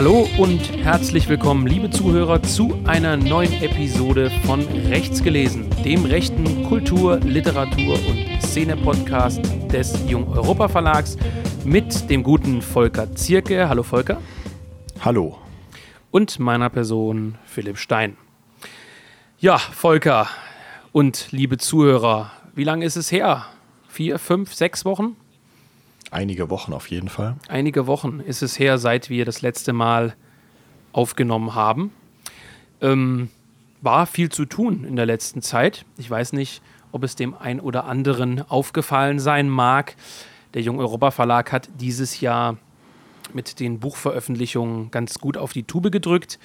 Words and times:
Hallo 0.00 0.26
und 0.38 0.78
herzlich 0.82 1.28
willkommen, 1.28 1.66
liebe 1.66 1.90
Zuhörer, 1.90 2.42
zu 2.42 2.72
einer 2.86 3.18
neuen 3.18 3.52
Episode 3.62 4.30
von 4.46 4.66
Rechts 4.88 5.22
gelesen, 5.22 5.68
dem 5.84 6.06
rechten 6.06 6.64
Kultur-, 6.64 7.18
Literatur- 7.18 7.98
und 8.08 8.40
Szene-Podcast 8.40 9.42
des 9.70 10.08
Jung 10.08 10.26
Europa 10.26 10.68
Verlags 10.68 11.18
mit 11.66 12.08
dem 12.08 12.22
guten 12.22 12.62
Volker 12.62 13.14
Zierke. 13.14 13.68
Hallo 13.68 13.82
Volker. 13.82 14.22
Hallo. 15.04 15.36
Und 16.10 16.38
meiner 16.38 16.70
Person 16.70 17.36
Philipp 17.44 17.76
Stein. 17.76 18.16
Ja, 19.38 19.58
Volker 19.58 20.28
und 20.92 21.30
liebe 21.30 21.58
Zuhörer, 21.58 22.32
wie 22.54 22.64
lange 22.64 22.86
ist 22.86 22.96
es 22.96 23.12
her? 23.12 23.44
Vier, 23.86 24.18
fünf, 24.18 24.54
sechs 24.54 24.86
Wochen? 24.86 25.16
Einige 26.10 26.50
Wochen 26.50 26.72
auf 26.72 26.90
jeden 26.90 27.08
Fall. 27.08 27.36
Einige 27.48 27.86
Wochen 27.86 28.20
ist 28.20 28.42
es 28.42 28.58
her, 28.58 28.78
seit 28.78 29.10
wir 29.10 29.24
das 29.24 29.42
letzte 29.42 29.72
Mal 29.72 30.14
aufgenommen 30.92 31.54
haben. 31.54 31.92
Ähm, 32.80 33.30
war 33.80 34.06
viel 34.06 34.28
zu 34.28 34.44
tun 34.44 34.84
in 34.84 34.96
der 34.96 35.06
letzten 35.06 35.40
Zeit. 35.40 35.84
Ich 35.96 36.10
weiß 36.10 36.32
nicht, 36.32 36.62
ob 36.92 37.04
es 37.04 37.16
dem 37.16 37.34
einen 37.34 37.60
oder 37.60 37.84
anderen 37.84 38.42
aufgefallen 38.48 39.18
sein 39.20 39.48
mag. 39.48 39.94
Der 40.54 40.62
Jung 40.62 40.80
Europa 40.80 41.12
Verlag 41.12 41.52
hat 41.52 41.68
dieses 41.78 42.20
Jahr 42.20 42.56
mit 43.32 43.60
den 43.60 43.78
Buchveröffentlichungen 43.78 44.90
ganz 44.90 45.18
gut 45.18 45.36
auf 45.36 45.52
die 45.52 45.62
Tube 45.62 45.92
gedrückt. 45.92 46.40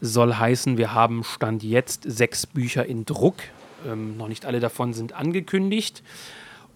Soll 0.00 0.34
heißen, 0.34 0.76
wir 0.76 0.92
haben 0.92 1.22
Stand 1.22 1.62
jetzt 1.62 2.02
sechs 2.04 2.46
Bücher 2.46 2.84
in 2.84 3.04
Druck. 3.04 3.36
Ähm, 3.86 4.16
noch 4.16 4.28
nicht 4.28 4.44
alle 4.44 4.58
davon 4.58 4.92
sind 4.92 5.12
angekündigt. 5.12 6.02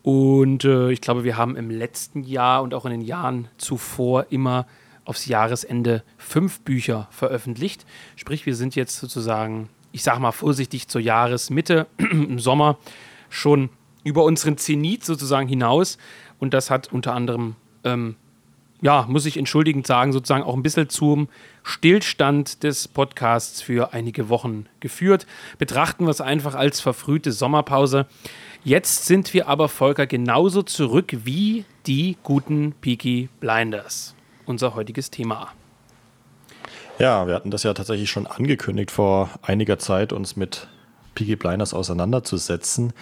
Und 0.02 0.64
äh, 0.64 0.90
ich 0.90 1.00
glaube, 1.00 1.24
wir 1.24 1.36
haben 1.36 1.56
im 1.56 1.70
letzten 1.70 2.22
Jahr 2.22 2.62
und 2.62 2.74
auch 2.74 2.84
in 2.84 2.92
den 2.92 3.00
Jahren 3.00 3.48
zuvor 3.58 4.26
immer 4.30 4.66
aufs 5.04 5.26
Jahresende 5.26 6.02
fünf 6.18 6.60
Bücher 6.60 7.08
veröffentlicht. 7.10 7.86
Sprich, 8.16 8.44
wir 8.44 8.54
sind 8.54 8.76
jetzt 8.76 8.98
sozusagen, 8.98 9.68
ich 9.90 10.02
sage 10.02 10.20
mal 10.20 10.32
vorsichtig, 10.32 10.88
zur 10.88 11.00
Jahresmitte 11.00 11.86
im 11.96 12.38
Sommer 12.38 12.76
schon 13.30 13.70
über 14.04 14.24
unseren 14.24 14.58
Zenit 14.58 15.04
sozusagen 15.04 15.48
hinaus. 15.48 15.98
Und 16.38 16.54
das 16.54 16.70
hat 16.70 16.92
unter 16.92 17.14
anderem, 17.14 17.56
ähm, 17.84 18.16
ja, 18.80 19.06
muss 19.08 19.26
ich 19.26 19.36
entschuldigend 19.36 19.86
sagen, 19.86 20.12
sozusagen 20.12 20.44
auch 20.44 20.54
ein 20.54 20.62
bisschen 20.62 20.88
zum 20.88 21.28
Stillstand 21.62 22.62
des 22.62 22.86
Podcasts 22.86 23.60
für 23.60 23.92
einige 23.92 24.28
Wochen 24.28 24.66
geführt. 24.80 25.26
Betrachten 25.58 26.04
wir 26.04 26.10
es 26.10 26.20
einfach 26.20 26.54
als 26.54 26.80
verfrühte 26.80 27.32
Sommerpause. 27.32 28.06
Jetzt 28.68 29.06
sind 29.06 29.32
wir 29.32 29.48
aber, 29.48 29.70
Volker, 29.70 30.06
genauso 30.06 30.62
zurück 30.62 31.16
wie 31.24 31.64
die 31.86 32.18
guten 32.22 32.74
Peaky 32.82 33.30
Blinders. 33.40 34.14
Unser 34.44 34.74
heutiges 34.74 35.10
Thema. 35.10 35.54
Ja, 36.98 37.26
wir 37.26 37.34
hatten 37.34 37.50
das 37.50 37.62
ja 37.62 37.72
tatsächlich 37.72 38.10
schon 38.10 38.26
angekündigt 38.26 38.90
vor 38.90 39.30
einiger 39.40 39.78
Zeit, 39.78 40.12
uns 40.12 40.36
mit 40.36 40.68
Peaky 41.14 41.36
Blinders 41.36 41.72
auseinanderzusetzen. 41.72 42.92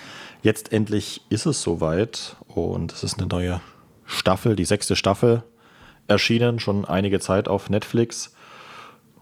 Jetzt 0.40 0.72
endlich 0.72 1.22
ist 1.30 1.46
es 1.46 1.62
soweit 1.62 2.36
und 2.46 2.92
es 2.92 3.02
ist 3.02 3.18
eine 3.18 3.26
neue 3.26 3.60
Staffel, 4.04 4.54
die 4.54 4.66
sechste 4.66 4.94
Staffel 4.94 5.42
erschienen, 6.06 6.60
schon 6.60 6.84
einige 6.84 7.18
Zeit 7.18 7.48
auf 7.48 7.70
Netflix. 7.70 8.36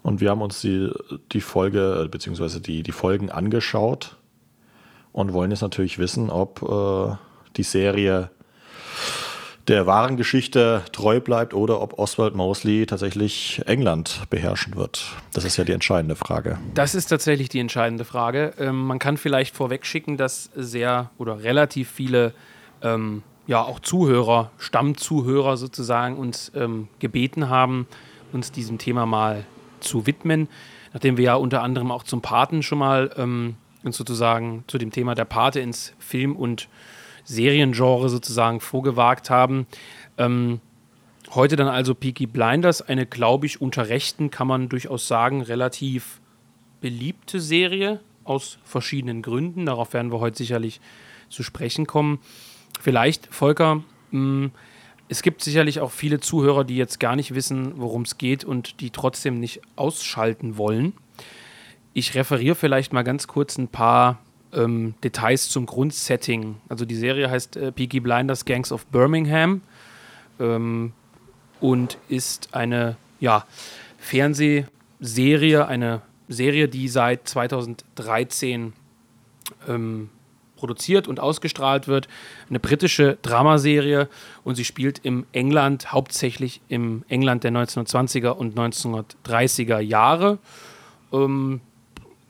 Und 0.02 0.20
wir 0.20 0.28
haben 0.28 0.42
uns 0.42 0.60
die, 0.60 0.90
die 1.32 1.40
Folge, 1.40 2.06
beziehungsweise 2.10 2.60
die, 2.60 2.82
die 2.82 2.92
Folgen 2.92 3.30
angeschaut 3.30 4.18
und 5.14 5.32
wollen 5.32 5.52
jetzt 5.52 5.62
natürlich 5.62 5.98
wissen, 5.98 6.28
ob 6.28 6.60
äh, 6.62 7.16
die 7.56 7.62
Serie 7.62 8.30
der 9.68 9.86
wahren 9.86 10.18
Geschichte 10.18 10.82
treu 10.92 11.20
bleibt 11.20 11.54
oder 11.54 11.80
ob 11.80 11.98
Oswald 11.98 12.34
Mosley 12.34 12.84
tatsächlich 12.84 13.62
England 13.64 14.24
beherrschen 14.28 14.76
wird. 14.76 15.06
Das 15.32 15.44
ist 15.44 15.56
ja 15.56 15.64
die 15.64 15.72
entscheidende 15.72 16.16
Frage. 16.16 16.58
Das 16.74 16.94
ist 16.94 17.06
tatsächlich 17.06 17.48
die 17.48 17.60
entscheidende 17.60 18.04
Frage. 18.04 18.52
Ähm, 18.58 18.86
man 18.86 18.98
kann 18.98 19.16
vielleicht 19.16 19.54
vorwegschicken, 19.54 20.16
dass 20.18 20.50
sehr 20.54 21.10
oder 21.16 21.44
relativ 21.44 21.90
viele 21.90 22.34
ähm, 22.82 23.22
ja 23.46 23.62
auch 23.62 23.78
Zuhörer, 23.78 24.50
Stammzuhörer 24.58 25.56
sozusagen 25.56 26.16
uns 26.16 26.50
ähm, 26.56 26.88
gebeten 26.98 27.48
haben, 27.48 27.86
uns 28.32 28.50
diesem 28.50 28.78
Thema 28.78 29.06
mal 29.06 29.46
zu 29.78 30.06
widmen, 30.06 30.48
nachdem 30.92 31.16
wir 31.16 31.24
ja 31.24 31.34
unter 31.36 31.62
anderem 31.62 31.92
auch 31.92 32.02
zum 32.02 32.20
Paten 32.20 32.64
schon 32.64 32.78
mal 32.78 33.10
ähm, 33.16 33.56
uns 33.84 33.96
sozusagen 33.96 34.64
zu 34.66 34.78
dem 34.78 34.90
Thema 34.90 35.14
der 35.14 35.24
Pate 35.24 35.60
ins 35.60 35.94
Film- 35.98 36.36
und 36.36 36.68
Seriengenre 37.24 38.08
sozusagen 38.08 38.60
vorgewagt 38.60 39.30
haben. 39.30 39.66
Ähm, 40.18 40.60
heute 41.34 41.56
dann 41.56 41.68
also 41.68 41.94
Peaky 41.94 42.26
Blinders, 42.26 42.82
eine, 42.82 43.06
glaube 43.06 43.46
ich, 43.46 43.60
unter 43.60 43.88
Rechten 43.88 44.30
kann 44.30 44.46
man 44.46 44.68
durchaus 44.68 45.08
sagen, 45.08 45.42
relativ 45.42 46.20
beliebte 46.80 47.40
Serie 47.40 48.00
aus 48.24 48.58
verschiedenen 48.64 49.22
Gründen. 49.22 49.66
Darauf 49.66 49.92
werden 49.92 50.12
wir 50.12 50.20
heute 50.20 50.38
sicherlich 50.38 50.80
zu 51.30 51.42
sprechen 51.42 51.86
kommen. 51.86 52.18
Vielleicht, 52.80 53.32
Volker, 53.34 53.76
mh, 53.76 53.82
hm, 54.10 54.50
es 55.08 55.22
gibt 55.22 55.42
sicherlich 55.42 55.80
auch 55.80 55.90
viele 55.90 56.18
Zuhörer, 56.18 56.64
die 56.64 56.76
jetzt 56.76 56.98
gar 56.98 57.14
nicht 57.14 57.34
wissen, 57.34 57.74
worum 57.76 58.02
es 58.02 58.16
geht 58.16 58.42
und 58.42 58.80
die 58.80 58.90
trotzdem 58.90 59.38
nicht 59.38 59.60
ausschalten 59.76 60.56
wollen. 60.56 60.94
Ich 61.96 62.16
referiere 62.16 62.56
vielleicht 62.56 62.92
mal 62.92 63.04
ganz 63.04 63.28
kurz 63.28 63.56
ein 63.56 63.68
paar 63.68 64.18
ähm, 64.52 64.94
Details 65.04 65.48
zum 65.48 65.64
Grundsetting. 65.64 66.56
Also 66.68 66.84
die 66.84 66.96
Serie 66.96 67.30
heißt 67.30 67.56
äh, 67.56 67.70
Peaky 67.70 68.00
Blinders 68.00 68.44
Gangs 68.44 68.72
of 68.72 68.84
Birmingham 68.86 69.62
ähm, 70.40 70.92
und 71.60 71.98
ist 72.08 72.48
eine 72.52 72.96
ja, 73.20 73.46
Fernsehserie, 73.98 75.68
eine 75.68 76.02
Serie, 76.26 76.66
die 76.66 76.88
seit 76.88 77.28
2013 77.28 78.72
ähm, 79.68 80.10
produziert 80.56 81.06
und 81.06 81.20
ausgestrahlt 81.20 81.86
wird. 81.86 82.08
Eine 82.48 82.58
britische 82.58 83.18
Dramaserie 83.22 84.08
und 84.42 84.56
sie 84.56 84.64
spielt 84.64 84.98
im 85.04 85.26
England, 85.30 85.92
hauptsächlich 85.92 86.60
im 86.66 87.04
England 87.08 87.44
der 87.44 87.52
1920er 87.52 88.30
und 88.30 88.58
1930er 88.58 89.78
Jahre. 89.78 90.38
Ähm, 91.12 91.60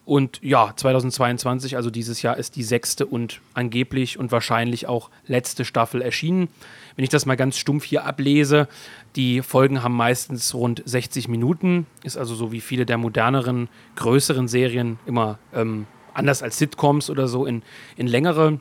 und 0.05 0.41
ja, 0.43 0.73
2022, 0.77 1.77
also 1.77 1.91
dieses 1.91 2.21
Jahr, 2.21 2.37
ist 2.37 2.57
die 2.57 2.63
sechste 2.63 3.07
und 3.07 3.41
angeblich 3.55 4.19
und 4.19 4.33
wahrscheinlich 4.33 4.87
auch 4.87 5.11
letzte 5.27 5.65
Staffel 5.65 6.03
erschienen. 6.03 6.49
Wenn 6.97 7.05
ich 7.05 7.11
das 7.11 7.25
mal 7.25 7.37
ganz 7.37 7.57
stumpf 7.57 7.85
hier 7.85 8.05
ablese, 8.05 8.69
die 9.17 9.41
Folgen 9.41 9.83
haben 9.83 9.97
meistens 9.97 10.55
rund 10.55 10.83
60 10.85 11.29
Minuten, 11.29 11.87
ist 12.03 12.19
also 12.19 12.35
so 12.35 12.53
wie 12.53 12.61
viele 12.61 12.85
der 12.85 12.99
moderneren, 12.99 13.69
größeren 13.97 14.47
Serien 14.47 14.99
immer 15.07 15.39
ähm, 15.55 15.87
anders 16.13 16.43
als 16.43 16.59
Sitcoms 16.59 17.09
oder 17.09 17.27
so 17.27 17.47
in, 17.47 17.63
in 17.97 18.07
längere 18.07 18.61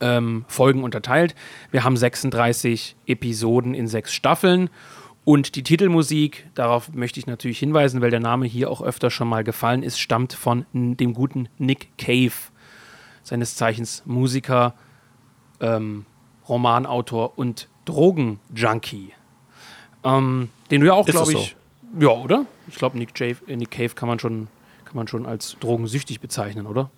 ähm, 0.00 0.44
Folgen 0.48 0.82
unterteilt. 0.82 1.36
Wir 1.70 1.84
haben 1.84 1.96
36 1.96 2.96
Episoden 3.06 3.72
in 3.72 3.86
sechs 3.86 4.12
Staffeln 4.12 4.68
und 5.26 5.56
die 5.56 5.64
Titelmusik, 5.64 6.46
darauf 6.54 6.92
möchte 6.92 7.18
ich 7.18 7.26
natürlich 7.26 7.58
hinweisen, 7.58 8.00
weil 8.00 8.10
der 8.10 8.20
Name 8.20 8.46
hier 8.46 8.70
auch 8.70 8.80
öfter 8.80 9.10
schon 9.10 9.26
mal 9.26 9.42
gefallen 9.42 9.82
ist, 9.82 9.98
stammt 9.98 10.34
von 10.34 10.66
dem 10.72 11.14
guten 11.14 11.48
Nick 11.58 11.88
Cave, 11.98 12.30
seines 13.24 13.56
Zeichens 13.56 14.04
Musiker, 14.06 14.74
ähm, 15.58 16.06
Romanautor 16.48 17.36
und 17.36 17.68
Drogenjunkie. 17.86 19.14
Ähm, 20.04 20.48
den 20.70 20.82
du 20.82 20.86
ja 20.86 20.92
auch, 20.92 21.04
glaube 21.04 21.32
ich. 21.32 21.56
So? 21.98 22.04
Ja, 22.04 22.10
oder? 22.10 22.46
Ich 22.68 22.76
glaube, 22.76 22.96
Nick, 22.96 23.20
äh, 23.20 23.34
Nick 23.48 23.72
Cave 23.72 23.96
kann 23.96 24.08
man, 24.08 24.20
schon, 24.20 24.46
kann 24.84 24.94
man 24.94 25.08
schon 25.08 25.26
als 25.26 25.56
drogensüchtig 25.58 26.20
bezeichnen, 26.20 26.68
oder? 26.68 26.88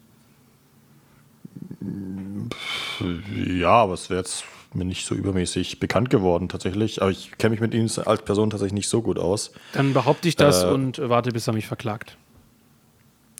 Ja, 3.33 3.71
aber 3.71 3.95
es 3.95 4.11
wäre 4.11 4.21
jetzt 4.21 4.45
mir 4.75 4.85
nicht 4.85 5.07
so 5.07 5.15
übermäßig 5.15 5.81
bekannt 5.81 6.11
geworden 6.11 6.49
tatsächlich. 6.49 7.01
Aber 7.03 7.11
ich 7.11 7.37
kenne 7.39 7.53
mich 7.53 7.61
mit 7.61 7.75
ihm 7.75 7.89
als 8.05 8.23
Person 8.23 8.51
tatsächlich 8.51 8.75
nicht 8.75 8.89
so 8.89 9.03
gut 9.03 9.19
aus. 9.19 9.53
Dann 9.73 9.93
behaupte 9.93 10.29
ich 10.29 10.37
das 10.37 10.65
äh, 10.65 10.69
und 10.69 10.99
warte, 10.99 11.31
bis 11.31 11.47
er 11.47 11.55
mich 11.55 11.67
verklagt. 11.67 12.17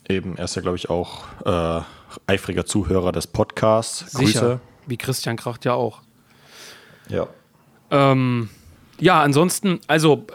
Eben, 0.09 0.37
er 0.37 0.45
ist 0.45 0.57
ja, 0.57 0.63
glaube 0.63 0.77
ich, 0.77 0.89
auch 0.89 1.25
äh, 1.45 1.83
eifriger 2.27 2.65
Zuhörer 2.65 3.13
des 3.13 3.27
Podcasts. 3.27 4.11
Sicher. 4.11 4.41
Grüße. 4.41 4.61
Wie 4.87 4.97
Christian 4.97 5.37
Kracht 5.37 5.67
ja 5.67 5.75
auch. 5.75 6.01
Ja. 7.09 7.29
Ähm, 7.91 8.49
ja, 8.99 9.23
ansonsten, 9.23 9.81
also 9.87 10.27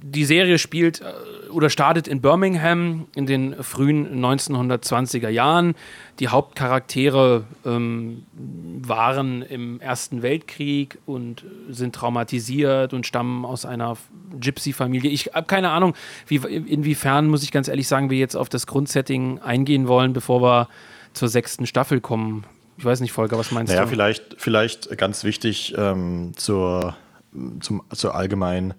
die 0.00 0.24
Serie 0.24 0.58
spielt 0.58 1.00
äh, 1.00 1.04
oder 1.54 1.70
startet 1.70 2.08
in 2.08 2.20
Birmingham 2.20 3.06
in 3.14 3.26
den 3.26 3.62
frühen 3.62 4.22
1920er 4.22 5.28
Jahren. 5.28 5.74
Die 6.18 6.28
Hauptcharaktere 6.28 7.44
ähm, 7.64 8.24
waren 8.32 9.42
im 9.42 9.80
Ersten 9.80 10.22
Weltkrieg 10.22 10.98
und 11.06 11.44
sind 11.70 11.94
traumatisiert 11.94 12.92
und 12.92 13.06
stammen 13.06 13.44
aus 13.44 13.64
einer 13.64 13.96
Gypsy-Familie. 14.38 15.10
Ich 15.10 15.30
habe 15.34 15.46
keine 15.46 15.70
Ahnung, 15.70 15.94
wie, 16.26 16.36
inwiefern, 16.36 17.28
muss 17.28 17.42
ich 17.42 17.52
ganz 17.52 17.68
ehrlich 17.68 17.88
sagen, 17.88 18.10
wir 18.10 18.18
jetzt 18.18 18.36
auf 18.36 18.48
das 18.48 18.66
Grundsetting 18.66 19.38
eingehen 19.38 19.88
wollen, 19.88 20.12
bevor 20.12 20.42
wir 20.42 20.68
zur 21.12 21.28
sechsten 21.28 21.66
Staffel 21.66 22.00
kommen. 22.00 22.44
Ich 22.76 22.84
weiß 22.84 23.00
nicht, 23.00 23.12
Volker, 23.12 23.38
was 23.38 23.52
meinst 23.52 23.72
naja, 23.72 23.84
du? 23.84 23.90
Vielleicht, 23.90 24.34
vielleicht 24.36 24.98
ganz 24.98 25.22
wichtig 25.24 25.74
ähm, 25.78 26.32
zur, 26.36 26.96
zum, 27.60 27.82
zur 27.90 28.14
allgemeinen 28.14 28.74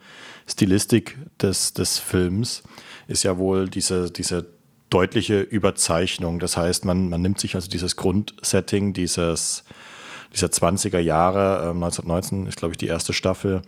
Stilistik 0.48 1.18
des, 1.42 1.74
des 1.74 1.98
Films 1.98 2.64
ist 3.08 3.24
ja 3.24 3.38
wohl 3.38 3.68
diese, 3.68 4.12
diese 4.12 4.48
deutliche 4.90 5.42
Überzeichnung. 5.42 6.40
Das 6.40 6.58
heißt, 6.58 6.86
man, 6.86 7.10
man 7.10 7.22
nimmt 7.22 7.40
sich 7.40 7.56
also 7.56 7.68
dieses 7.70 7.96
Grundsetting 7.96 8.94
dieses, 8.94 9.64
dieser 10.34 10.48
20er 10.48 11.00
Jahre, 11.00 11.66
äh, 11.66 11.70
1919 11.72 12.48
ist, 12.48 12.58
glaube 12.58 12.74
ich, 12.74 12.78
die 12.78 12.88
erste 12.88 13.14
Staffel, 13.14 13.62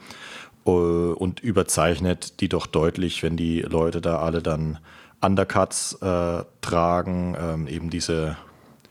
äh, 0.65 0.69
und 0.69 1.39
überzeichnet 1.39 2.39
die 2.41 2.49
doch 2.49 2.67
deutlich, 2.67 3.23
wenn 3.23 3.37
die 3.37 3.61
Leute 3.61 4.01
da 4.01 4.19
alle 4.19 4.41
dann 4.41 4.77
Undercuts 5.21 5.93
äh, 6.01 6.43
tragen, 6.61 7.35
ähm, 7.39 7.67
eben 7.67 7.89
diese 7.89 8.37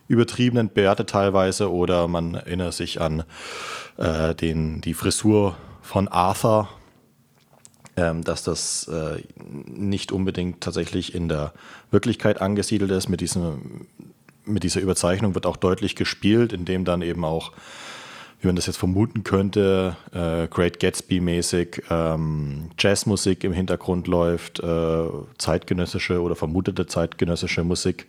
übertriebenen 0.08 0.68
Bärte 0.68 1.06
teilweise 1.06 1.72
oder 1.72 2.08
man 2.08 2.34
erinnert 2.34 2.74
sich 2.74 3.00
an 3.00 3.24
äh, 3.96 4.34
den, 4.34 4.80
die 4.80 4.94
Frisur 4.94 5.56
von 5.82 6.08
Arthur, 6.08 6.68
dass 7.96 8.42
das 8.42 8.88
äh, 8.88 9.22
nicht 9.66 10.12
unbedingt 10.12 10.60
tatsächlich 10.60 11.14
in 11.14 11.28
der 11.28 11.52
Wirklichkeit 11.90 12.42
angesiedelt 12.42 12.90
ist. 12.90 13.08
Mit, 13.08 13.22
diesem, 13.22 13.86
mit 14.44 14.64
dieser 14.64 14.80
Überzeichnung 14.80 15.34
wird 15.34 15.46
auch 15.46 15.56
deutlich 15.56 15.96
gespielt, 15.96 16.52
indem 16.52 16.84
dann 16.84 17.00
eben 17.00 17.24
auch, 17.24 17.52
wie 18.40 18.48
man 18.48 18.56
das 18.56 18.66
jetzt 18.66 18.76
vermuten 18.76 19.24
könnte, 19.24 19.96
äh, 20.12 20.46
Great 20.48 20.78
Gatsby-mäßig 20.78 21.84
ähm, 21.88 22.70
Jazzmusik 22.78 23.44
im 23.44 23.54
Hintergrund 23.54 24.08
läuft, 24.08 24.60
äh, 24.60 25.06
zeitgenössische 25.38 26.20
oder 26.20 26.36
vermutete 26.36 26.86
zeitgenössische 26.86 27.64
Musik 27.64 28.06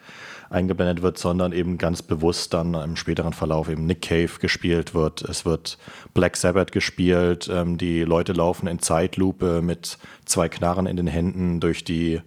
eingeblendet 0.50 1.02
wird, 1.02 1.18
sondern 1.18 1.52
eben 1.52 1.78
ganz 1.78 2.02
bewusst 2.02 2.54
dann 2.54 2.74
im 2.74 2.96
späteren 2.96 3.34
Verlauf 3.34 3.70
eben 3.70 3.86
Nick 3.86 4.02
Cave 4.02 4.40
gespielt 4.40 4.94
wird. 4.94 5.22
Es 5.24 5.46
wird 5.46 5.78
Black 6.14 6.38
Sabbath 6.38 6.72
gespielt. 6.72 7.50
Ähm, 7.52 7.78
die 7.78 8.04
Leute 8.04 8.34
laufen 8.34 8.68
in 8.68 8.80
Zeitlupe 8.80 9.62
mit 9.62 9.98
zwei 10.26 10.50
Knarren 10.50 10.86
in 10.86 10.98
den 10.98 11.08
Händen 11.08 11.60
durch 11.60 11.84
die 11.84 12.22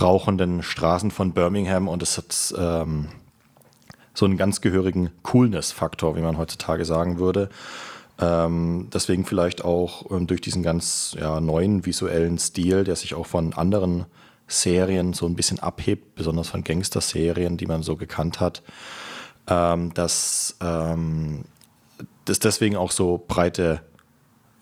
rauchenden 0.00 0.62
Straßen 0.62 1.10
von 1.10 1.32
Birmingham 1.32 1.88
und 1.88 2.02
es 2.02 2.16
hat 2.16 2.54
ähm, 2.56 3.08
so 4.14 4.26
einen 4.26 4.36
ganz 4.36 4.60
gehörigen 4.60 5.10
Coolness-Faktor, 5.22 6.16
wie 6.16 6.20
man 6.20 6.38
heutzutage 6.38 6.84
sagen 6.84 7.18
würde. 7.18 7.48
Ähm, 8.20 8.88
deswegen 8.92 9.24
vielleicht 9.24 9.64
auch 9.64 10.10
ähm, 10.10 10.26
durch 10.26 10.40
diesen 10.40 10.62
ganz 10.62 11.16
ja, 11.18 11.40
neuen 11.40 11.86
visuellen 11.86 12.38
Stil, 12.38 12.84
der 12.84 12.96
sich 12.96 13.14
auch 13.14 13.26
von 13.26 13.54
anderen 13.54 14.04
Serien 14.50 15.12
so 15.12 15.26
ein 15.26 15.36
bisschen 15.36 15.60
abhebt, 15.60 16.14
besonders 16.16 16.48
von 16.48 16.64
Gangster-Serien, 16.64 17.56
die 17.56 17.66
man 17.66 17.82
so 17.82 17.96
gekannt 17.96 18.40
hat, 18.40 18.62
ähm, 19.46 19.94
dass 19.94 20.56
ähm, 20.60 21.44
das 22.24 22.40
deswegen 22.40 22.76
auch 22.76 22.90
so 22.90 23.24
breite 23.26 23.80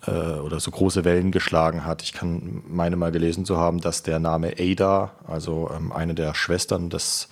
äh, 0.05 0.11
oder 0.11 0.59
so 0.59 0.71
große 0.71 1.05
Wellen 1.05 1.31
geschlagen 1.31 1.85
hat. 1.85 2.03
Ich 2.03 2.13
kann 2.13 2.63
meine 2.67 2.95
mal 2.95 3.11
gelesen 3.11 3.45
zu 3.45 3.57
haben, 3.57 3.81
dass 3.81 4.03
der 4.03 4.19
Name 4.19 4.53
Ada, 4.59 5.11
also 5.27 5.69
ähm, 5.75 5.91
eine 5.91 6.15
der 6.15 6.33
Schwestern 6.35 6.89
des 6.89 7.29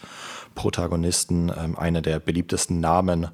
Protagonisten, 0.56 1.51
ähm, 1.56 1.77
einer 1.77 2.01
der 2.01 2.19
beliebtesten 2.19 2.80
Namen 2.80 3.27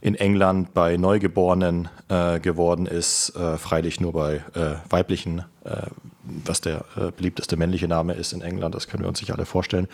in 0.00 0.14
England 0.14 0.72
bei 0.72 0.96
Neugeborenen 0.96 1.88
äh, 2.08 2.40
geworden 2.40 2.86
ist, 2.86 3.34
äh, 3.36 3.58
freilich 3.58 4.00
nur 4.00 4.12
bei 4.12 4.36
äh, 4.54 4.76
weiblichen, 4.88 5.44
äh, 5.64 5.86
was 6.44 6.60
der 6.60 6.84
äh, 6.96 7.10
beliebteste 7.10 7.56
männliche 7.56 7.88
Name 7.88 8.14
ist 8.14 8.32
in 8.32 8.42
England, 8.42 8.74
das 8.74 8.88
können 8.88 9.02
wir 9.02 9.08
uns 9.08 9.18
sicher 9.18 9.34
alle 9.34 9.46
vorstellen. 9.46 9.88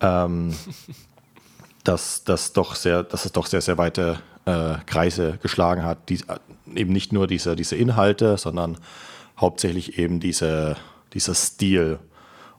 Ähm, 0.00 0.54
dass, 1.84 2.24
dass, 2.24 2.52
doch 2.52 2.74
sehr, 2.74 3.02
dass 3.02 3.26
es 3.26 3.32
doch 3.32 3.46
sehr, 3.46 3.60
sehr 3.60 3.76
weite 3.76 4.18
äh, 4.46 4.76
Kreise 4.86 5.38
geschlagen 5.42 5.84
hat. 5.84 6.08
Die, 6.08 6.18
eben 6.74 6.92
nicht 6.92 7.12
nur 7.12 7.26
diese, 7.26 7.56
diese 7.56 7.76
Inhalte, 7.76 8.38
sondern 8.38 8.78
hauptsächlich 9.38 9.98
eben 9.98 10.18
diese, 10.20 10.76
dieser 11.12 11.34
Stil. 11.34 11.98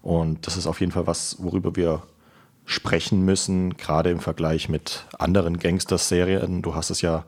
Und 0.01 0.45
das 0.45 0.57
ist 0.57 0.68
auf 0.68 0.79
jeden 0.79 0.91
Fall 0.91 1.07
was, 1.07 1.38
worüber 1.39 1.75
wir 1.75 2.03
sprechen 2.65 3.23
müssen, 3.25 3.77
gerade 3.77 4.09
im 4.09 4.19
Vergleich 4.19 4.69
mit 4.69 5.06
anderen 5.18 5.57
Gangster-Serien. 5.57 6.61
Du 6.61 6.75
hast 6.75 6.89
es 6.89 7.01
ja 7.01 7.25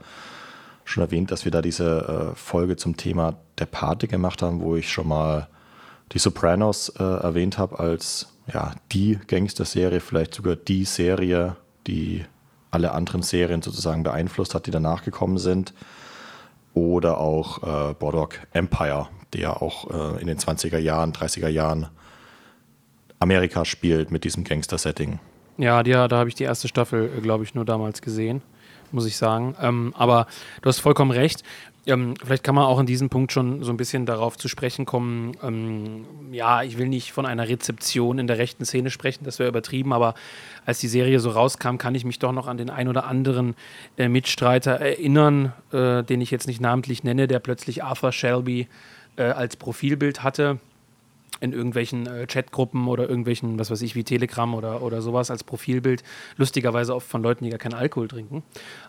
schon 0.83 1.03
erwähnt, 1.03 1.31
dass 1.31 1.45
wir 1.45 1.51
da 1.51 1.61
diese 1.61 2.33
äh, 2.33 2.35
Folge 2.35 2.75
zum 2.75 2.97
Thema 2.97 3.35
der 3.57 3.65
Pate 3.65 4.07
gemacht 4.07 4.41
haben, 4.41 4.61
wo 4.61 4.75
ich 4.75 4.91
schon 4.91 5.07
mal 5.07 5.47
die 6.13 6.19
Sopranos 6.19 6.89
äh, 6.89 7.03
erwähnt 7.03 7.57
habe 7.57 7.79
als 7.79 8.27
ja, 8.51 8.73
die 8.91 9.19
Gangster-Serie, 9.27 9.99
vielleicht 9.99 10.33
sogar 10.33 10.55
die 10.55 10.85
Serie, 10.85 11.57
die 11.85 12.25
alle 12.71 12.91
anderen 12.91 13.21
Serien 13.21 13.61
sozusagen 13.61 14.03
beeinflusst 14.03 14.55
hat, 14.55 14.67
die 14.67 14.71
danach 14.71 15.03
gekommen 15.03 15.37
sind. 15.37 15.73
Oder 16.73 17.17
auch 17.17 17.63
äh, 17.63 17.93
Boardwalk 17.93 18.47
Empire, 18.53 19.07
der 19.33 19.61
auch 19.61 19.89
äh, 19.89 20.21
in 20.21 20.27
den 20.27 20.37
20er 20.37 20.77
Jahren, 20.77 21.11
30er 21.11 21.47
Jahren 21.47 21.87
Amerika 23.19 23.65
spielt 23.65 24.11
mit 24.11 24.23
diesem 24.23 24.43
Gangster-Setting. 24.43 25.19
Ja, 25.57 25.81
die, 25.81 25.91
da 25.91 26.09
habe 26.11 26.29
ich 26.29 26.35
die 26.35 26.43
erste 26.43 26.67
Staffel, 26.67 27.11
äh, 27.17 27.21
glaube 27.21 27.43
ich, 27.43 27.55
nur 27.55 27.65
damals 27.65 28.01
gesehen, 28.01 28.41
muss 28.91 29.07
ich 29.07 29.17
sagen. 29.17 29.55
Ähm, 29.59 29.93
aber 29.97 30.27
du 30.61 30.69
hast 30.69 30.79
vollkommen 30.79 31.11
recht. 31.11 31.43
Ähm, 31.87 32.15
vielleicht 32.21 32.43
kann 32.43 32.53
man 32.53 32.65
auch 32.65 32.79
in 32.79 32.85
diesem 32.85 33.09
Punkt 33.09 33.31
schon 33.31 33.63
so 33.63 33.71
ein 33.71 33.77
bisschen 33.77 34.05
darauf 34.05 34.37
zu 34.37 34.49
sprechen 34.49 34.85
kommen. 34.85 35.37
Ähm, 35.41 36.05
ja, 36.31 36.61
ich 36.61 36.77
will 36.77 36.89
nicht 36.89 37.13
von 37.13 37.25
einer 37.25 37.47
Rezeption 37.47 38.19
in 38.19 38.27
der 38.27 38.37
rechten 38.37 38.65
Szene 38.65 38.89
sprechen, 38.89 39.23
das 39.23 39.39
wäre 39.39 39.47
übertrieben, 39.47 39.93
aber 39.93 40.13
als 40.65 40.79
die 40.79 40.89
Serie 40.89 41.21
so 41.21 41.29
rauskam, 41.29 41.77
kann 41.77 41.95
ich 41.95 42.03
mich 42.03 42.19
doch 42.19 42.33
noch 42.33 42.47
an 42.47 42.57
den 42.57 42.69
ein 42.69 42.89
oder 42.89 43.05
anderen 43.05 43.55
äh, 43.97 44.09
Mitstreiter 44.09 44.73
erinnern, 44.73 45.53
äh, 45.71 46.03
den 46.03 46.19
ich 46.19 46.29
jetzt 46.29 46.47
nicht 46.47 46.59
namentlich 46.59 47.05
nenne, 47.05 47.25
der 47.27 47.39
plötzlich 47.39 47.85
Arthur 47.85 48.11
Shelby 48.11 48.67
äh, 49.15 49.23
als 49.23 49.55
Profilbild 49.55 50.23
hatte 50.23 50.59
in 51.39 51.53
irgendwelchen 51.53 52.07
äh, 52.07 52.27
Chatgruppen 52.27 52.87
oder 52.87 53.09
irgendwelchen, 53.09 53.59
was 53.59 53.71
weiß 53.71 53.81
ich, 53.81 53.95
wie 53.95 54.03
Telegram 54.03 54.53
oder, 54.53 54.81
oder 54.81 55.01
sowas 55.01 55.31
als 55.31 55.43
Profilbild. 55.43 56.03
Lustigerweise 56.37 56.95
oft 56.95 57.07
von 57.07 57.23
Leuten, 57.23 57.43
die 57.43 57.49
gar 57.49 57.59
keinen 57.59 57.73
Alkohol 57.73 58.07
trinken. 58.07 58.43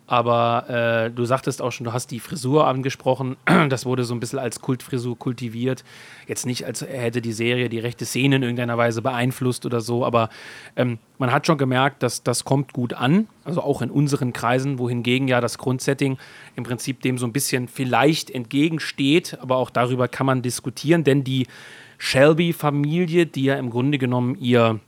Aber 0.06 0.68
äh, 0.68 1.10
du 1.10 1.24
sagtest 1.24 1.60
auch 1.62 1.72
schon, 1.72 1.84
du 1.84 1.92
hast 1.92 2.10
die 2.10 2.20
Frisur 2.20 2.66
angesprochen. 2.66 3.36
Das 3.68 3.84
wurde 3.84 4.04
so 4.04 4.14
ein 4.14 4.20
bisschen 4.20 4.38
als 4.38 4.60
Kultfrisur 4.60 5.18
kultiviert. 5.18 5.84
Jetzt 6.26 6.46
nicht, 6.46 6.64
als 6.64 6.80
hätte 6.80 7.20
die 7.20 7.32
Serie 7.32 7.68
die 7.68 7.80
rechte 7.80 8.06
Szene 8.06 8.36
in 8.36 8.42
irgendeiner 8.42 8.78
Weise 8.78 9.02
beeinflusst 9.02 9.66
oder 9.66 9.80
so, 9.80 10.06
aber 10.06 10.30
ähm, 10.76 10.98
man 11.18 11.32
hat 11.32 11.46
schon 11.46 11.58
gemerkt, 11.58 12.02
dass 12.02 12.22
das 12.22 12.44
kommt 12.44 12.72
gut 12.72 12.94
an. 12.94 13.26
Also 13.44 13.60
auch 13.60 13.82
in 13.82 13.90
unseren 13.90 14.32
Kreisen, 14.32 14.78
wohingegen 14.78 15.28
ja 15.28 15.40
das 15.40 15.58
Grundsetting 15.58 16.16
im 16.56 16.64
Prinzip 16.64 17.02
dem 17.02 17.18
so 17.18 17.26
ein 17.26 17.32
bisschen 17.32 17.68
vielleicht 17.68 18.30
entgegensteht. 18.30 19.36
Aber 19.40 19.56
auch 19.56 19.70
darüber 19.70 20.08
kann 20.08 20.26
man 20.26 20.42
diskutieren, 20.42 21.04
denn 21.04 21.24
die 21.24 21.46
Shelby-Familie, 21.98 23.26
die 23.26 23.44
ja 23.44 23.56
im 23.56 23.70
Grunde 23.70 23.98
genommen 23.98 24.36
ihr 24.40 24.80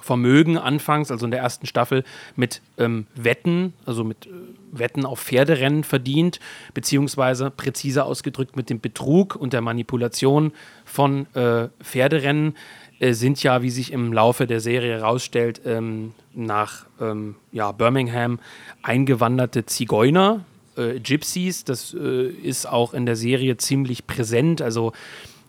Vermögen 0.00 0.56
anfangs, 0.56 1.10
also 1.10 1.26
in 1.26 1.30
der 1.30 1.40
ersten 1.40 1.66
Staffel, 1.66 2.02
mit 2.34 2.62
ähm, 2.78 3.06
Wetten, 3.14 3.74
also 3.84 4.04
mit 4.04 4.26
äh, 4.26 4.30
Wetten 4.72 5.04
auf 5.04 5.20
Pferderennen 5.20 5.84
verdient, 5.84 6.40
beziehungsweise 6.72 7.50
präziser 7.50 8.06
ausgedrückt 8.06 8.56
mit 8.56 8.70
dem 8.70 8.80
Betrug 8.80 9.36
und 9.36 9.52
der 9.52 9.60
Manipulation 9.60 10.52
von 10.84 11.26
äh, 11.34 11.68
Pferderennen, 11.82 12.54
äh, 13.00 13.12
sind 13.12 13.42
ja, 13.42 13.62
wie 13.62 13.70
sich 13.70 13.92
im 13.92 14.12
Laufe 14.12 14.46
der 14.46 14.60
Serie 14.60 14.94
herausstellt, 14.94 15.60
ähm, 15.64 16.14
nach 16.34 16.86
ähm, 17.00 17.36
ja, 17.52 17.72
Birmingham 17.72 18.40
eingewanderte 18.82 19.66
Zigeuner, 19.66 20.44
äh, 20.76 21.00
Gypsies. 21.00 21.64
Das 21.64 21.94
äh, 21.94 22.28
ist 22.28 22.66
auch 22.66 22.94
in 22.94 23.06
der 23.06 23.16
Serie 23.16 23.56
ziemlich 23.56 24.06
präsent. 24.06 24.62
Also 24.62 24.92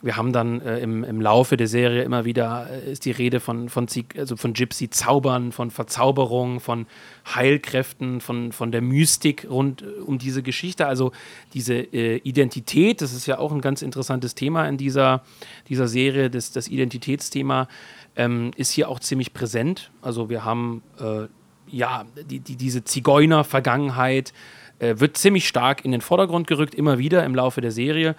wir 0.02 0.16
haben 0.16 0.32
dann 0.32 0.62
äh, 0.62 0.80
im, 0.80 1.04
im 1.04 1.20
Laufe 1.20 1.58
der 1.58 1.68
Serie 1.68 2.04
immer 2.04 2.24
wieder 2.24 2.70
äh, 2.70 2.92
ist 2.92 3.06
die 3.06 3.12
Rede 3.12 3.40
von, 3.40 3.70
von, 3.70 3.88
also 4.18 4.38
von 4.38 4.54
Gypsy-Zaubern, 4.54 5.52
von 5.52 5.72
Verzauberung, 5.72 6.60
von 6.60 6.88
Heilkräften, 7.34 8.22
von, 8.22 8.52
von 8.52 8.72
der 8.72 8.82
Mystik 8.82 9.48
rund 9.50 9.82
äh, 9.82 10.02
um 10.02 10.18
diese 10.18 10.42
Geschichte. 10.42 10.88
Also 10.88 11.12
diese 11.54 11.76
äh, 11.76 12.18
Identität, 12.18 13.02
das 13.02 13.14
ist 13.14 13.26
ja 13.26 13.40
auch 13.40 13.52
ein 13.52 13.62
ganz 13.62 13.82
interessantes 13.82 14.36
Thema 14.36 14.68
in 14.68 14.78
dieser, 14.78 15.24
dieser 15.68 15.88
Serie, 15.88 16.30
das, 16.30 16.52
das 16.52 16.70
Identitätsthema 16.70 17.68
ähm, 18.16 18.52
ist 18.56 18.72
hier 18.72 18.90
auch 18.90 19.00
ziemlich 19.00 19.34
präsent. 19.34 19.92
Also 20.02 20.30
wir 20.30 20.46
haben 20.46 20.82
äh, 21.00 21.28
ja 21.68 22.06
die, 22.30 22.40
die, 22.40 22.56
diese 22.56 22.84
Zigeuner-Vergangenheit 22.86 24.34
äh, 24.80 24.96
wird 24.98 25.18
ziemlich 25.18 25.48
stark 25.48 25.84
in 25.84 25.92
den 25.92 26.02
Vordergrund 26.02 26.48
gerückt, 26.48 26.74
immer 26.74 26.98
wieder 26.98 27.26
im 27.26 27.36
Laufe 27.36 27.60
der 27.60 27.72
Serie 27.72 28.16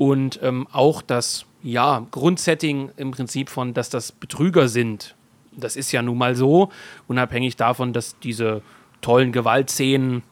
und 0.00 0.40
ähm, 0.42 0.66
auch 0.72 1.02
das 1.02 1.44
ja, 1.62 2.06
Grundsetting 2.10 2.90
im 2.96 3.10
Prinzip 3.10 3.50
von, 3.50 3.74
dass 3.74 3.90
das 3.90 4.12
Betrüger 4.12 4.66
sind. 4.66 5.14
Das 5.52 5.76
ist 5.76 5.92
ja 5.92 6.00
nun 6.00 6.16
mal 6.16 6.34
so, 6.34 6.70
unabhängig 7.06 7.56
davon, 7.56 7.92
dass 7.92 8.18
diese 8.20 8.62
tollen 9.02 9.30
Gewaltszenen 9.30 10.22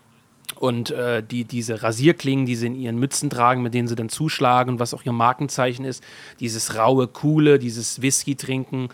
und 0.54 0.90
äh, 0.90 1.22
die, 1.22 1.44
diese 1.44 1.82
Rasierklingen, 1.82 2.46
die 2.46 2.56
sie 2.56 2.68
in 2.68 2.76
ihren 2.76 2.98
Mützen 2.98 3.28
tragen, 3.28 3.60
mit 3.60 3.74
denen 3.74 3.88
sie 3.88 3.94
dann 3.94 4.08
zuschlagen, 4.08 4.80
was 4.80 4.94
auch 4.94 5.04
ihr 5.04 5.12
Markenzeichen 5.12 5.84
ist, 5.84 6.02
dieses 6.40 6.74
raue, 6.74 7.06
coole, 7.06 7.58
dieses 7.58 8.00
Whisky 8.00 8.36
trinken 8.36 8.88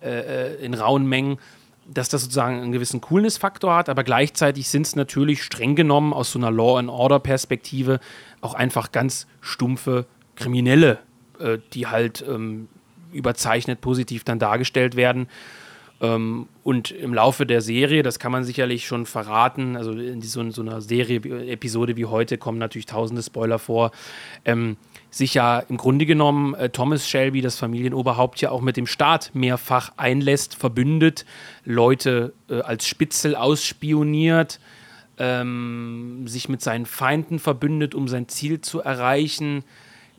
äh, 0.00 0.52
äh 0.52 0.64
in 0.64 0.74
rauen 0.74 1.04
Mengen, 1.04 1.38
dass 1.84 2.08
das 2.08 2.22
sozusagen 2.22 2.62
einen 2.62 2.70
gewissen 2.70 3.00
Coolness-Faktor 3.00 3.74
hat, 3.74 3.88
aber 3.88 4.04
gleichzeitig 4.04 4.68
sind 4.68 4.86
es 4.86 4.94
natürlich 4.94 5.42
streng 5.42 5.74
genommen 5.74 6.12
aus 6.12 6.30
so 6.30 6.38
einer 6.38 6.52
Law-and-Order-Perspektive 6.52 7.98
auch 8.40 8.54
einfach 8.54 8.92
ganz 8.92 9.26
stumpfe 9.40 10.06
kriminelle 10.36 10.98
äh, 11.42 11.58
die 11.74 11.86
halt 11.86 12.24
ähm, 12.28 12.68
überzeichnet 13.12 13.80
positiv 13.80 14.24
dann 14.24 14.38
dargestellt 14.38 14.96
werden. 14.96 15.28
Ähm, 16.00 16.46
und 16.62 16.90
im 16.90 17.14
Laufe 17.14 17.46
der 17.46 17.60
Serie, 17.60 18.02
das 18.02 18.18
kann 18.18 18.32
man 18.32 18.44
sicherlich 18.44 18.86
schon 18.86 19.06
verraten, 19.06 19.76
also 19.76 19.92
in 19.92 20.22
so, 20.22 20.48
so 20.50 20.62
einer 20.62 20.80
Serie, 20.80 21.16
Episode 21.50 21.96
wie 21.96 22.06
heute 22.06 22.38
kommen 22.38 22.58
natürlich 22.58 22.86
tausende 22.86 23.22
Spoiler 23.22 23.58
vor, 23.58 23.90
ähm, 24.44 24.76
sich 25.10 25.34
ja 25.34 25.58
im 25.58 25.76
Grunde 25.76 26.06
genommen 26.06 26.54
äh, 26.54 26.70
Thomas 26.70 27.08
Shelby, 27.08 27.40
das 27.40 27.56
Familienoberhaupt, 27.56 28.40
ja 28.40 28.50
auch 28.50 28.60
mit 28.60 28.76
dem 28.76 28.86
Staat 28.86 29.30
mehrfach 29.34 29.92
einlässt, 29.96 30.54
verbündet, 30.54 31.24
Leute 31.64 32.32
äh, 32.48 32.60
als 32.60 32.86
Spitzel 32.86 33.34
ausspioniert, 33.36 34.60
ähm, 35.18 36.26
sich 36.26 36.48
mit 36.48 36.62
seinen 36.62 36.86
Feinden 36.86 37.38
verbündet, 37.38 37.94
um 37.94 38.08
sein 38.08 38.28
Ziel 38.28 38.60
zu 38.60 38.80
erreichen, 38.80 39.64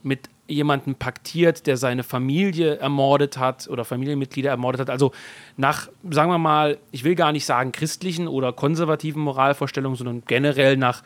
mit 0.03 0.29
jemanden 0.47 0.95
paktiert, 0.95 1.65
der 1.67 1.77
seine 1.77 2.03
Familie 2.03 2.75
ermordet 2.75 3.37
hat 3.37 3.67
oder 3.67 3.85
Familienmitglieder 3.85 4.49
ermordet 4.49 4.81
hat. 4.81 4.89
Also 4.89 5.11
nach, 5.57 5.89
sagen 6.09 6.29
wir 6.29 6.37
mal, 6.37 6.77
ich 6.91 7.03
will 7.03 7.15
gar 7.15 7.31
nicht 7.31 7.45
sagen 7.45 7.71
christlichen 7.71 8.27
oder 8.27 8.51
konservativen 8.51 9.21
Moralvorstellungen, 9.21 9.97
sondern 9.97 10.23
generell 10.27 10.77
nach 10.77 11.01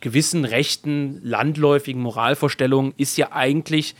gewissen 0.00 0.44
rechten, 0.44 1.20
landläufigen 1.22 2.02
Moralvorstellungen 2.02 2.92
ist 2.96 3.16
ja 3.16 3.32
eigentlich 3.32 3.94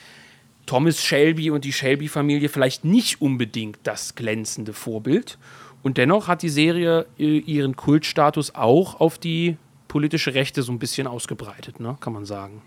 Thomas 0.67 1.03
Shelby 1.03 1.51
und 1.51 1.65
die 1.65 1.73
Shelby-Familie 1.73 2.49
vielleicht 2.49 2.85
nicht 2.85 3.21
unbedingt 3.21 3.79
das 3.85 4.15
glänzende 4.15 4.73
Vorbild. 4.73 5.39
Und 5.83 5.99
dennoch 5.99 6.29
hat 6.29 6.43
die 6.43 6.49
Serie 6.49 7.07
äh, 7.19 7.39
ihren 7.39 7.77
Kultstatus 7.77 8.55
auch 8.55 9.01
auf 9.01 9.19
die 9.19 9.57
politische 9.89 10.35
Rechte 10.35 10.63
so 10.63 10.73
ein 10.73 10.79
bisschen 10.79 11.07
ausgebreitet, 11.07 11.81
ne? 11.81 11.97
kann 12.01 12.13
man 12.13 12.25
sagen. 12.25 12.63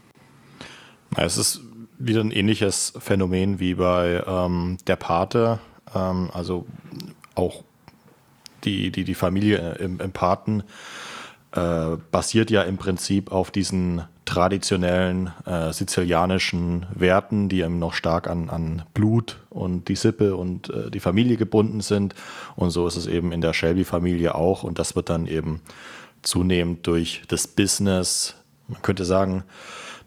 Es 1.18 1.38
ist 1.38 1.62
wieder 1.98 2.22
ein 2.22 2.32
ähnliches 2.32 2.94
Phänomen 3.00 3.60
wie 3.60 3.76
bei 3.76 4.22
ähm, 4.28 4.78
der 4.86 4.98
Pate. 4.98 5.60
Ähm, 5.94 6.30
also 6.34 6.66
auch 7.36 7.64
die, 8.64 8.92
die, 8.92 9.04
die 9.04 9.16
Familie 9.16 9.76
im, 9.80 10.00
im 10.02 10.12
Paten 10.12 10.64
äh, 11.54 11.98
basiert 12.12 12.52
ja 12.52 12.64
im 12.64 12.78
Prinzip 12.78 13.32
auf 13.32 13.50
diesen 13.50 14.04
traditionellen 14.26 15.32
äh, 15.46 15.72
sizilianischen 15.72 16.86
Werten, 16.94 17.48
die 17.48 17.62
eben 17.62 17.80
noch 17.80 17.94
stark 17.94 18.28
an, 18.28 18.50
an 18.50 18.84
Blut 18.94 19.40
und 19.50 19.88
die 19.88 19.96
Sippe 19.96 20.36
und 20.36 20.70
äh, 20.70 20.92
die 20.92 21.00
Familie 21.00 21.38
gebunden 21.38 21.80
sind. 21.82 22.16
Und 22.56 22.72
so 22.72 22.88
ist 22.88 22.98
es 22.98 23.08
eben 23.08 23.32
in 23.32 23.42
der 23.42 23.54
Shelby-Familie 23.54 24.36
auch. 24.36 24.64
Und 24.64 24.80
das 24.80 24.96
wird 24.96 25.10
dann 25.10 25.28
eben 25.28 25.62
zunehmend 26.24 26.88
durch 26.88 27.24
das 27.28 27.48
Business, 27.48 28.36
man 28.68 28.82
könnte 28.82 29.06
sagen, 29.06 29.44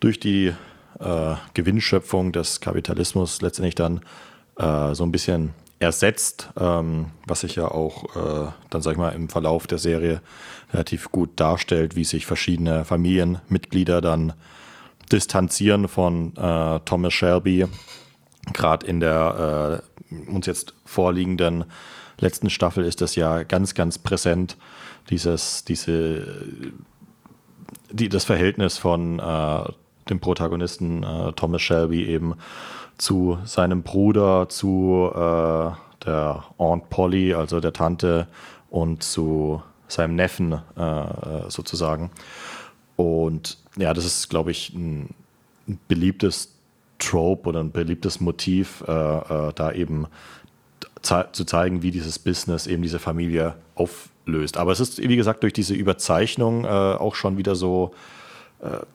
durch 0.01 0.21
die 0.21 0.53
äh, 1.01 1.35
Gewinnschöpfung 1.55 2.33
des 2.33 2.61
Kapitalismus 2.61 3.41
letztendlich 3.41 3.75
dann 3.75 4.01
äh, 4.59 4.95
so 4.95 5.05
ein 5.05 5.13
bisschen 5.13 5.55
ersetzt, 5.81 6.51
ähm, 6.59 7.07
was 7.27 7.41
sich 7.41 7.57
ja 7.57 7.69
auch 7.69 8.17
äh, 8.17 8.51
dann, 8.71 8.83
sag 8.83 8.93
ich 8.93 8.99
mal, 8.99 9.11
im 9.11 9.29
Verlauf 9.29 9.67
der 9.67 9.79
Serie 9.79 10.21
relativ 10.73 11.13
gut 11.13 11.31
darstellt, 11.37 11.95
wie 11.95 12.05
sich 12.05 12.27
verschiedene 12.27 12.85
Familienmitglieder 12.85 14.01
dann 14.01 14.33
distanzieren 15.13 15.89
von 15.89 16.37
äh, 16.37 16.81
Thomas 16.81 17.15
Shelby. 17.15 17.67
Gerade 18.53 18.87
in 18.87 19.01
der 19.01 19.83
äh, 20.11 20.31
uns 20.31 20.47
jetzt 20.47 20.75
vorliegenden 20.85 21.65
letzten 22.19 22.51
Staffel 22.51 22.85
ist 22.85 23.01
das 23.01 23.15
ja 23.15 23.43
ganz, 23.45 23.75
ganz 23.75 23.99
präsent, 23.99 24.57
dieses, 25.11 25.65
diese, 25.65 26.27
die, 27.91 28.09
das 28.09 28.25
Verhältnis 28.25 28.79
von 28.79 29.19
äh, 29.21 29.63
dem 30.11 30.21
Protagonisten 30.21 31.03
äh, 31.03 31.33
Thomas 31.33 31.63
Shelby 31.63 32.07
eben 32.07 32.35
zu 32.99 33.39
seinem 33.45 33.83
Bruder, 33.83 34.49
zu 34.49 35.11
äh, 35.15 35.71
der 36.05 36.45
Aunt 36.59 36.91
Polly, 36.91 37.35
also 37.35 37.61
der 37.61 37.73
Tante, 37.73 38.27
und 38.71 39.03
zu 39.03 39.63
seinem 39.87 40.17
Neffen 40.17 40.53
äh, 40.53 41.49
sozusagen. 41.49 42.11
Und 42.97 43.59
ja, 43.77 43.95
das 43.95 44.05
ist, 44.05 44.29
glaube 44.29 44.51
ich, 44.51 44.75
ein, 44.75 45.15
ein, 45.67 45.79
beliebtes 45.89 46.53
Trope 46.99 47.49
oder 47.49 47.61
ein 47.61 47.71
beliebtes 47.71 48.21
Motiv, 48.21 48.85
äh, 48.87 48.93
äh 48.93 49.53
da 49.55 49.73
eben 49.73 50.07
zu 51.01 51.45
zeigen, 51.45 51.83
wie 51.83 51.93
dieses 51.93 52.19
Business 52.19 52.67
eben 52.67 52.83
diese 52.83 52.99
Familie 52.99 53.55
auflöst. 53.77 54.57
Aber 54.57 54.73
es 54.73 54.81
ist, 54.81 54.99
wie 54.99 55.17
gesagt, 55.17 55.45
durch 55.45 55.53
diese 55.53 55.75
Überzeichnung 55.75 56.65
äh, 56.65 56.69
auch 56.69 57.15
schon 57.15 57.39
wieder 57.39 57.55
so 57.55 57.93
äh, 57.93 58.18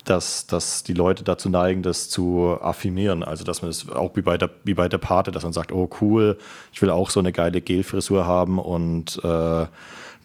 dass, 0.04 0.46
dass 0.46 0.84
die 0.84 0.94
Leute 0.94 1.24
dazu 1.24 1.50
neigen, 1.50 1.84
das 1.84 2.10
zu 2.10 2.58
affirmieren. 2.62 3.24
Also, 3.24 3.46
dass 3.46 3.62
man 3.62 3.72
es 3.72 3.86
das 3.86 3.96
auch 3.96 4.16
wie 4.16 4.22
bei, 4.22 4.38
der, 4.38 4.50
wie 4.66 4.74
bei 4.74 4.90
der 4.90 4.98
Pate, 4.98 5.32
dass 5.32 5.44
man 5.44 5.54
sagt, 5.54 5.72
oh 5.72 5.90
cool, 6.02 6.38
ich 6.74 6.82
will 6.82 6.90
auch 6.90 7.10
so 7.10 7.22
eine 7.22 7.32
geile 7.32 7.62
Gelfrisur 7.62 8.26
haben 8.28 8.60
und 8.60 9.24
äh, 9.24 9.66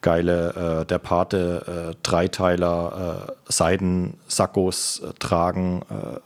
geile 0.00 0.80
äh, 0.80 0.87
der 0.87 0.99
Pate 0.99 1.92
äh, 1.92 1.97
Dreiteiler 2.02 3.28
äh, 3.28 3.52
Seidensackos 3.52 5.00
äh, 5.00 5.12
tragen, 5.18 5.83
äh, 5.90 6.18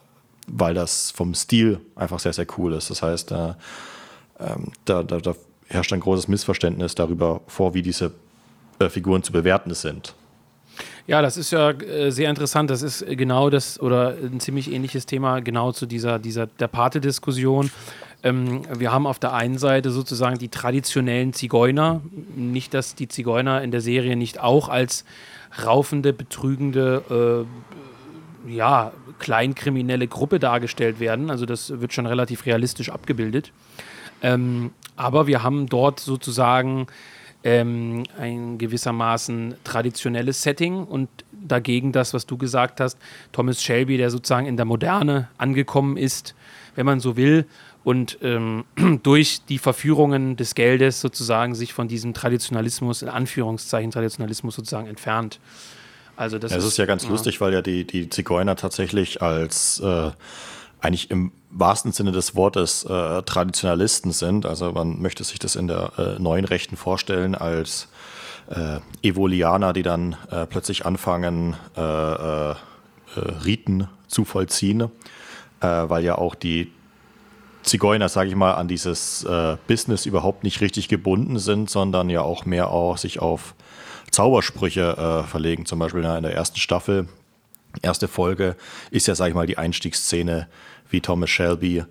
weil 0.46 0.74
das 0.74 1.10
vom 1.10 1.34
Stil 1.34 1.80
einfach 1.94 2.18
sehr, 2.18 2.32
sehr 2.32 2.46
cool 2.58 2.72
ist. 2.74 2.90
Das 2.90 3.02
heißt, 3.02 3.32
ähm, 3.32 4.72
da, 4.84 5.02
da, 5.02 5.18
da 5.18 5.34
herrscht 5.68 5.92
ein 5.92 6.00
großes 6.00 6.28
Missverständnis 6.28 6.94
darüber 6.94 7.40
vor, 7.46 7.74
wie 7.74 7.82
diese 7.82 8.12
Figuren 8.88 9.22
zu 9.22 9.32
bewerten 9.32 9.72
sind. 9.74 10.14
Ja, 11.06 11.20
das 11.22 11.36
ist 11.36 11.50
ja 11.50 11.70
äh, 11.70 12.10
sehr 12.10 12.30
interessant. 12.30 12.70
Das 12.70 12.82
ist 12.82 13.04
genau 13.06 13.50
das 13.50 13.80
oder 13.80 14.16
ein 14.22 14.40
ziemlich 14.40 14.72
ähnliches 14.72 15.06
Thema 15.06 15.40
genau 15.40 15.72
zu 15.72 15.86
dieser, 15.86 16.18
dieser 16.18 16.46
der 16.46 16.68
Pate-Diskussion. 16.68 17.70
Ähm, 18.22 18.62
wir 18.72 18.92
haben 18.92 19.06
auf 19.06 19.18
der 19.18 19.32
einen 19.32 19.58
Seite 19.58 19.90
sozusagen 19.90 20.38
die 20.38 20.48
traditionellen 20.48 21.32
Zigeuner. 21.32 22.02
Nicht, 22.36 22.72
dass 22.74 22.94
die 22.94 23.08
Zigeuner 23.08 23.62
in 23.62 23.70
der 23.70 23.80
Serie 23.80 24.16
nicht 24.16 24.40
auch 24.40 24.68
als 24.68 25.04
raufende, 25.64 26.12
betrügende, 26.12 27.46
äh, 28.46 28.52
ja, 28.54 28.92
kleinkriminelle 29.18 30.08
Gruppe 30.08 30.38
dargestellt 30.38 30.98
werden. 31.00 31.30
Also 31.30 31.46
das 31.46 31.80
wird 31.80 31.92
schon 31.92 32.06
relativ 32.06 32.46
realistisch 32.46 32.90
abgebildet. 32.90 33.52
Ähm, 34.22 34.70
aber 34.96 35.26
wir 35.26 35.42
haben 35.42 35.66
dort 35.68 36.00
sozusagen 36.00 36.86
ähm, 37.44 38.04
ein 38.18 38.58
gewissermaßen 38.58 39.54
traditionelles 39.64 40.42
Setting 40.42 40.84
und 40.84 41.08
dagegen 41.32 41.92
das, 41.92 42.14
was 42.14 42.26
du 42.26 42.36
gesagt 42.36 42.80
hast, 42.80 42.98
Thomas 43.32 43.62
Shelby, 43.62 43.96
der 43.96 44.10
sozusagen 44.10 44.46
in 44.46 44.56
der 44.56 44.66
Moderne 44.66 45.28
angekommen 45.38 45.96
ist, 45.96 46.34
wenn 46.74 46.86
man 46.86 47.00
so 47.00 47.16
will, 47.16 47.46
und 47.84 48.18
ähm, 48.22 48.64
durch 49.02 49.42
die 49.48 49.58
Verführungen 49.58 50.36
des 50.36 50.54
Geldes 50.54 51.00
sozusagen 51.00 51.54
sich 51.54 51.72
von 51.72 51.88
diesem 51.88 52.14
Traditionalismus, 52.14 53.02
in 53.02 53.08
Anführungszeichen 53.08 53.90
Traditionalismus 53.90 54.54
sozusagen 54.54 54.86
entfernt. 54.86 55.40
Also 56.16 56.38
das, 56.38 56.52
ja, 56.52 56.58
das 56.58 56.64
ist, 56.64 56.72
ist, 56.72 56.76
ja 56.78 56.86
ganz 56.86 57.04
ja. 57.04 57.10
lustig, 57.10 57.40
weil 57.40 57.52
ja 57.52 57.62
die, 57.62 57.84
die 57.84 58.08
Zigeuner 58.08 58.54
tatsächlich 58.54 59.22
als 59.22 59.80
äh, 59.80 60.10
eigentlich 60.80 61.10
im 61.10 61.32
wahrsten 61.52 61.92
Sinne 61.92 62.12
des 62.12 62.34
Wortes 62.34 62.84
äh, 62.84 63.22
Traditionalisten 63.22 64.12
sind. 64.12 64.46
Also 64.46 64.72
man 64.72 65.00
möchte 65.00 65.22
sich 65.22 65.38
das 65.38 65.54
in 65.54 65.68
der 65.68 65.92
äh, 65.98 66.22
neuen 66.22 66.44
Rechten 66.44 66.76
vorstellen 66.76 67.34
als 67.34 67.88
äh, 68.50 68.80
Evolianer, 69.02 69.72
die 69.72 69.82
dann 69.82 70.16
äh, 70.30 70.46
plötzlich 70.46 70.84
anfangen, 70.86 71.56
äh, 71.76 71.80
äh, 71.80 72.54
Riten 73.44 73.88
zu 74.08 74.24
vollziehen, 74.24 74.90
weil 75.60 76.02
ja 76.02 76.16
auch 76.16 76.34
die 76.34 76.72
Zigeuner, 77.62 78.08
sage 78.08 78.30
ich 78.30 78.34
mal, 78.34 78.54
an 78.54 78.68
dieses 78.68 79.26
Business 79.66 80.06
überhaupt 80.06 80.44
nicht 80.44 80.62
richtig 80.62 80.88
gebunden 80.88 81.38
sind, 81.38 81.68
sondern 81.68 82.08
ja 82.08 82.22
auch 82.22 82.46
mehr 82.46 82.70
auch 82.70 82.96
sich 82.96 83.20
auf 83.20 83.54
Zaubersprüche 84.10 85.24
verlegen. 85.28 85.66
Zum 85.66 85.78
Beispiel 85.78 86.02
in 86.02 86.22
der 86.22 86.34
ersten 86.34 86.58
Staffel 86.58 87.06
erste 87.80 88.08
Folge 88.08 88.56
ist 88.90 89.06
ja, 89.06 89.14
sage 89.14 89.30
ich 89.30 89.34
mal, 89.34 89.46
die 89.46 89.58
Einstiegsszene, 89.58 90.48
wie 90.92 91.00
Thomas 91.00 91.30
Shelby 91.30 91.84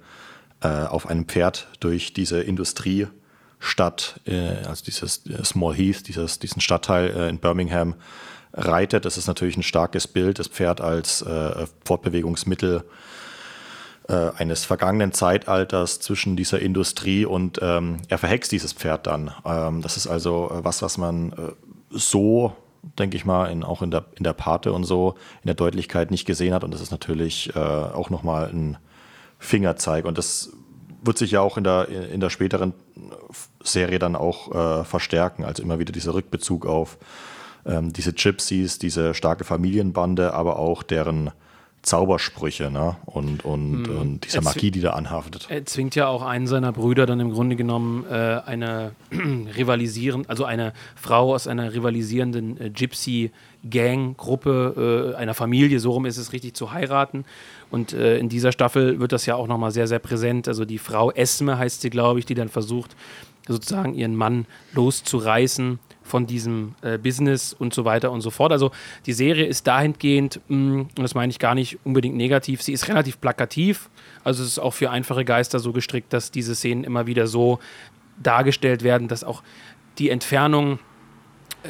äh, 0.62 0.68
auf 0.68 1.08
einem 1.08 1.26
Pferd 1.26 1.68
durch 1.80 2.14
diese 2.14 2.42
Industriestadt, 2.42 4.20
äh, 4.26 4.66
also 4.68 4.84
dieses 4.86 5.26
äh, 5.28 5.44
Small 5.44 5.76
Heath, 5.76 6.08
dieses, 6.08 6.40
diesen 6.40 6.62
Stadtteil 6.62 7.10
äh, 7.10 7.30
in 7.30 7.40
Birmingham 7.40 7.96
reitet. 8.54 9.06
Das 9.06 9.18
ist 9.18 9.28
natürlich 9.28 9.58
ein 9.58 9.64
starkes 9.64 10.08
Bild, 10.08 10.40
das 10.40 10.48
Pferd 10.48 10.82
als 10.82 11.22
äh, 11.22 11.66
Fortbewegungsmittel 11.86 12.84
äh, 14.08 14.30
eines 14.38 14.66
vergangenen 14.66 15.14
Zeitalters 15.14 16.00
zwischen 16.00 16.36
dieser 16.36 16.60
Industrie 16.60 17.26
und 17.26 17.60
ähm, 17.62 17.98
er 18.10 18.18
verhext 18.18 18.52
dieses 18.52 18.74
Pferd 18.74 19.08
dann. 19.08 19.32
Ähm, 19.46 19.82
das 19.82 19.98
ist 19.98 20.08
also 20.08 20.50
was, 20.52 20.82
was 20.82 20.98
man 20.98 21.34
so 21.90 22.56
denke 22.98 23.16
ich 23.16 23.26
mal, 23.26 23.46
in, 23.52 23.64
auch 23.64 23.82
in 23.82 23.92
der, 23.92 24.06
in 24.16 24.24
der 24.24 24.34
Pate 24.34 24.74
und 24.74 24.84
so, 24.86 25.16
in 25.44 25.48
der 25.48 25.56
Deutlichkeit 25.56 26.12
nicht 26.12 26.26
gesehen 26.26 26.54
hat. 26.54 26.64
Und 26.64 26.74
das 26.74 26.82
ist 26.82 26.92
natürlich 26.92 27.56
äh, 27.56 27.60
auch 27.60 28.10
nochmal 28.10 28.50
ein 28.50 28.78
Fingerzeig. 29.42 30.06
Und 30.06 30.18
das 30.18 30.52
wird 31.04 31.18
sich 31.18 31.32
ja 31.32 31.42
auch 31.42 31.58
in 31.58 31.64
der, 31.64 31.90
in 31.90 32.22
der 32.22 32.30
späteren 32.30 32.74
Serie 33.64 34.00
dann 34.00 34.16
auch 34.16 34.82
äh, 34.82 34.84
verstärken. 34.86 35.44
Also 35.44 35.64
immer 35.64 35.80
wieder 35.80 35.92
dieser 35.92 36.14
Rückbezug 36.14 36.66
auf 36.66 36.98
ähm, 37.66 37.92
diese 37.92 38.14
Gypsies, 38.14 38.80
diese 38.80 39.16
starke 39.16 39.44
Familienbande, 39.44 40.34
aber 40.34 40.60
auch 40.60 40.84
deren 40.84 41.32
Zaubersprüche 41.82 42.70
ne? 42.70 42.98
und, 43.06 43.44
und, 43.44 43.88
hm. 43.88 43.98
und 43.98 44.26
dieser 44.26 44.44
Magie, 44.44 44.70
die 44.70 44.82
da 44.82 44.92
anhaftet. 44.92 45.48
Er 45.50 45.66
zwingt 45.66 45.96
ja 45.96 46.06
auch 46.08 46.22
einen 46.22 46.46
seiner 46.46 46.72
Brüder 46.72 47.08
dann 47.08 47.20
im 47.20 47.32
Grunde 47.32 47.56
genommen 47.56 48.06
äh, 48.08 48.42
eine 48.46 48.92
rivalisieren, 49.12 50.26
also 50.28 50.46
eine 50.46 50.74
Frau 50.96 51.34
aus 51.34 51.48
einer 51.48 51.74
rivalisierenden 51.74 52.62
äh, 52.62 52.70
Gypsy-Gang-Gruppe, 52.70 55.14
äh, 55.16 55.18
einer 55.18 55.34
Familie, 55.34 55.80
so 55.80 55.90
rum 55.92 56.06
ist 56.06 56.18
es 56.18 56.34
richtig, 56.34 56.54
zu 56.54 56.72
heiraten. 56.72 57.26
Und 57.72 57.94
äh, 57.94 58.18
in 58.18 58.30
dieser 58.30 58.52
Staffel 58.52 59.00
wird 59.00 59.14
das 59.14 59.26
ja 59.26 59.36
auch 59.36 59.48
nochmal 59.48 59.72
sehr, 59.72 59.88
sehr 59.88 60.00
präsent. 60.00 60.48
Also 60.48 60.66
die 60.66 60.78
Frau 60.78 61.10
Esme 61.12 61.58
heißt 61.58 61.82
sie, 61.82 61.90
glaube 61.90 62.20
ich, 62.20 62.26
die 62.26 62.36
dann 62.36 62.50
versucht, 62.50 62.96
sozusagen 63.48 63.94
ihren 63.96 64.16
Mann 64.16 64.46
loszureißen 64.74 65.80
von 66.04 66.28
diesem 66.28 66.76
äh, 66.82 66.98
Business 66.98 67.54
und 67.54 67.74
so 67.74 67.86
weiter 67.86 68.12
und 68.12 68.22
so 68.22 68.30
fort. 68.30 68.52
Also 68.52 68.72
die 69.06 69.14
Serie 69.14 69.46
ist 69.46 69.66
dahingehend, 69.68 70.42
mh, 70.48 70.58
mm, 70.58 70.80
und 70.82 71.00
das 71.00 71.16
meine 71.16 71.32
ich 71.32 71.40
gar 71.40 71.56
nicht 71.56 71.80
unbedingt 71.86 72.18
negativ, 72.18 72.62
sie 72.62 72.74
ist 72.74 72.88
relativ 72.90 73.22
plakativ. 73.22 73.90
Also 74.24 74.44
es 74.44 74.50
ist 74.50 74.60
auch 74.60 74.74
für 74.74 74.90
einfache 74.90 75.26
Geister 75.26 75.60
so 75.60 75.72
gestrickt, 75.72 76.12
dass 76.12 76.32
diese 76.32 76.56
Szenen 76.56 76.84
immer 76.84 77.08
wieder 77.08 77.28
so 77.28 77.60
dargestellt 78.22 78.84
werden, 78.84 79.08
dass 79.08 79.24
auch 79.24 79.42
die 79.98 80.10
Entfernung 80.10 80.80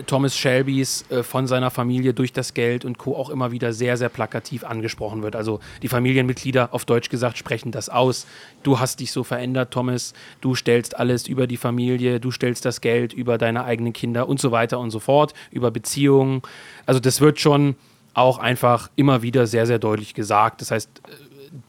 Thomas 0.05 0.37
Shelbys 0.37 1.05
äh, 1.09 1.23
von 1.23 1.47
seiner 1.47 1.69
Familie 1.69 2.13
durch 2.13 2.31
das 2.31 2.53
Geld 2.53 2.85
und 2.85 2.97
Co. 2.97 3.15
auch 3.15 3.29
immer 3.29 3.51
wieder 3.51 3.73
sehr, 3.73 3.97
sehr 3.97 4.09
plakativ 4.09 4.63
angesprochen 4.63 5.21
wird. 5.21 5.35
Also 5.35 5.59
die 5.81 5.87
Familienmitglieder, 5.87 6.73
auf 6.73 6.85
Deutsch 6.85 7.09
gesagt, 7.09 7.37
sprechen 7.37 7.71
das 7.71 7.89
aus. 7.89 8.25
Du 8.63 8.79
hast 8.79 8.99
dich 8.99 9.11
so 9.11 9.23
verändert, 9.23 9.71
Thomas. 9.71 10.13
Du 10.39 10.55
stellst 10.55 10.97
alles 10.97 11.27
über 11.27 11.47
die 11.47 11.57
Familie, 11.57 12.19
du 12.19 12.31
stellst 12.31 12.65
das 12.65 12.81
Geld 12.81 13.13
über 13.13 13.37
deine 13.37 13.63
eigenen 13.63 13.93
Kinder 13.93 14.29
und 14.29 14.39
so 14.39 14.51
weiter 14.51 14.79
und 14.79 14.91
so 14.91 14.99
fort, 14.99 15.33
über 15.51 15.71
Beziehungen. 15.71 16.41
Also 16.85 16.99
das 16.99 17.21
wird 17.21 17.39
schon 17.39 17.75
auch 18.13 18.37
einfach 18.37 18.89
immer 18.95 19.21
wieder 19.21 19.47
sehr, 19.47 19.65
sehr 19.65 19.79
deutlich 19.79 20.13
gesagt. 20.13 20.61
Das 20.61 20.71
heißt, 20.71 20.89
äh, 21.07 21.11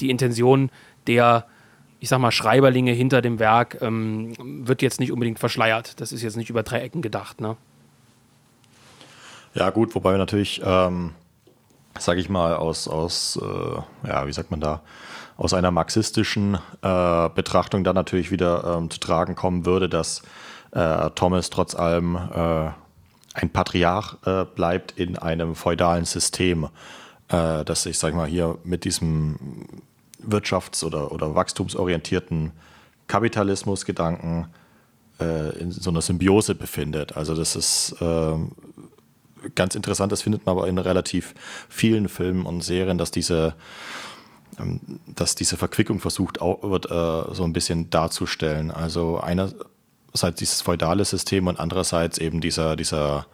die 0.00 0.10
Intention 0.10 0.70
der 1.06 1.46
ich 1.98 2.08
sag 2.08 2.18
mal, 2.18 2.32
Schreiberlinge 2.32 2.90
hinter 2.90 3.22
dem 3.22 3.38
Werk 3.38 3.78
ähm, 3.80 4.32
wird 4.66 4.82
jetzt 4.82 4.98
nicht 4.98 5.12
unbedingt 5.12 5.38
verschleiert. 5.38 6.00
Das 6.00 6.10
ist 6.10 6.22
jetzt 6.22 6.36
nicht 6.36 6.50
über 6.50 6.64
drei 6.64 6.80
Ecken 6.80 7.00
gedacht, 7.00 7.40
ne? 7.40 7.56
Ja, 9.54 9.70
gut, 9.70 9.94
wobei 9.94 10.16
natürlich, 10.16 10.62
ähm, 10.64 11.12
sage 11.98 12.20
ich 12.20 12.28
mal, 12.30 12.54
aus, 12.54 12.88
aus 12.88 13.38
äh, 13.40 14.08
ja, 14.08 14.26
wie 14.26 14.32
sagt 14.32 14.50
man 14.50 14.60
da, 14.60 14.80
aus 15.36 15.52
einer 15.52 15.70
marxistischen 15.70 16.58
äh, 16.82 17.28
Betrachtung 17.34 17.84
dann 17.84 17.94
natürlich 17.94 18.30
wieder 18.30 18.76
ähm, 18.78 18.90
zu 18.90 18.98
tragen 18.98 19.34
kommen 19.34 19.66
würde, 19.66 19.88
dass 19.88 20.22
äh, 20.72 21.10
Thomas 21.10 21.50
trotz 21.50 21.74
allem 21.74 22.16
äh, 22.16 22.70
ein 23.34 23.50
Patriarch 23.50 24.16
äh, 24.24 24.44
bleibt 24.44 24.92
in 24.92 25.18
einem 25.18 25.54
feudalen 25.54 26.04
System, 26.06 26.68
äh, 27.28 27.64
das 27.64 27.84
ich, 27.84 27.98
sage 27.98 28.16
mal, 28.16 28.28
hier 28.28 28.58
mit 28.64 28.84
diesem 28.84 29.38
wirtschafts- 30.26 30.84
oder, 30.84 31.12
oder 31.12 31.34
wachstumsorientierten 31.34 32.52
Kapitalismusgedanken 33.06 34.46
in 35.60 35.70
so 35.70 35.90
einer 35.90 36.00
Symbiose 36.00 36.56
befindet. 36.56 37.16
Also 37.16 37.36
das 37.36 37.54
ist 37.54 37.94
ähm, 38.00 38.52
ganz 39.54 39.74
interessant, 39.74 40.12
das 40.12 40.22
findet 40.22 40.46
man 40.46 40.56
aber 40.56 40.68
in 40.68 40.78
relativ 40.78 41.34
vielen 41.68 42.08
Filmen 42.08 42.46
und 42.46 42.62
Serien, 42.62 42.98
dass 42.98 43.10
diese, 43.10 43.54
ähm, 44.58 44.80
dass 45.06 45.34
diese 45.34 45.56
Verquickung 45.56 46.00
versucht 46.00 46.40
wird, 46.40 46.86
äh, 46.86 47.34
so 47.34 47.44
ein 47.44 47.52
bisschen 47.52 47.90
darzustellen. 47.90 48.70
Also 48.70 49.20
einerseits 49.20 50.38
dieses 50.38 50.60
feudale 50.60 51.04
System 51.04 51.46
und 51.46 51.58
andererseits 51.58 52.18
eben 52.18 52.40
dieser, 52.40 52.76
dieser 52.76 53.26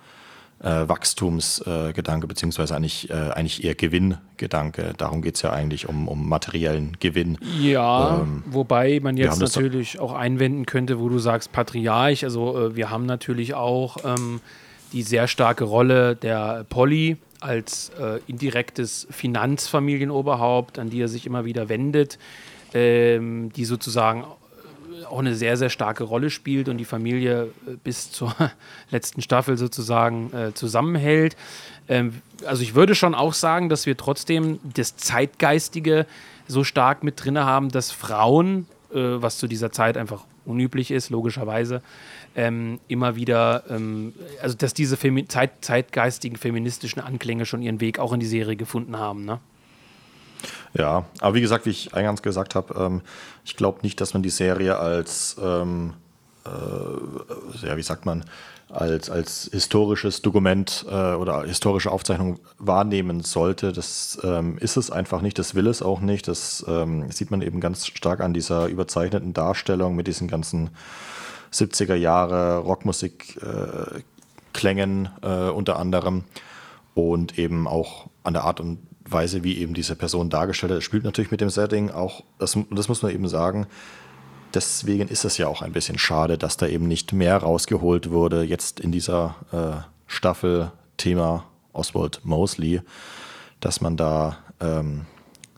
äh, 0.60 0.88
Wachstumsgedanke, 0.88 2.24
äh, 2.24 2.28
beziehungsweise 2.28 2.75
eigentlich, 2.75 3.10
äh, 3.10 3.12
eigentlich 3.12 3.64
eher 3.64 3.75
Gewinngedanke. 3.75 4.92
Darum 4.97 5.23
geht 5.23 5.36
es 5.36 5.42
ja 5.42 5.52
eigentlich 5.52 5.88
um, 5.88 6.08
um 6.08 6.28
materiellen 6.28 6.97
Gewinn. 6.99 7.38
Ja, 7.60 8.21
ähm, 8.23 8.42
wobei 8.47 9.00
man 9.00 9.16
jetzt 9.16 9.40
natürlich 9.40 10.00
auch 10.00 10.12
einwenden 10.12 10.66
könnte, 10.66 10.99
wo 10.99 11.08
du 11.08 11.18
sagst 11.18 11.52
Patriarch. 11.52 12.25
Also 12.25 12.58
äh, 12.58 12.76
wir 12.76 12.90
haben 12.90 13.06
natürlich 13.06 13.54
auch 13.54 13.99
ähm, 14.04 14.40
die 14.92 15.02
sehr 15.02 15.28
starke 15.28 15.64
Rolle 15.64 16.16
der 16.16 16.64
Polly 16.68 17.16
als 17.40 17.90
äh, 18.00 18.20
indirektes 18.26 19.06
Finanzfamilienoberhaupt, 19.10 20.78
an 20.78 20.90
die 20.90 21.00
er 21.00 21.08
sich 21.08 21.26
immer 21.26 21.44
wieder 21.44 21.68
wendet, 21.68 22.18
ähm, 22.74 23.52
die 23.52 23.64
sozusagen 23.64 24.24
auch 25.08 25.18
eine 25.18 25.34
sehr, 25.34 25.56
sehr 25.56 25.70
starke 25.70 26.04
Rolle 26.04 26.30
spielt 26.30 26.68
und 26.68 26.78
die 26.78 26.84
Familie 26.84 27.52
äh, 27.66 27.76
bis 27.82 28.10
zur 28.10 28.34
letzten 28.90 29.22
Staffel 29.22 29.56
sozusagen 29.56 30.32
äh, 30.32 30.54
zusammenhält. 30.54 31.36
Ähm, 31.88 32.20
also 32.44 32.62
ich 32.62 32.74
würde 32.74 32.94
schon 32.94 33.14
auch 33.14 33.34
sagen, 33.34 33.68
dass 33.68 33.86
wir 33.86 33.96
trotzdem 33.96 34.58
das 34.74 34.96
Zeitgeistige 34.96 36.06
so 36.46 36.64
stark 36.64 37.02
mit 37.04 37.24
drin 37.24 37.38
haben, 37.38 37.70
dass 37.70 37.90
Frauen, 37.90 38.66
äh, 38.92 38.96
was 38.96 39.38
zu 39.38 39.46
dieser 39.46 39.72
Zeit 39.72 39.96
einfach 39.96 40.24
unüblich 40.44 40.90
ist, 40.90 41.10
logischerweise, 41.10 41.82
ähm, 42.38 42.78
immer 42.86 43.16
wieder, 43.16 43.64
ähm, 43.68 44.14
also 44.40 44.56
dass 44.56 44.72
diese 44.72 44.96
Femi 44.96 45.26
Zeit 45.26 45.50
zeitgeistigen 45.60 46.38
feministischen 46.38 47.02
Anklänge 47.02 47.44
schon 47.46 47.62
ihren 47.62 47.80
Weg 47.80 47.98
auch 47.98 48.12
in 48.12 48.20
die 48.20 48.26
Serie 48.26 48.54
gefunden 48.54 48.96
haben. 48.96 49.24
Ne? 49.24 49.40
Ja, 50.72 51.04
aber 51.18 51.34
wie 51.34 51.40
gesagt, 51.40 51.66
wie 51.66 51.70
ich 51.70 51.94
eingangs 51.94 52.22
gesagt 52.22 52.54
habe, 52.54 52.74
ähm, 52.74 53.00
ich 53.44 53.56
glaube 53.56 53.80
nicht, 53.82 54.00
dass 54.00 54.14
man 54.14 54.22
die 54.22 54.30
Serie 54.30 54.78
als, 54.78 55.36
ähm, 55.42 55.94
äh, 56.46 57.66
ja, 57.66 57.76
wie 57.76 57.82
sagt 57.82 58.06
man, 58.06 58.24
als, 58.68 59.10
als 59.10 59.48
historisches 59.50 60.22
Dokument 60.22 60.86
äh, 60.88 61.14
oder 61.14 61.42
historische 61.42 61.90
Aufzeichnung 61.90 62.38
wahrnehmen 62.58 63.22
sollte. 63.22 63.72
Das 63.72 64.16
ähm, 64.22 64.58
ist 64.58 64.76
es 64.76 64.92
einfach 64.92 65.22
nicht, 65.22 65.40
das 65.40 65.56
will 65.56 65.66
es 65.66 65.82
auch 65.82 66.00
nicht. 66.00 66.28
Das 66.28 66.64
ähm, 66.68 67.10
sieht 67.10 67.32
man 67.32 67.42
eben 67.42 67.60
ganz 67.60 67.88
stark 67.88 68.20
an 68.20 68.32
dieser 68.32 68.66
überzeichneten 68.66 69.32
Darstellung 69.32 69.96
mit 69.96 70.06
diesen 70.06 70.28
ganzen 70.28 70.70
70er 71.52 71.95
Jahre 71.95 72.58
Rockmusik-Klängen 72.58 75.08
äh, 75.23 75.50
unter 75.50 75.78
anderem 75.78 76.25
und 76.95 77.39
eben 77.39 77.69
auch 77.69 78.08
an 78.25 78.34
der 78.34 78.45
Art 78.45 78.61
und 78.61 78.78
Weise, 79.04 79.45
wie 79.45 79.58
eben 79.58 79.75
diese 79.75 79.95
Person 79.97 80.30
dargestellt 80.30 80.73
hat. 80.73 80.82
spielt 80.82 81.04
natürlich 81.04 81.30
mit 81.30 81.41
dem 81.41 81.50
Setting 81.50 81.91
auch, 81.91 82.25
das, 82.39 82.58
das 82.71 82.89
muss 82.89 83.02
man 83.02 83.13
eben 83.13 83.28
sagen, 83.28 83.67
deswegen 84.54 85.08
ist 85.08 85.25
es 85.25 85.39
ja 85.39 85.49
auch 85.49 85.63
ein 85.63 85.73
bisschen 85.73 85.99
schade, 85.99 86.39
dass 86.39 86.56
da 86.56 86.67
eben 86.67 86.89
nicht 86.89 87.13
mehr 87.13 87.39
rausgeholt 87.39 88.11
wurde, 88.11 88.43
jetzt 88.43 88.80
in 88.80 88.93
dieser 88.93 89.37
äh, 89.52 89.82
Staffel 90.06 90.73
Thema 90.97 91.45
Oswald 91.73 92.21
Mosley, 92.25 92.80
dass 93.61 93.80
man 93.80 93.97
da, 93.97 94.39
ähm, 94.61 95.06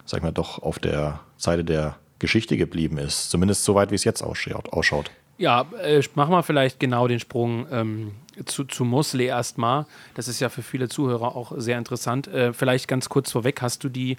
sag 0.04 0.18
ich 0.18 0.22
mal, 0.22 0.32
doch 0.32 0.62
auf 0.62 0.78
der 0.78 1.20
Seite 1.36 1.64
der 1.64 1.96
Geschichte 2.18 2.56
geblieben 2.56 2.98
ist. 2.98 3.30
Zumindest 3.30 3.64
so 3.64 3.74
weit, 3.74 3.90
wie 3.90 3.94
es 3.94 4.04
jetzt 4.04 4.22
ausschaut. 4.22 5.10
Ja, 5.40 5.64
äh, 5.82 6.02
machen 6.16 6.32
wir 6.32 6.42
vielleicht 6.42 6.78
genau 6.80 7.08
den 7.08 7.18
Sprung 7.18 7.66
ähm, 7.72 8.12
zu, 8.44 8.64
zu 8.64 8.84
Mosley 8.84 9.24
erstmal. 9.24 9.86
Das 10.14 10.28
ist 10.28 10.38
ja 10.38 10.50
für 10.50 10.60
viele 10.60 10.90
Zuhörer 10.90 11.34
auch 11.34 11.52
sehr 11.56 11.78
interessant. 11.78 12.28
Äh, 12.28 12.52
vielleicht 12.52 12.88
ganz 12.88 13.08
kurz 13.08 13.32
vorweg, 13.32 13.62
hast 13.62 13.82
du 13.82 13.88
die 13.88 14.18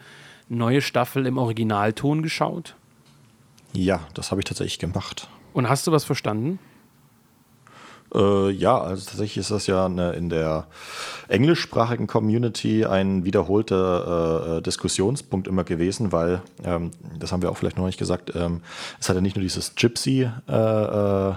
neue 0.50 0.82
Staffel 0.82 1.28
im 1.28 1.38
Originalton 1.38 2.24
geschaut? 2.24 2.76
Ja, 3.72 4.08
das 4.16 4.32
habe 4.32 4.42
ich 4.42 4.46
tatsächlich 4.46 4.80
gemacht. 4.80 5.30
Und 5.54 5.70
hast 5.70 5.86
du 5.86 5.92
was 5.92 6.06
verstanden? 6.06 6.58
Äh, 8.14 8.52
ja, 8.52 8.80
also 8.80 9.06
tatsächlich 9.06 9.38
ist 9.38 9.52
das 9.52 9.68
ja 9.68 9.86
eine, 9.86 10.14
in 10.14 10.30
der 10.30 10.68
englischsprachigen 11.28 12.08
Community 12.08 12.86
ein 12.86 13.24
wiederholter 13.24 14.56
äh, 14.56 14.58
äh, 14.58 14.62
Diskussionspunkt 14.62 15.48
immer 15.48 15.64
gewesen, 15.64 16.12
weil, 16.12 16.42
ähm, 16.64 16.92
das 17.20 17.32
haben 17.32 17.42
wir 17.42 17.50
auch 17.52 17.58
vielleicht 17.58 17.78
noch 17.78 17.86
nicht 17.86 18.00
gesagt, 18.00 18.34
ähm, 18.36 18.62
es 19.00 19.08
hat 19.08 19.16
ja 19.16 19.22
nicht 19.22 19.36
nur 19.36 19.44
dieses 19.44 19.76
Gypsy, 19.76 20.30
äh, 20.48 20.54
äh 20.54 21.34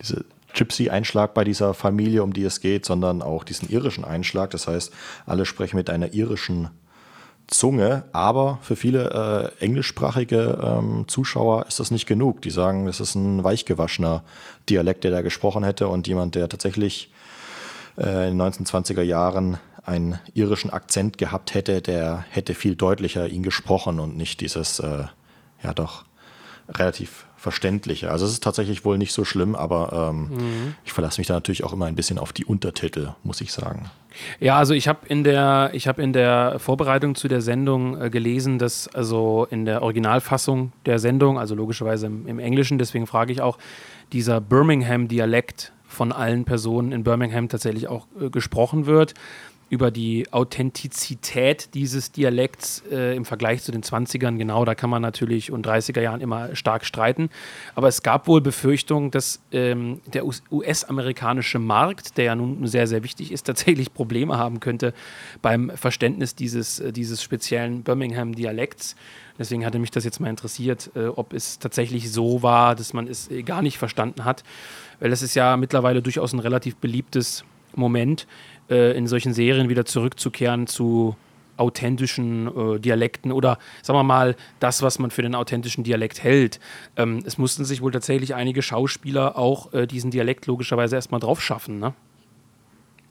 diese 0.00 0.24
Gypsy-Einschlag 0.54 1.34
bei 1.34 1.44
dieser 1.44 1.74
Familie, 1.74 2.22
um 2.22 2.32
die 2.32 2.44
es 2.44 2.60
geht, 2.60 2.84
sondern 2.84 3.22
auch 3.22 3.44
diesen 3.44 3.68
irischen 3.68 4.04
Einschlag. 4.04 4.50
Das 4.50 4.66
heißt, 4.66 4.92
alle 5.26 5.44
sprechen 5.44 5.76
mit 5.76 5.90
einer 5.90 6.14
irischen 6.14 6.70
Zunge, 7.50 8.04
aber 8.12 8.58
für 8.62 8.76
viele 8.76 9.52
äh, 9.60 9.64
englischsprachige 9.64 10.58
ähm, 10.62 11.04
Zuschauer 11.08 11.66
ist 11.66 11.80
das 11.80 11.90
nicht 11.90 12.06
genug. 12.06 12.42
Die 12.42 12.50
sagen, 12.50 12.86
das 12.86 13.00
ist 13.00 13.16
ein 13.16 13.42
weichgewaschener 13.42 14.22
Dialekt, 14.68 15.04
der 15.04 15.10
da 15.10 15.20
gesprochen 15.20 15.64
hätte 15.64 15.88
und 15.88 16.06
jemand, 16.06 16.36
der 16.36 16.48
tatsächlich 16.48 17.12
äh, 17.98 18.30
in 18.30 18.38
den 18.38 18.52
1920er 18.52 19.02
Jahren 19.02 19.58
einen 19.84 20.18
irischen 20.34 20.70
Akzent 20.70 21.18
gehabt 21.18 21.54
hätte, 21.54 21.82
der 21.82 22.24
hätte 22.30 22.54
viel 22.54 22.76
deutlicher 22.76 23.28
ihn 23.28 23.42
gesprochen 23.42 23.98
und 23.98 24.16
nicht 24.16 24.40
dieses, 24.40 24.78
äh, 24.78 25.04
ja 25.62 25.74
doch, 25.74 26.04
relativ 26.68 27.26
verständliche. 27.40 28.10
Also 28.10 28.26
es 28.26 28.32
ist 28.32 28.44
tatsächlich 28.44 28.84
wohl 28.84 28.98
nicht 28.98 29.14
so 29.14 29.24
schlimm, 29.24 29.54
aber 29.54 30.10
ähm, 30.10 30.28
mhm. 30.28 30.74
ich 30.84 30.92
verlasse 30.92 31.18
mich 31.18 31.26
da 31.26 31.32
natürlich 31.32 31.64
auch 31.64 31.72
immer 31.72 31.86
ein 31.86 31.94
bisschen 31.94 32.18
auf 32.18 32.34
die 32.34 32.44
Untertitel, 32.44 33.14
muss 33.22 33.40
ich 33.40 33.50
sagen. 33.50 33.90
Ja, 34.40 34.58
also 34.58 34.74
ich 34.74 34.88
habe 34.88 35.06
in 35.06 35.24
der 35.24 35.70
ich 35.72 35.88
habe 35.88 36.02
in 36.02 36.12
der 36.12 36.58
Vorbereitung 36.58 37.14
zu 37.14 37.28
der 37.28 37.40
Sendung 37.40 37.98
äh, 37.98 38.10
gelesen, 38.10 38.58
dass 38.58 38.88
also 38.88 39.46
in 39.50 39.64
der 39.64 39.80
Originalfassung 39.80 40.72
der 40.84 40.98
Sendung, 40.98 41.38
also 41.38 41.54
logischerweise 41.54 42.06
im, 42.06 42.26
im 42.26 42.38
Englischen, 42.38 42.76
deswegen 42.76 43.06
frage 43.06 43.32
ich 43.32 43.40
auch, 43.40 43.56
dieser 44.12 44.42
Birmingham-Dialekt 44.42 45.72
von 45.88 46.12
allen 46.12 46.44
Personen 46.44 46.92
in 46.92 47.04
Birmingham 47.04 47.48
tatsächlich 47.48 47.88
auch 47.88 48.06
äh, 48.20 48.28
gesprochen 48.28 48.84
wird. 48.84 49.14
Über 49.70 49.92
die 49.92 50.26
Authentizität 50.32 51.74
dieses 51.74 52.10
Dialekts 52.10 52.82
äh, 52.90 53.14
im 53.14 53.24
Vergleich 53.24 53.62
zu 53.62 53.70
den 53.70 53.84
20ern. 53.84 54.36
Genau, 54.36 54.64
da 54.64 54.74
kann 54.74 54.90
man 54.90 55.00
natürlich 55.00 55.52
und 55.52 55.64
30er 55.64 56.00
Jahren 56.00 56.20
immer 56.20 56.56
stark 56.56 56.84
streiten. 56.84 57.30
Aber 57.76 57.86
es 57.86 58.02
gab 58.02 58.26
wohl 58.26 58.40
Befürchtungen, 58.40 59.12
dass 59.12 59.40
ähm, 59.52 60.00
der 60.12 60.24
US-amerikanische 60.26 61.60
Markt, 61.60 62.18
der 62.18 62.24
ja 62.24 62.34
nun 62.34 62.66
sehr, 62.66 62.88
sehr 62.88 63.04
wichtig 63.04 63.30
ist, 63.30 63.42
tatsächlich 63.46 63.94
Probleme 63.94 64.36
haben 64.36 64.58
könnte 64.58 64.92
beim 65.40 65.70
Verständnis 65.76 66.34
dieses, 66.34 66.80
äh, 66.80 66.92
dieses 66.92 67.22
speziellen 67.22 67.84
Birmingham-Dialekts. 67.84 68.96
Deswegen 69.38 69.64
hatte 69.64 69.78
mich 69.78 69.92
das 69.92 70.04
jetzt 70.04 70.18
mal 70.18 70.28
interessiert, 70.28 70.90
äh, 70.96 71.06
ob 71.06 71.32
es 71.32 71.60
tatsächlich 71.60 72.10
so 72.10 72.42
war, 72.42 72.74
dass 72.74 72.92
man 72.92 73.06
es 73.06 73.30
äh, 73.30 73.44
gar 73.44 73.62
nicht 73.62 73.78
verstanden 73.78 74.24
hat. 74.24 74.42
Weil 74.98 75.12
es 75.12 75.22
ist 75.22 75.36
ja 75.36 75.56
mittlerweile 75.56 76.02
durchaus 76.02 76.32
ein 76.32 76.40
relativ 76.40 76.76
beliebtes 76.76 77.44
Moment, 77.74 78.26
äh, 78.68 78.96
in 78.96 79.06
solchen 79.06 79.32
Serien 79.32 79.68
wieder 79.68 79.84
zurückzukehren 79.84 80.66
zu 80.66 81.16
authentischen 81.56 82.46
äh, 82.46 82.80
Dialekten 82.80 83.30
oder 83.30 83.58
sagen 83.82 83.98
wir 83.98 84.02
mal 84.02 84.34
das, 84.58 84.82
was 84.82 84.98
man 84.98 85.10
für 85.10 85.22
den 85.22 85.34
authentischen 85.34 85.84
Dialekt 85.84 86.22
hält. 86.24 86.58
Ähm, 86.96 87.22
es 87.26 87.38
mussten 87.38 87.64
sich 87.64 87.82
wohl 87.82 87.92
tatsächlich 87.92 88.34
einige 88.34 88.62
Schauspieler 88.62 89.36
auch 89.36 89.72
äh, 89.74 89.86
diesen 89.86 90.10
Dialekt 90.10 90.46
logischerweise 90.46 90.96
erstmal 90.96 91.20
drauf 91.20 91.42
schaffen. 91.42 91.78
Ne? 91.78 91.92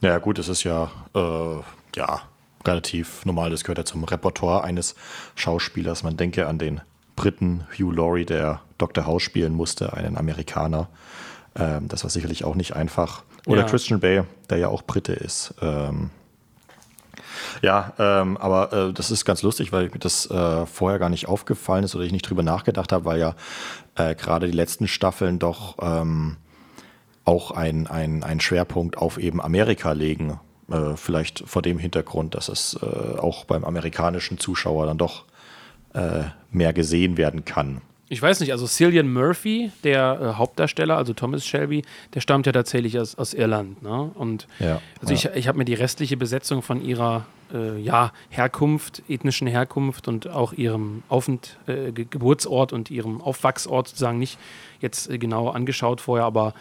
Ja, 0.02 0.17
gut, 0.17 0.39
es 0.39 0.48
ist 0.48 0.63
ja, 0.63 0.91
äh, 1.13 1.62
ja 1.95 2.22
relativ 2.65 3.24
normal. 3.26 3.52
Das 3.52 3.63
gehört 3.63 3.78
ja 3.78 3.86
zum 3.86 4.04
Repertoire 4.04 4.63
eines 4.63 4.95
Schauspielers. 5.36 6.04
Man 6.04 6.17
denke 6.17 6.48
an 6.48 6.58
den 6.58 6.82
Briten 7.15 7.67
Hugh 7.78 7.91
Laurie, 7.91 8.26
der 8.26 8.62
Dr. 8.78 9.06
House 9.06 9.24
spielen 9.24 9.54
musste, 9.54 9.93
einen 9.93 10.17
Amerikaner. 10.17 10.89
Ähm, 11.56 11.88
das 11.88 12.04
war 12.04 12.10
sicherlich 12.10 12.43
auch 12.43 12.56
nicht 12.56 12.76
einfach. 12.76 13.24
Oder 13.49 13.62
ja. 13.62 13.67
Christian 13.67 13.99
Bay, 13.99 14.23
der 14.49 14.57
ja 14.59 14.67
auch 14.67 14.83
Brite 14.83 15.13
ist. 15.13 15.55
Ähm, 15.62 16.12
ja, 17.62 17.93
ähm, 17.97 18.38
aber 18.38 18.71
äh, 18.71 18.93
das 18.93 19.12
ist 19.12 19.25
ganz 19.25 19.41
lustig, 19.41 19.71
weil 19.71 19.89
mir 19.89 19.99
das 19.99 20.29
äh, 20.29 20.65
vorher 20.65 20.99
gar 20.99 21.09
nicht 21.09 21.27
aufgefallen 21.27 21.83
ist 21.83 21.95
oder 21.95 22.05
ich 22.05 22.12
nicht 22.12 22.29
drüber 22.29 22.43
nachgedacht 22.43 22.91
habe, 22.91 23.05
weil 23.05 23.19
ja 23.19 23.35
äh, 23.95 24.13
gerade 24.13 24.45
die 24.45 24.55
letzten 24.55 24.88
Staffeln 24.88 25.39
doch 25.39 25.77
ähm, 25.81 26.38
auch 27.25 27.51
ein, 27.51 27.88
ein, 27.88 28.23
ein 28.23 28.39
Schwerpunkt 28.39 28.97
auf 28.97 29.17
eben 29.17 29.41
Amerika 29.41 29.93
legen. 29.93 30.39
Äh, 30.71 30.95
vielleicht 30.95 31.43
vor 31.47 31.62
dem 31.62 31.79
Hintergrund, 31.79 32.35
dass 32.35 32.49
es 32.49 32.79
äh, 32.81 33.17
auch 33.17 33.45
beim 33.45 33.63
amerikanischen 33.63 34.38
Zuschauer 34.38 34.85
dann 34.85 34.99
doch 34.99 35.25
äh, 35.93 36.25
mehr 36.51 36.73
gesehen 36.73 37.17
werden 37.17 37.45
kann. 37.45 37.81
Ich 38.12 38.19
weiß 38.19 38.39
nicht, 38.39 38.52
also 38.52 38.65
Cillian 38.65 39.12
Murphy, 39.13 39.72
der 39.84 40.19
äh, 40.19 40.38
Hauptdarsteller, 40.38 40.98
also 40.98 41.13
Thomas 41.13 41.45
Shelby, 41.45 41.84
der 42.15 42.22
stammt 42.22 42.48
ja 42.48 42.52
tatsächlich 42.52 43.00
aus, 43.00 43.15
aus 43.15 43.36
Irland. 43.36 43.84
Ne? 43.84 44.12
Und 44.15 44.48
ja, 44.60 44.82
also 45.00 45.13
ja. 45.13 45.32
ich, 45.32 45.38
ich 45.38 45.48
habe 45.48 45.60
mir 45.60 45.65
die 45.65 45.76
restliche 45.76 46.17
Besetzung 46.17 46.63
von 46.63 46.84
ihrer 46.84 47.26
äh, 47.53 47.79
ja, 47.79 48.12
Herkunft, 48.29 49.03
ethnischen 49.07 49.47
Herkunft 49.47 50.07
und 50.07 50.27
auch 50.27 50.53
ihrem 50.53 51.03
Aufent, 51.09 51.57
äh, 51.67 51.91
Geburtsort 51.91 52.73
und 52.73 52.91
ihrem 52.91 53.21
Aufwachsort 53.21 53.88
sozusagen 53.88 54.19
nicht 54.19 54.38
jetzt 54.81 55.09
äh, 55.09 55.17
genau 55.17 55.49
angeschaut 55.49 56.01
vorher, 56.01 56.25
aber 56.25 56.53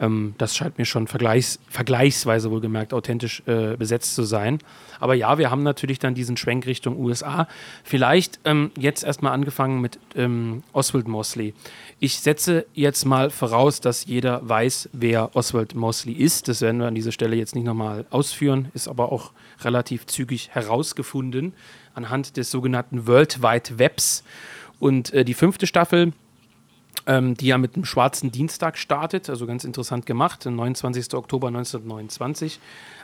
ähm, 0.00 0.34
das 0.38 0.56
scheint 0.56 0.78
mir 0.78 0.86
schon 0.86 1.06
vergleichs 1.06 1.60
vergleichsweise 1.68 2.50
wohlgemerkt 2.50 2.94
authentisch 2.94 3.42
äh, 3.46 3.76
besetzt 3.76 4.14
zu 4.14 4.24
sein. 4.24 4.58
Aber 4.98 5.14
ja, 5.14 5.38
wir 5.38 5.50
haben 5.50 5.62
natürlich 5.62 5.98
dann 5.98 6.14
diesen 6.14 6.36
Schwenk 6.36 6.66
Richtung 6.66 6.98
USA. 6.98 7.46
Vielleicht 7.84 8.40
ähm, 8.44 8.70
jetzt 8.78 9.04
erstmal 9.04 9.32
angefangen 9.32 9.80
mit 9.80 9.98
ähm, 10.16 10.62
Oswald 10.72 11.06
Mosley. 11.06 11.54
Ich 11.98 12.20
setze 12.20 12.66
jetzt 12.74 13.04
mal 13.04 13.30
voraus, 13.30 13.80
dass 13.80 14.06
jeder 14.06 14.46
weiß, 14.48 14.88
wer 14.92 15.36
Oswald 15.36 15.74
Mosley 15.74 16.14
ist. 16.14 16.48
Das 16.48 16.62
werden 16.62 16.80
wir 16.80 16.86
an 16.86 16.94
dieser 16.94 17.12
Stelle 17.12 17.36
jetzt 17.36 17.54
nicht 17.54 17.64
nochmal 17.64 18.06
ausführen, 18.10 18.70
ist 18.72 18.88
aber 18.88 19.12
auch 19.12 19.32
relativ 19.62 20.06
zügig 20.06 20.29
herausgefunden 20.38 21.54
anhand 21.94 22.36
des 22.36 22.50
sogenannten 22.50 23.06
World 23.06 23.42
Wide 23.42 23.78
Webs. 23.78 24.24
Und 24.78 25.12
äh, 25.12 25.24
die 25.24 25.34
fünfte 25.34 25.66
Staffel 25.66 26.12
ähm, 27.06 27.34
die 27.34 27.46
ja 27.46 27.58
mit 27.58 27.74
einem 27.74 27.84
schwarzen 27.84 28.30
Dienstag 28.30 28.78
startet, 28.78 29.30
also 29.30 29.46
ganz 29.46 29.64
interessant 29.64 30.06
gemacht, 30.06 30.44
29. 30.44 31.14
Oktober 31.14 31.48
1929, 31.48 32.60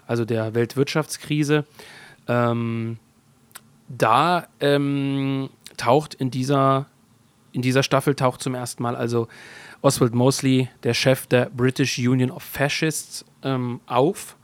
also 0.07 0.25
der 0.25 0.55
Weltwirtschaftskrise. 0.55 1.65
Ähm, 2.29 2.99
da 3.89 4.49
ähm, 4.61 5.51
taucht 5.77 6.15
in 6.15 6.31
dieser, 6.31 6.87
in 7.53 7.63
dieser 7.63 7.83
Staffel 7.83 8.15
taucht 8.15 8.43
zum 8.43 8.55
ersten 8.55 8.83
Mal 8.83 8.97
also 8.97 9.29
Oswald 9.83 10.15
Mosley, 10.15 10.69
der 10.83 10.95
Chef 10.95 11.27
der 11.27 11.51
British 11.51 11.99
Union 11.99 12.31
of 12.31 12.43
Fascists, 12.43 13.25
ähm, 13.43 13.81
auf. 13.87 14.37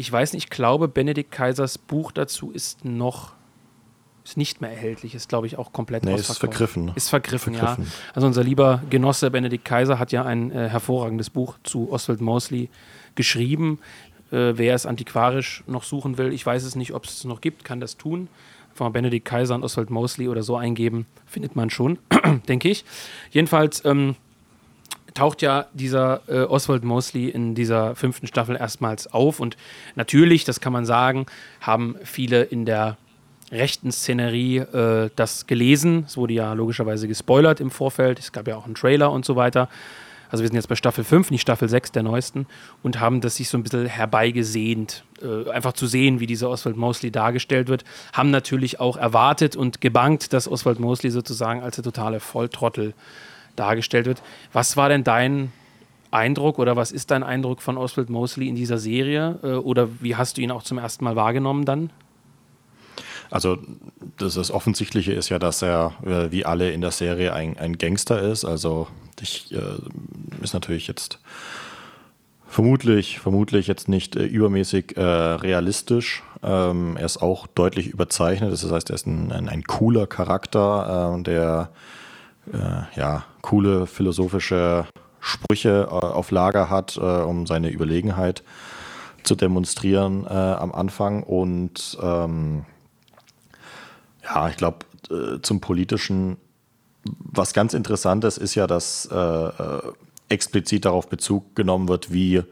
Ich 0.00 0.10
weiß 0.10 0.32
nicht, 0.32 0.44
ich 0.44 0.50
glaube, 0.50 0.88
Benedikt 0.88 1.30
Kaisers 1.30 1.76
Buch 1.76 2.10
dazu 2.10 2.52
ist 2.52 2.86
noch 2.86 3.32
ist 4.24 4.38
nicht 4.38 4.62
mehr 4.62 4.70
erhältlich, 4.70 5.14
ist 5.14 5.28
glaube 5.28 5.46
ich 5.46 5.58
auch 5.58 5.74
komplett 5.74 6.06
nee, 6.06 6.14
ist 6.14 6.38
vergriffen. 6.38 6.90
Ist 6.94 7.10
vergriffen, 7.10 7.54
vergriffen, 7.54 7.84
ja. 7.84 7.90
Also 8.14 8.26
unser 8.26 8.42
lieber 8.42 8.82
Genosse 8.88 9.30
Benedikt 9.30 9.66
Kaiser 9.66 9.98
hat 9.98 10.10
ja 10.10 10.24
ein 10.24 10.52
äh, 10.52 10.70
hervorragendes 10.70 11.28
Buch 11.28 11.58
zu 11.64 11.92
Oswald 11.92 12.22
Mosley 12.22 12.70
geschrieben. 13.14 13.78
Äh, 14.32 14.56
wer 14.56 14.74
es 14.74 14.86
antiquarisch 14.86 15.64
noch 15.66 15.82
suchen 15.82 16.16
will, 16.16 16.32
ich 16.32 16.46
weiß 16.46 16.64
es 16.64 16.76
nicht, 16.76 16.94
ob 16.94 17.04
es 17.04 17.18
es 17.18 17.24
noch 17.24 17.42
gibt, 17.42 17.66
kann 17.66 17.80
das 17.80 17.98
tun. 17.98 18.28
Einfach 18.70 18.86
mal 18.86 18.92
Benedikt 18.92 19.26
Kaiser 19.26 19.54
und 19.54 19.64
Oswald 19.64 19.90
Mosley 19.90 20.28
oder 20.28 20.42
so 20.42 20.56
eingeben, 20.56 21.04
findet 21.26 21.56
man 21.56 21.68
schon, 21.68 21.98
denke 22.48 22.70
ich. 22.70 22.86
Jedenfalls 23.32 23.84
ähm, 23.84 24.16
taucht 25.14 25.42
ja 25.42 25.66
dieser 25.72 26.22
äh, 26.28 26.42
Oswald 26.42 26.84
Mosley 26.84 27.28
in 27.28 27.54
dieser 27.54 27.94
fünften 27.94 28.26
Staffel 28.26 28.56
erstmals 28.56 29.12
auf 29.12 29.40
und 29.40 29.56
natürlich, 29.94 30.44
das 30.44 30.60
kann 30.60 30.72
man 30.72 30.84
sagen, 30.84 31.26
haben 31.60 31.96
viele 32.04 32.42
in 32.42 32.64
der 32.64 32.96
rechten 33.50 33.90
Szenerie 33.92 34.58
äh, 34.58 35.10
das 35.16 35.46
gelesen. 35.46 36.04
Es 36.06 36.16
wurde 36.16 36.34
ja 36.34 36.52
logischerweise 36.52 37.08
gespoilert 37.08 37.60
im 37.60 37.70
Vorfeld. 37.70 38.18
Es 38.18 38.32
gab 38.32 38.46
ja 38.46 38.56
auch 38.56 38.64
einen 38.64 38.74
Trailer 38.74 39.10
und 39.10 39.24
so 39.24 39.36
weiter. 39.36 39.68
Also 40.30 40.42
wir 40.42 40.48
sind 40.48 40.56
jetzt 40.56 40.68
bei 40.68 40.76
Staffel 40.76 41.02
5, 41.02 41.32
nicht 41.32 41.40
Staffel 41.40 41.68
6 41.68 41.90
der 41.90 42.04
neuesten 42.04 42.46
und 42.84 43.00
haben 43.00 43.20
das 43.20 43.34
sich 43.34 43.48
so 43.48 43.58
ein 43.58 43.64
bisschen 43.64 43.86
herbeigesehnt, 43.86 45.02
äh, 45.20 45.50
einfach 45.50 45.72
zu 45.72 45.88
sehen, 45.88 46.20
wie 46.20 46.26
dieser 46.26 46.48
Oswald 46.48 46.76
Mosley 46.76 47.10
dargestellt 47.10 47.68
wird. 47.68 47.84
Haben 48.12 48.30
natürlich 48.30 48.78
auch 48.78 48.96
erwartet 48.96 49.56
und 49.56 49.80
gebankt, 49.80 50.32
dass 50.32 50.46
Oswald 50.46 50.78
Mosley 50.78 51.10
sozusagen 51.10 51.62
als 51.62 51.76
der 51.76 51.84
totale 51.84 52.20
Volltrottel 52.20 52.94
dargestellt 53.56 54.06
wird. 54.06 54.22
Was 54.52 54.76
war 54.76 54.88
denn 54.88 55.04
dein 55.04 55.52
Eindruck 56.10 56.58
oder 56.58 56.76
was 56.76 56.92
ist 56.92 57.10
dein 57.10 57.22
Eindruck 57.22 57.62
von 57.62 57.76
Oswald 57.76 58.10
Mosley 58.10 58.48
in 58.48 58.56
dieser 58.56 58.78
Serie? 58.78 59.38
Äh, 59.42 59.46
oder 59.52 59.88
wie 60.00 60.16
hast 60.16 60.36
du 60.36 60.40
ihn 60.40 60.50
auch 60.50 60.62
zum 60.62 60.78
ersten 60.78 61.04
Mal 61.04 61.16
wahrgenommen 61.16 61.64
dann? 61.64 61.90
Also 63.30 63.58
das, 64.18 64.34
das 64.34 64.50
Offensichtliche 64.50 65.12
ist 65.12 65.28
ja, 65.28 65.38
dass 65.38 65.62
er 65.62 65.94
äh, 66.04 66.32
wie 66.32 66.44
alle 66.44 66.72
in 66.72 66.80
der 66.80 66.90
Serie 66.90 67.32
ein, 67.32 67.56
ein 67.58 67.78
Gangster 67.78 68.20
ist. 68.20 68.44
Also 68.44 68.88
ich, 69.20 69.52
äh, 69.52 69.58
ist 70.42 70.52
natürlich 70.52 70.88
jetzt 70.88 71.20
vermutlich, 72.48 73.20
vermutlich 73.20 73.68
jetzt 73.68 73.88
nicht 73.88 74.16
äh, 74.16 74.24
übermäßig 74.24 74.96
äh, 74.96 75.02
realistisch. 75.02 76.24
Ähm, 76.42 76.96
er 76.96 77.06
ist 77.06 77.22
auch 77.22 77.46
deutlich 77.46 77.86
überzeichnet. 77.88 78.52
Das 78.52 78.68
heißt, 78.68 78.90
er 78.90 78.94
ist 78.96 79.06
ein, 79.06 79.30
ein, 79.30 79.48
ein 79.48 79.62
cooler 79.62 80.08
Charakter, 80.08 81.20
der 81.24 81.70
äh, 82.52 82.98
ja 82.98 83.24
coole 83.42 83.86
philosophische 83.86 84.86
Sprüche 85.20 85.90
auf 85.90 86.30
Lager 86.30 86.70
hat, 86.70 86.96
um 86.96 87.46
seine 87.46 87.68
Überlegenheit 87.68 88.42
zu 89.22 89.34
demonstrieren 89.34 90.26
am 90.26 90.72
Anfang. 90.72 91.22
Und 91.22 91.98
ähm, 92.02 92.64
ja, 94.24 94.48
ich 94.48 94.56
glaube, 94.56 94.78
äh, 95.10 95.40
zum 95.42 95.60
Politischen, 95.60 96.36
was 97.04 97.52
ganz 97.52 97.74
Interessantes 97.74 98.38
ist 98.38 98.54
ja, 98.54 98.66
dass 98.66 99.08
äh, 99.10 99.16
äh, 99.16 99.82
explizit 100.28 100.84
darauf 100.84 101.08
Bezug 101.08 101.56
genommen 101.56 101.88
wird, 101.88 102.12
wie 102.12 102.42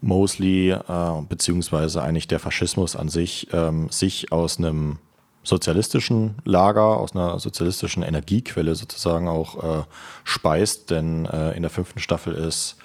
Mosley, 0.00 0.70
äh, 0.70 1.22
beziehungsweise 1.28 2.02
eigentlich 2.02 2.28
der 2.28 2.40
Faschismus 2.40 2.94
an 2.94 3.08
sich, 3.08 3.48
ähm, 3.52 3.88
sich 3.90 4.32
aus 4.32 4.58
einem 4.58 4.98
sozialistischen 5.44 6.36
Lager, 6.44 6.98
aus 6.98 7.14
einer 7.14 7.38
sozialistischen 7.38 8.02
Energiequelle 8.02 8.74
sozusagen 8.74 9.28
auch 9.28 9.80
äh, 9.80 9.82
speist, 10.24 10.90
denn 10.90 11.26
äh, 11.26 11.52
in 11.52 11.62
der 11.62 11.70
fünften 11.70 12.00
Staffel 12.00 12.34
ist 12.34 12.76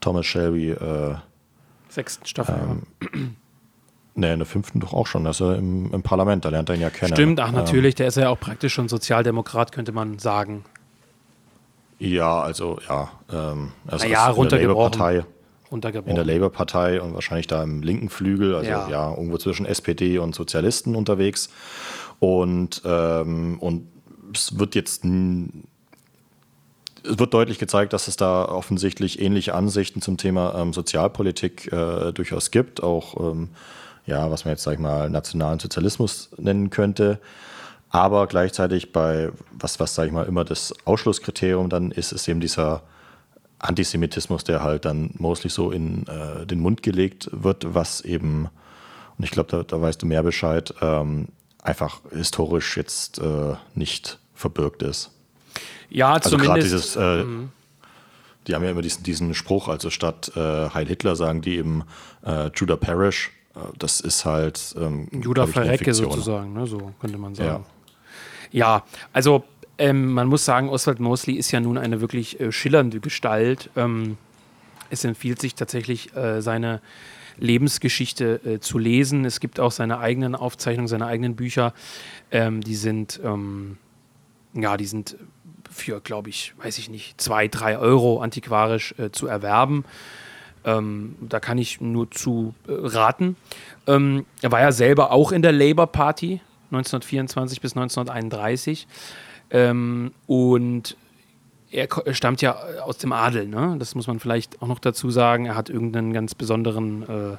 Thomas 0.00 0.24
Shelby 0.24 0.70
äh, 0.70 1.16
sechsten 1.88 2.26
Staffel. 2.26 2.56
Ähm, 3.12 3.36
Nee, 4.16 4.32
in 4.32 4.38
der 4.38 4.46
fünften 4.46 4.78
doch 4.78 4.94
auch 4.94 5.08
schon. 5.08 5.24
Das 5.24 5.40
ist 5.40 5.46
er 5.46 5.56
im, 5.56 5.92
im 5.92 6.02
Parlament, 6.02 6.44
da 6.44 6.48
lernt 6.48 6.68
er 6.68 6.76
ihn 6.76 6.82
ja 6.82 6.90
kennen. 6.90 7.14
Stimmt, 7.14 7.40
ach 7.40 7.50
natürlich, 7.50 7.94
ähm, 7.94 7.96
der 7.96 8.06
ist 8.06 8.16
ja 8.16 8.28
auch 8.28 8.38
praktisch 8.38 8.72
schon 8.72 8.88
Sozialdemokrat, 8.88 9.72
könnte 9.72 9.90
man 9.90 10.20
sagen. 10.20 10.64
Ja, 11.98 12.40
also 12.40 12.78
ja. 12.88 13.10
Ähm, 13.32 13.72
er 13.86 13.96
ist 13.96 14.04
ja, 14.04 14.30
in 14.30 14.48
der 14.48 14.60
Labour-Partei. 14.60 15.24
In 15.70 16.14
der 16.14 16.24
Labour-Partei 16.24 17.00
und 17.00 17.14
wahrscheinlich 17.14 17.48
da 17.48 17.60
im 17.64 17.82
linken 17.82 18.08
Flügel, 18.08 18.54
also 18.54 18.70
ja, 18.70 18.88
ja 18.88 19.10
irgendwo 19.10 19.38
zwischen 19.38 19.66
SPD 19.66 20.18
und 20.18 20.32
Sozialisten 20.32 20.94
unterwegs. 20.94 21.48
Und, 22.20 22.82
ähm, 22.84 23.58
und 23.60 23.88
es 24.34 24.58
wird 24.58 24.74
jetzt 24.74 25.04
es 27.06 27.18
wird 27.18 27.34
deutlich 27.34 27.58
gezeigt, 27.58 27.92
dass 27.92 28.08
es 28.08 28.16
da 28.16 28.46
offensichtlich 28.46 29.20
ähnliche 29.20 29.54
Ansichten 29.54 30.00
zum 30.00 30.16
Thema 30.16 30.54
ähm, 30.56 30.72
Sozialpolitik 30.72 31.70
äh, 31.70 32.12
durchaus 32.12 32.50
gibt. 32.50 32.82
Auch 32.82 33.32
ähm, 33.32 33.50
ja, 34.06 34.30
was 34.30 34.44
man 34.44 34.52
jetzt, 34.52 34.62
sag 34.62 34.74
ich 34.74 34.78
mal, 34.78 35.10
nationalen 35.10 35.58
Sozialismus 35.58 36.30
nennen 36.36 36.70
könnte. 36.70 37.20
Aber 37.90 38.26
gleichzeitig 38.26 38.92
bei, 38.92 39.30
was, 39.52 39.78
was 39.80 39.94
sage 39.94 40.08
ich 40.08 40.14
mal, 40.14 40.26
immer 40.26 40.44
das 40.44 40.74
Ausschlusskriterium 40.84 41.68
dann 41.68 41.90
ist, 41.90 42.12
ist 42.12 42.26
eben 42.26 42.40
dieser 42.40 42.82
Antisemitismus, 43.60 44.44
der 44.44 44.62
halt 44.62 44.84
dann 44.84 45.10
mostly 45.16 45.48
so 45.48 45.70
in 45.70 46.06
äh, 46.08 46.44
den 46.44 46.60
Mund 46.60 46.82
gelegt 46.82 47.30
wird, 47.32 47.72
was 47.72 48.00
eben, 48.00 48.48
und 49.16 49.24
ich 49.24 49.30
glaube, 49.30 49.50
da, 49.50 49.62
da, 49.62 49.80
weißt 49.80 50.02
du 50.02 50.06
mehr 50.06 50.22
Bescheid, 50.22 50.74
ähm, 50.82 51.28
einfach 51.64 52.00
historisch 52.12 52.76
jetzt 52.76 53.18
äh, 53.18 53.54
nicht 53.74 54.20
verbirgt 54.34 54.82
ist. 54.82 55.10
Ja, 55.88 56.12
also 56.12 56.30
zumindest. 56.30 56.66
Dieses, 56.66 56.96
äh, 56.96 57.24
mhm. 57.24 57.50
Die 58.46 58.54
haben 58.54 58.62
ja 58.62 58.70
immer 58.70 58.82
diesen, 58.82 59.02
diesen 59.02 59.34
Spruch, 59.34 59.68
also 59.68 59.88
statt 59.88 60.30
äh, 60.36 60.68
Heil 60.68 60.86
Hitler 60.86 61.16
sagen 61.16 61.40
die 61.40 61.56
eben 61.56 61.84
äh, 62.24 62.50
Judah 62.54 62.76
Parish. 62.76 63.32
Äh, 63.54 63.60
das 63.78 64.00
ist 64.00 64.24
halt. 64.24 64.74
Ähm, 64.78 65.08
Judah 65.10 65.46
Verrecke 65.46 65.94
sozusagen, 65.94 66.52
ne? 66.52 66.66
so 66.66 66.92
könnte 67.00 67.16
man 67.16 67.34
sagen. 67.34 67.64
Ja, 68.50 68.76
ja 68.76 68.84
also 69.12 69.44
ähm, 69.78 70.12
man 70.12 70.28
muss 70.28 70.44
sagen, 70.44 70.68
Oswald 70.68 71.00
Mosley 71.00 71.36
ist 71.36 71.50
ja 71.50 71.60
nun 71.60 71.78
eine 71.78 72.00
wirklich 72.00 72.38
äh, 72.38 72.52
schillernde 72.52 73.00
Gestalt. 73.00 73.70
Ähm, 73.74 74.18
es 74.90 75.02
empfiehlt 75.04 75.40
sich 75.40 75.54
tatsächlich, 75.54 76.10
seine 76.38 76.80
Lebensgeschichte 77.38 78.40
äh, 78.44 78.60
zu 78.60 78.78
lesen. 78.78 79.24
Es 79.24 79.40
gibt 79.40 79.60
auch 79.60 79.72
seine 79.72 79.98
eigenen 79.98 80.34
Aufzeichnungen, 80.34 80.88
seine 80.88 81.06
eigenen 81.06 81.36
Bücher. 81.36 81.72
Ähm, 82.30 82.60
die 82.60 82.74
sind, 82.74 83.20
ähm, 83.24 83.78
ja, 84.54 84.76
die 84.76 84.86
sind 84.86 85.16
für, 85.70 86.00
glaube 86.00 86.30
ich, 86.30 86.54
weiß 86.62 86.78
ich 86.78 86.88
nicht, 86.88 87.20
zwei, 87.20 87.48
drei 87.48 87.78
Euro 87.78 88.20
antiquarisch 88.20 88.94
äh, 88.98 89.10
zu 89.10 89.26
erwerben. 89.26 89.84
Ähm, 90.64 91.16
da 91.20 91.40
kann 91.40 91.58
ich 91.58 91.80
nur 91.80 92.10
zu 92.10 92.54
äh, 92.66 92.72
raten. 92.72 93.36
Ähm, 93.86 94.24
er 94.40 94.52
war 94.52 94.60
ja 94.60 94.72
selber 94.72 95.10
auch 95.10 95.32
in 95.32 95.42
der 95.42 95.52
Labour 95.52 95.88
Party 95.88 96.40
1924 96.70 97.60
bis 97.60 97.76
1931. 97.76 98.86
Ähm, 99.50 100.12
und 100.26 100.96
er 101.74 102.14
stammt 102.14 102.40
ja 102.40 102.56
aus 102.82 102.98
dem 102.98 103.12
Adel, 103.12 103.48
ne? 103.48 103.76
Das 103.78 103.94
muss 103.94 104.06
man 104.06 104.20
vielleicht 104.20 104.62
auch 104.62 104.68
noch 104.68 104.78
dazu 104.78 105.10
sagen. 105.10 105.46
Er 105.46 105.56
hat 105.56 105.68
irgendeinen 105.68 106.12
ganz 106.12 106.34
besonderen, 106.34 107.02
äh, 107.02 107.36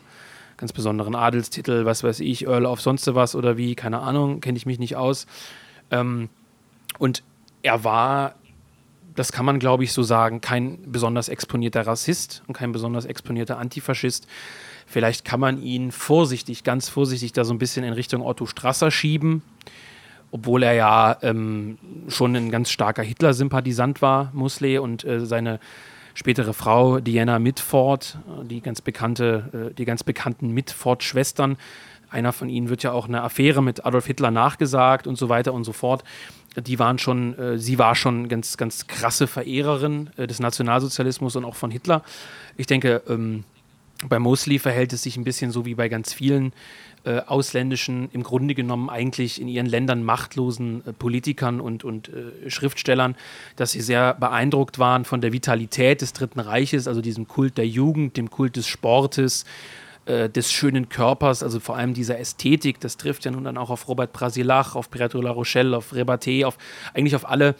ganz 0.58 0.74
besonderen 0.74 1.16
Adelstitel, 1.16 1.86
was 1.86 2.04
weiß 2.04 2.20
ich, 2.20 2.46
Earl 2.46 2.66
of 2.66 2.82
sonst 2.82 3.14
was 3.16 3.36
oder 3.36 3.56
wie, 3.56 3.76
keine 3.76 4.00
Ahnung, 4.00 4.42
kenne 4.42 4.58
ich 4.58 4.66
mich 4.66 4.78
nicht 4.78 4.98
aus. 4.98 5.26
Ähm, 5.90 6.30
und 7.00 7.24
er 7.62 7.84
war, 7.86 8.36
das 9.16 9.32
kann 9.32 9.46
man 9.46 9.60
glaube 9.60 9.86
ich 9.86 9.94
so 9.94 10.04
sagen, 10.04 10.42
kein 10.42 10.80
besonders 10.86 11.30
exponierter 11.30 11.88
Rassist 11.88 12.44
und 12.48 12.56
kein 12.56 12.74
besonders 12.74 13.06
exponierter 13.06 13.58
Antifaschist. 13.58 14.28
Vielleicht 14.86 15.24
kann 15.24 15.40
man 15.40 15.62
ihn 15.62 15.92
vorsichtig, 15.92 16.64
ganz 16.64 16.90
vorsichtig 16.90 17.32
da 17.32 17.46
so 17.46 17.54
ein 17.54 17.58
bisschen 17.58 17.86
in 17.86 17.94
Richtung 17.94 18.22
Otto 18.22 18.46
Strasser 18.46 18.92
schieben, 18.92 19.42
obwohl 20.36 20.64
er 20.64 20.74
ja 20.74 21.18
ähm, 21.22 21.78
schon 22.10 22.36
ein 22.36 22.52
ganz 22.52 22.70
starker 22.70 23.04
Hitler-Sympathisant 23.04 24.02
war, 24.02 24.32
Musley, 24.34 24.78
und 24.78 25.06
äh, 25.06 25.26
seine 25.26 25.62
spätere 26.14 26.54
Frau 26.54 27.00
Diana 27.00 27.40
Mitford, 27.40 28.18
die 28.44 28.60
ganz 28.60 28.82
bekannte, 28.82 29.70
äh, 29.72 29.74
die 29.74 29.86
ganz 29.86 30.04
bekannten 30.04 30.52
Mitford-Schwestern. 30.52 31.56
Einer 32.10 32.34
von 32.34 32.50
ihnen 32.50 32.68
wird 32.68 32.84
ja 32.84 32.92
auch 32.92 33.08
eine 33.08 33.24
Affäre 33.24 33.64
mit 33.64 33.86
Adolf 33.86 34.08
Hitler 34.08 34.30
nachgesagt 34.30 35.08
und 35.08 35.18
so 35.18 35.30
weiter 35.30 35.54
und 35.54 35.64
so 35.64 35.72
fort 35.72 36.04
die 36.58 36.80
waren 36.80 36.98
schon, 37.00 37.38
äh, 37.38 37.58
sie 37.58 37.78
war 37.80 37.96
schon 37.96 38.30
ganz, 38.30 38.56
ganz 38.56 38.88
krasse 38.88 39.28
Verehrerin 39.28 40.10
äh, 40.16 40.26
des 40.26 40.40
Nationalsozialismus 40.40 41.36
und 41.36 41.44
auch 41.44 41.56
von 41.56 41.70
Hitler. 41.70 42.02
Ich 42.56 42.66
denke, 42.66 43.02
ähm, 43.10 43.44
bei 44.08 44.20
Mosley 44.20 44.60
verhält 44.60 44.94
es 44.94 45.04
sich 45.04 45.18
ein 45.18 45.24
bisschen 45.24 45.52
so 45.52 45.66
wie 45.66 45.76
bei 45.76 45.90
ganz 45.90 46.14
vielen 46.14 46.54
äh, 47.06 47.22
ausländischen, 47.22 48.10
im 48.12 48.24
Grunde 48.24 48.56
genommen 48.56 48.90
eigentlich 48.90 49.40
in 49.40 49.48
ihren 49.48 49.68
Ländern 49.68 50.04
machtlosen 50.04 50.86
äh, 50.86 50.94
Politikern 50.94 51.62
und, 51.62 51.84
und 51.84 52.10
äh, 52.10 52.50
Schriftstellern, 52.50 53.16
dass 53.56 53.72
sie 53.72 53.82
sehr 53.82 54.14
beeindruckt 54.16 54.80
waren 54.80 55.06
von 55.06 55.22
der 55.22 55.32
Vitalität 55.32 56.02
des 56.02 56.14
Dritten 56.14 56.40
Reiches, 56.40 56.88
also 56.88 57.02
diesem 57.02 57.28
Kult 57.28 57.58
der 57.58 57.68
Jugend, 57.68 58.18
dem 58.18 58.30
Kult 58.30 58.56
des 58.56 58.68
Sportes 58.68 59.46
äh, 60.06 60.30
des 60.30 60.52
schönen 60.52 60.90
Körpers, 60.90 61.42
also 61.42 61.60
vor 61.60 61.78
allem 61.78 61.94
dieser 61.94 62.20
Ästhetik, 62.20 62.80
das 62.80 62.98
trifft 62.98 63.26
ja 63.26 63.32
nun 63.32 63.44
dann 63.44 63.58
auch 63.58 63.70
auf 63.70 63.88
Robert 63.88 64.12
Brasilach, 64.12 64.76
auf 64.76 64.92
Pietro 64.92 65.22
La 65.22 65.32
Rochelle, 65.32 65.78
auf 65.78 65.94
Rebaté, 65.94 66.46
auf 66.46 66.58
eigentlich 66.94 67.16
auf 67.16 67.30
alle 67.30 67.56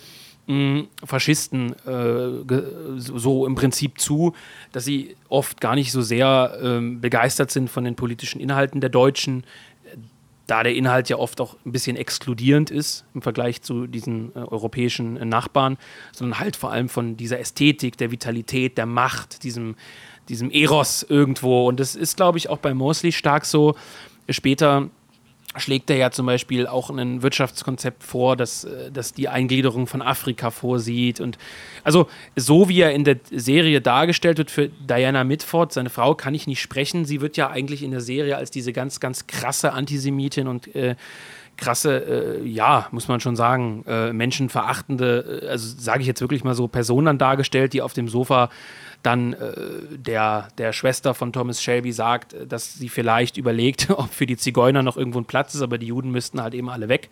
mh, 0.48 0.84
Faschisten 1.04 1.74
äh, 1.86 2.98
so 2.98 3.46
im 3.46 3.56
Prinzip 3.56 4.00
zu, 4.00 4.34
dass 4.72 4.86
sie 4.86 5.16
oft 5.30 5.62
gar 5.62 5.76
nicht 5.76 5.92
so 5.92 6.02
sehr 6.02 6.58
äh, 6.62 6.80
begeistert 6.96 7.52
sind 7.52 7.70
von 7.70 7.84
den 7.84 7.96
politischen 7.96 8.40
Inhalten 8.40 8.82
der 8.82 8.90
Deutschen, 8.90 9.44
da 10.48 10.62
der 10.62 10.76
Inhalt 10.76 11.10
ja 11.10 11.18
oft 11.18 11.42
auch 11.42 11.56
ein 11.66 11.72
bisschen 11.72 11.96
exkludierend 11.96 12.70
ist 12.70 13.04
im 13.16 13.24
Vergleich 13.24 13.64
zu 13.64 13.88
diesen 13.88 14.32
äh, 14.36 14.40
europäischen 14.40 15.18
äh, 15.18 15.26
Nachbarn, 15.26 15.78
sondern 16.12 16.40
halt 16.40 16.56
vor 16.56 16.72
allem 16.72 16.90
von 16.90 17.18
dieser 17.18 17.40
Ästhetik, 17.40 17.98
der 17.98 18.12
Vitalität, 18.12 18.78
der 18.78 18.86
Macht, 18.86 19.44
diesem 19.44 19.76
diesem 20.30 20.50
Eros 20.52 21.06
irgendwo. 21.08 21.68
Und 21.68 21.80
das 21.80 21.96
ist, 21.96 22.18
glaube 22.18 22.38
ich, 22.38 22.50
auch 22.50 22.58
bei 22.58 22.74
Mosley 22.74 23.12
stark 23.12 23.46
so. 23.46 23.76
Später 24.30 24.90
schlägt 25.58 25.90
er 25.90 25.98
ja 25.98 26.12
zum 26.12 26.26
Beispiel 26.26 26.68
auch 26.68 26.90
ein 26.90 27.22
Wirtschaftskonzept 27.22 28.04
vor, 28.04 28.36
das, 28.36 28.64
äh, 28.64 28.92
das 28.92 29.14
die 29.14 29.30
Eingliederung 29.30 29.88
von 29.88 30.02
Afrika 30.02 30.52
vorsieht. 30.52 31.20
Und 31.20 31.38
also 31.84 32.08
so 32.36 32.70
wie 32.70 32.82
er 32.82 32.94
in 32.94 33.04
der 33.04 33.18
Serie 33.32 33.82
dargestellt 33.82 34.38
wird 34.38 34.52
für 34.52 34.70
Diana 34.70 35.24
Mitford, 35.24 35.74
seine 35.74 35.90
Frau, 35.90 36.16
kann 36.16 36.34
ich 36.34 36.48
nicht 36.48 36.62
sprechen. 36.62 37.06
Sie 37.06 37.22
wird 37.22 37.38
ja 37.38 37.50
eigentlich 37.50 37.84
in 37.84 37.92
der 37.92 38.02
Serie 38.02 38.38
als 38.38 38.52
diese 38.52 38.74
ganz, 38.74 39.00
ganz 39.00 39.28
krasse 39.28 39.74
Antisemitin 39.74 40.48
und 40.48 40.74
äh, 40.76 40.96
krasse, 41.58 42.42
äh, 42.42 42.48
ja, 42.48 42.88
muss 42.92 43.08
man 43.08 43.20
schon 43.20 43.36
sagen, 43.36 43.84
äh, 43.88 44.14
menschenverachtende, 44.14 45.42
äh, 45.44 45.48
also 45.48 45.76
sage 45.78 46.02
ich 46.02 46.08
jetzt 46.08 46.22
wirklich 46.22 46.44
mal 46.44 46.56
so, 46.56 46.68
Personen 46.68 47.18
dargestellt, 47.18 47.74
die 47.74 47.82
auf 47.82 47.94
dem 47.94 48.08
Sofa 48.08 48.50
dann 49.06 49.34
äh, 49.34 49.54
der, 49.98 50.48
der 50.58 50.74
Schwester 50.74 51.14
von 51.14 51.32
Thomas 51.32 51.62
Shelby 51.62 51.92
sagt, 51.92 52.34
äh, 52.34 52.48
dass 52.48 52.74
sie 52.74 52.90
vielleicht 52.90 53.38
überlegt, 53.38 53.90
ob 53.90 54.12
für 54.12 54.26
die 54.26 54.38
Zigeuner 54.38 54.84
noch 54.84 54.98
irgendwo 54.98 55.20
ein 55.20 55.26
Platz 55.26 55.54
ist, 55.54 55.62
aber 55.62 55.78
die 55.78 55.88
Juden 55.88 56.12
müssten 56.12 56.42
halt 56.42 56.54
eben 56.54 56.70
alle 56.70 56.90
weg 56.90 57.10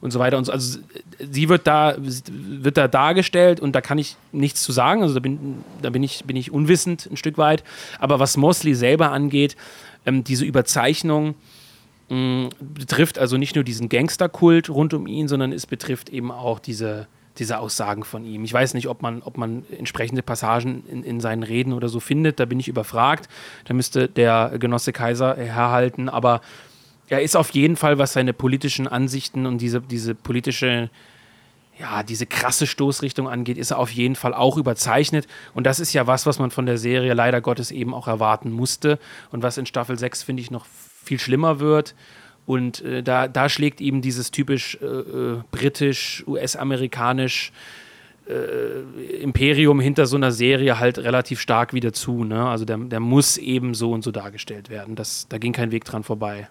und 0.00 0.10
so 0.10 0.18
weiter. 0.18 0.38
Und 0.38 0.44
so. 0.44 0.52
Also 0.52 0.80
sie 1.18 1.48
wird 1.48 1.66
da, 1.66 1.96
wird 1.98 2.76
da 2.76 2.88
dargestellt 2.88 3.60
und 3.60 3.72
da 3.72 3.80
kann 3.80 3.98
ich 3.98 4.16
nichts 4.32 4.62
zu 4.62 4.72
sagen. 4.72 5.02
Also 5.02 5.14
da 5.14 5.20
bin, 5.20 5.64
da 5.82 5.90
bin, 5.90 6.02
ich, 6.02 6.24
bin 6.24 6.36
ich 6.36 6.50
unwissend 6.50 7.08
ein 7.10 7.16
Stück 7.16 7.38
weit. 7.38 7.62
Aber 7.98 8.18
was 8.18 8.36
Mosley 8.36 8.74
selber 8.74 9.12
angeht, 9.12 9.56
ähm, 10.04 10.24
diese 10.24 10.44
Überzeichnung, 10.44 11.34
mh, 12.08 12.50
betrifft 12.60 13.18
also 13.18 13.36
nicht 13.36 13.54
nur 13.54 13.64
diesen 13.64 13.88
Gangsterkult 13.88 14.68
rund 14.70 14.94
um 14.94 15.06
ihn, 15.06 15.28
sondern 15.28 15.52
es 15.52 15.66
betrifft 15.66 16.08
eben 16.08 16.32
auch 16.32 16.58
diese, 16.58 17.06
diese 17.38 17.58
Aussagen 17.58 18.04
von 18.04 18.24
ihm. 18.24 18.44
Ich 18.44 18.52
weiß 18.52 18.74
nicht, 18.74 18.88
ob 18.88 19.02
man, 19.02 19.22
ob 19.22 19.36
man 19.38 19.64
entsprechende 19.70 20.22
Passagen 20.22 20.84
in, 20.88 21.02
in 21.02 21.20
seinen 21.20 21.42
Reden 21.42 21.72
oder 21.72 21.88
so 21.88 22.00
findet. 22.00 22.40
Da 22.40 22.44
bin 22.44 22.60
ich 22.60 22.68
überfragt. 22.68 23.28
Da 23.64 23.74
müsste 23.74 24.08
der 24.08 24.52
Genosse 24.58 24.92
Kaiser 24.92 25.36
herhalten. 25.36 26.08
Aber 26.08 26.40
er 27.08 27.22
ist 27.22 27.36
auf 27.36 27.50
jeden 27.50 27.76
Fall, 27.76 27.98
was 27.98 28.12
seine 28.12 28.32
politischen 28.32 28.88
Ansichten 28.88 29.46
und 29.46 29.58
diese, 29.58 29.80
diese 29.80 30.14
politische, 30.14 30.90
ja, 31.78 32.02
diese 32.02 32.26
krasse 32.26 32.66
Stoßrichtung 32.66 33.28
angeht, 33.28 33.58
ist 33.58 33.70
er 33.70 33.78
auf 33.78 33.90
jeden 33.90 34.16
Fall 34.16 34.34
auch 34.34 34.56
überzeichnet. 34.56 35.26
Und 35.54 35.64
das 35.64 35.78
ist 35.78 35.92
ja 35.92 36.06
was, 36.06 36.26
was 36.26 36.38
man 36.38 36.50
von 36.50 36.66
der 36.66 36.78
Serie 36.78 37.14
leider 37.14 37.40
Gottes 37.40 37.70
eben 37.70 37.94
auch 37.94 38.08
erwarten 38.08 38.50
musste. 38.50 38.98
Und 39.30 39.42
was 39.42 39.58
in 39.58 39.66
Staffel 39.66 39.98
6, 39.98 40.22
finde 40.22 40.42
ich, 40.42 40.50
noch 40.50 40.66
viel 40.66 41.20
schlimmer 41.20 41.60
wird. 41.60 41.94
Und 42.46 42.80
äh, 42.82 43.02
da, 43.02 43.28
da 43.28 43.48
schlägt 43.48 43.80
eben 43.80 44.00
dieses 44.02 44.30
typisch 44.30 44.78
äh, 44.80 44.86
äh 44.86 45.42
britisch, 45.50 46.24
US-amerikanisch 46.26 47.52
äh, 48.28 49.22
Imperium 49.22 49.80
hinter 49.80 50.06
so 50.06 50.16
einer 50.16 50.32
Serie 50.32 50.78
halt 50.78 50.98
relativ 50.98 51.40
stark 51.40 51.72
wieder 51.72 51.92
zu. 51.92 52.24
Ne? 52.24 52.48
Also 52.48 52.64
der, 52.64 52.78
der 52.78 53.00
muss 53.00 53.36
eben 53.36 53.74
so 53.74 53.92
und 53.92 54.02
so 54.02 54.10
dargestellt 54.10 54.70
werden. 54.70 54.94
Das, 54.94 55.26
da 55.28 55.38
ging 55.38 55.52
kein 55.52 55.70
Weg 55.72 55.84
dran 55.84 56.02
vorbei. 56.02 56.48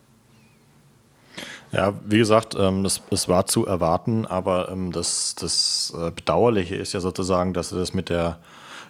Ja, 1.72 1.94
wie 2.06 2.18
gesagt, 2.18 2.56
ähm, 2.58 2.84
das, 2.84 3.02
das 3.10 3.28
war 3.28 3.48
zu 3.48 3.66
erwarten, 3.66 4.26
aber 4.26 4.70
ähm, 4.70 4.92
das, 4.92 5.36
das 5.36 5.94
äh, 5.98 6.12
Bedauerliche 6.12 6.76
ist 6.76 6.94
ja 6.94 7.02
sozusagen, 7.02 7.54
dass 7.54 7.70
sie 7.70 7.78
das 7.78 7.94
mit 7.94 8.10
der 8.10 8.40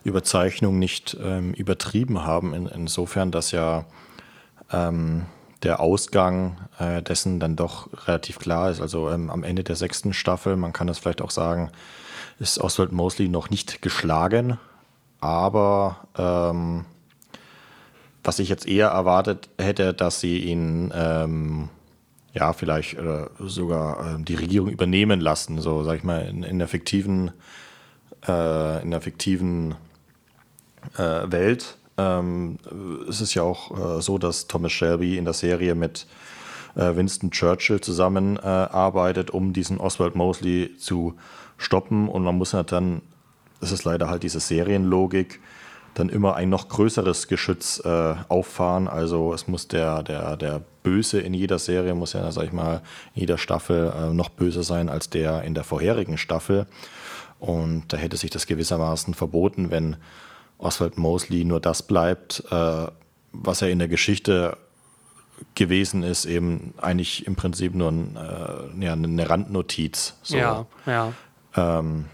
Überzeichnung 0.03 0.77
nicht 0.77 1.17
ähm, 1.19 1.53
übertrieben 1.53 2.23
haben, 2.23 2.53
in, 2.53 2.67
insofern, 2.67 3.31
dass 3.31 3.51
ja 3.51 3.85
ähm, 4.71 5.25
der 5.65 5.79
Ausgang 5.79 6.57
äh, 6.79 7.01
dessen 7.01 7.39
dann 7.39 7.55
doch 7.55 7.89
relativ 8.07 8.39
klar 8.39 8.69
ist. 8.69 8.79
Also 8.79 9.09
ähm, 9.09 9.29
am 9.29 9.43
Ende 9.43 9.63
der 9.63 9.75
sechsten 9.75 10.13
Staffel, 10.13 10.55
man 10.55 10.73
kann 10.73 10.87
das 10.87 10.99
vielleicht 10.99 11.21
auch 11.21 11.31
sagen, 11.31 11.71
ist 12.39 12.59
Oswald 12.59 12.91
Mosley 12.91 13.27
noch 13.27 13.49
nicht 13.49 13.81
geschlagen, 13.81 14.59
aber 15.19 16.07
ähm, 16.17 16.85
was 18.23 18.39
ich 18.39 18.49
jetzt 18.49 18.67
eher 18.67 18.89
erwartet 18.89 19.49
hätte, 19.57 19.93
dass 19.93 20.19
sie 20.19 20.39
ihn 20.39 20.91
ähm, 20.95 21.69
ja 22.33 22.53
vielleicht 22.53 22.95
äh, 22.95 23.27
sogar 23.39 24.15
äh, 24.19 24.23
die 24.23 24.35
Regierung 24.35 24.69
übernehmen 24.69 25.19
lassen, 25.19 25.59
so 25.61 25.83
sag 25.83 25.97
ich 25.97 26.03
mal 26.03 26.27
in, 26.27 26.43
in 26.43 26.59
der 26.59 26.67
fiktiven 26.67 27.31
äh, 28.27 28.81
in 28.81 28.91
der 28.91 29.01
fiktiven 29.01 29.75
äh, 30.97 31.31
Welt 31.31 31.77
ähm, 31.97 32.57
es 33.09 33.21
ist 33.21 33.33
ja 33.33 33.43
auch 33.43 33.97
äh, 33.97 34.01
so, 34.01 34.17
dass 34.17 34.47
Thomas 34.47 34.71
Shelby 34.71 35.17
in 35.17 35.25
der 35.25 35.33
Serie 35.33 35.75
mit 35.75 36.07
äh, 36.75 36.95
Winston 36.95 37.31
Churchill 37.31 37.79
zusammenarbeitet, 37.81 39.29
äh, 39.29 39.33
um 39.33 39.53
diesen 39.53 39.79
Oswald 39.79 40.15
Mosley 40.15 40.75
zu 40.77 41.15
stoppen. 41.57 42.09
Und 42.09 42.23
man 42.23 42.37
muss 42.37 42.51
ja 42.51 42.63
dann, 42.63 43.01
das 43.61 43.71
ist 43.71 43.85
leider 43.85 44.09
halt 44.09 44.23
diese 44.23 44.39
Serienlogik, 44.39 45.39
dann 45.93 46.09
immer 46.09 46.35
ein 46.35 46.49
noch 46.49 46.67
größeres 46.67 47.29
Geschütz 47.29 47.81
äh, 47.85 48.15
auffahren. 48.27 48.89
Also 48.89 49.33
es 49.33 49.47
muss 49.47 49.69
der, 49.69 50.03
der, 50.03 50.35
der 50.35 50.61
Böse 50.83 51.21
in 51.21 51.33
jeder 51.33 51.57
Serie, 51.57 51.95
muss 51.95 52.11
ja, 52.11 52.29
sag 52.31 52.43
ich 52.43 52.51
mal, 52.51 52.81
in 53.13 53.21
jeder 53.21 53.37
Staffel 53.37 53.93
äh, 53.95 54.13
noch 54.13 54.29
böser 54.29 54.63
sein 54.63 54.89
als 54.89 55.09
der 55.09 55.43
in 55.43 55.53
der 55.53 55.63
vorherigen 55.63 56.17
Staffel. 56.17 56.67
Und 57.39 57.93
da 57.93 57.97
hätte 57.97 58.17
sich 58.17 58.29
das 58.29 58.47
gewissermaßen 58.47 59.13
verboten, 59.13 59.71
wenn 59.71 59.95
Oswald 60.57 60.97
Mosley 60.97 61.43
nur 61.43 61.59
das 61.59 61.83
bleibt, 61.83 62.43
äh, 62.49 62.87
was 63.31 63.61
er 63.61 63.69
in 63.69 63.79
der 63.79 63.87
Geschichte 63.87 64.57
gewesen 65.55 66.03
ist, 66.03 66.25
eben 66.25 66.73
eigentlich 66.77 67.27
im 67.27 67.35
Prinzip 67.35 67.75
nur 67.75 67.91
ein, 67.91 68.15
äh, 68.15 68.85
ja, 68.85 68.93
eine 68.93 69.29
Randnotiz. 69.29 70.15
So. 70.23 70.37
Ja, 70.37 70.65
ja. 70.85 71.13
Ähm, 71.55 72.05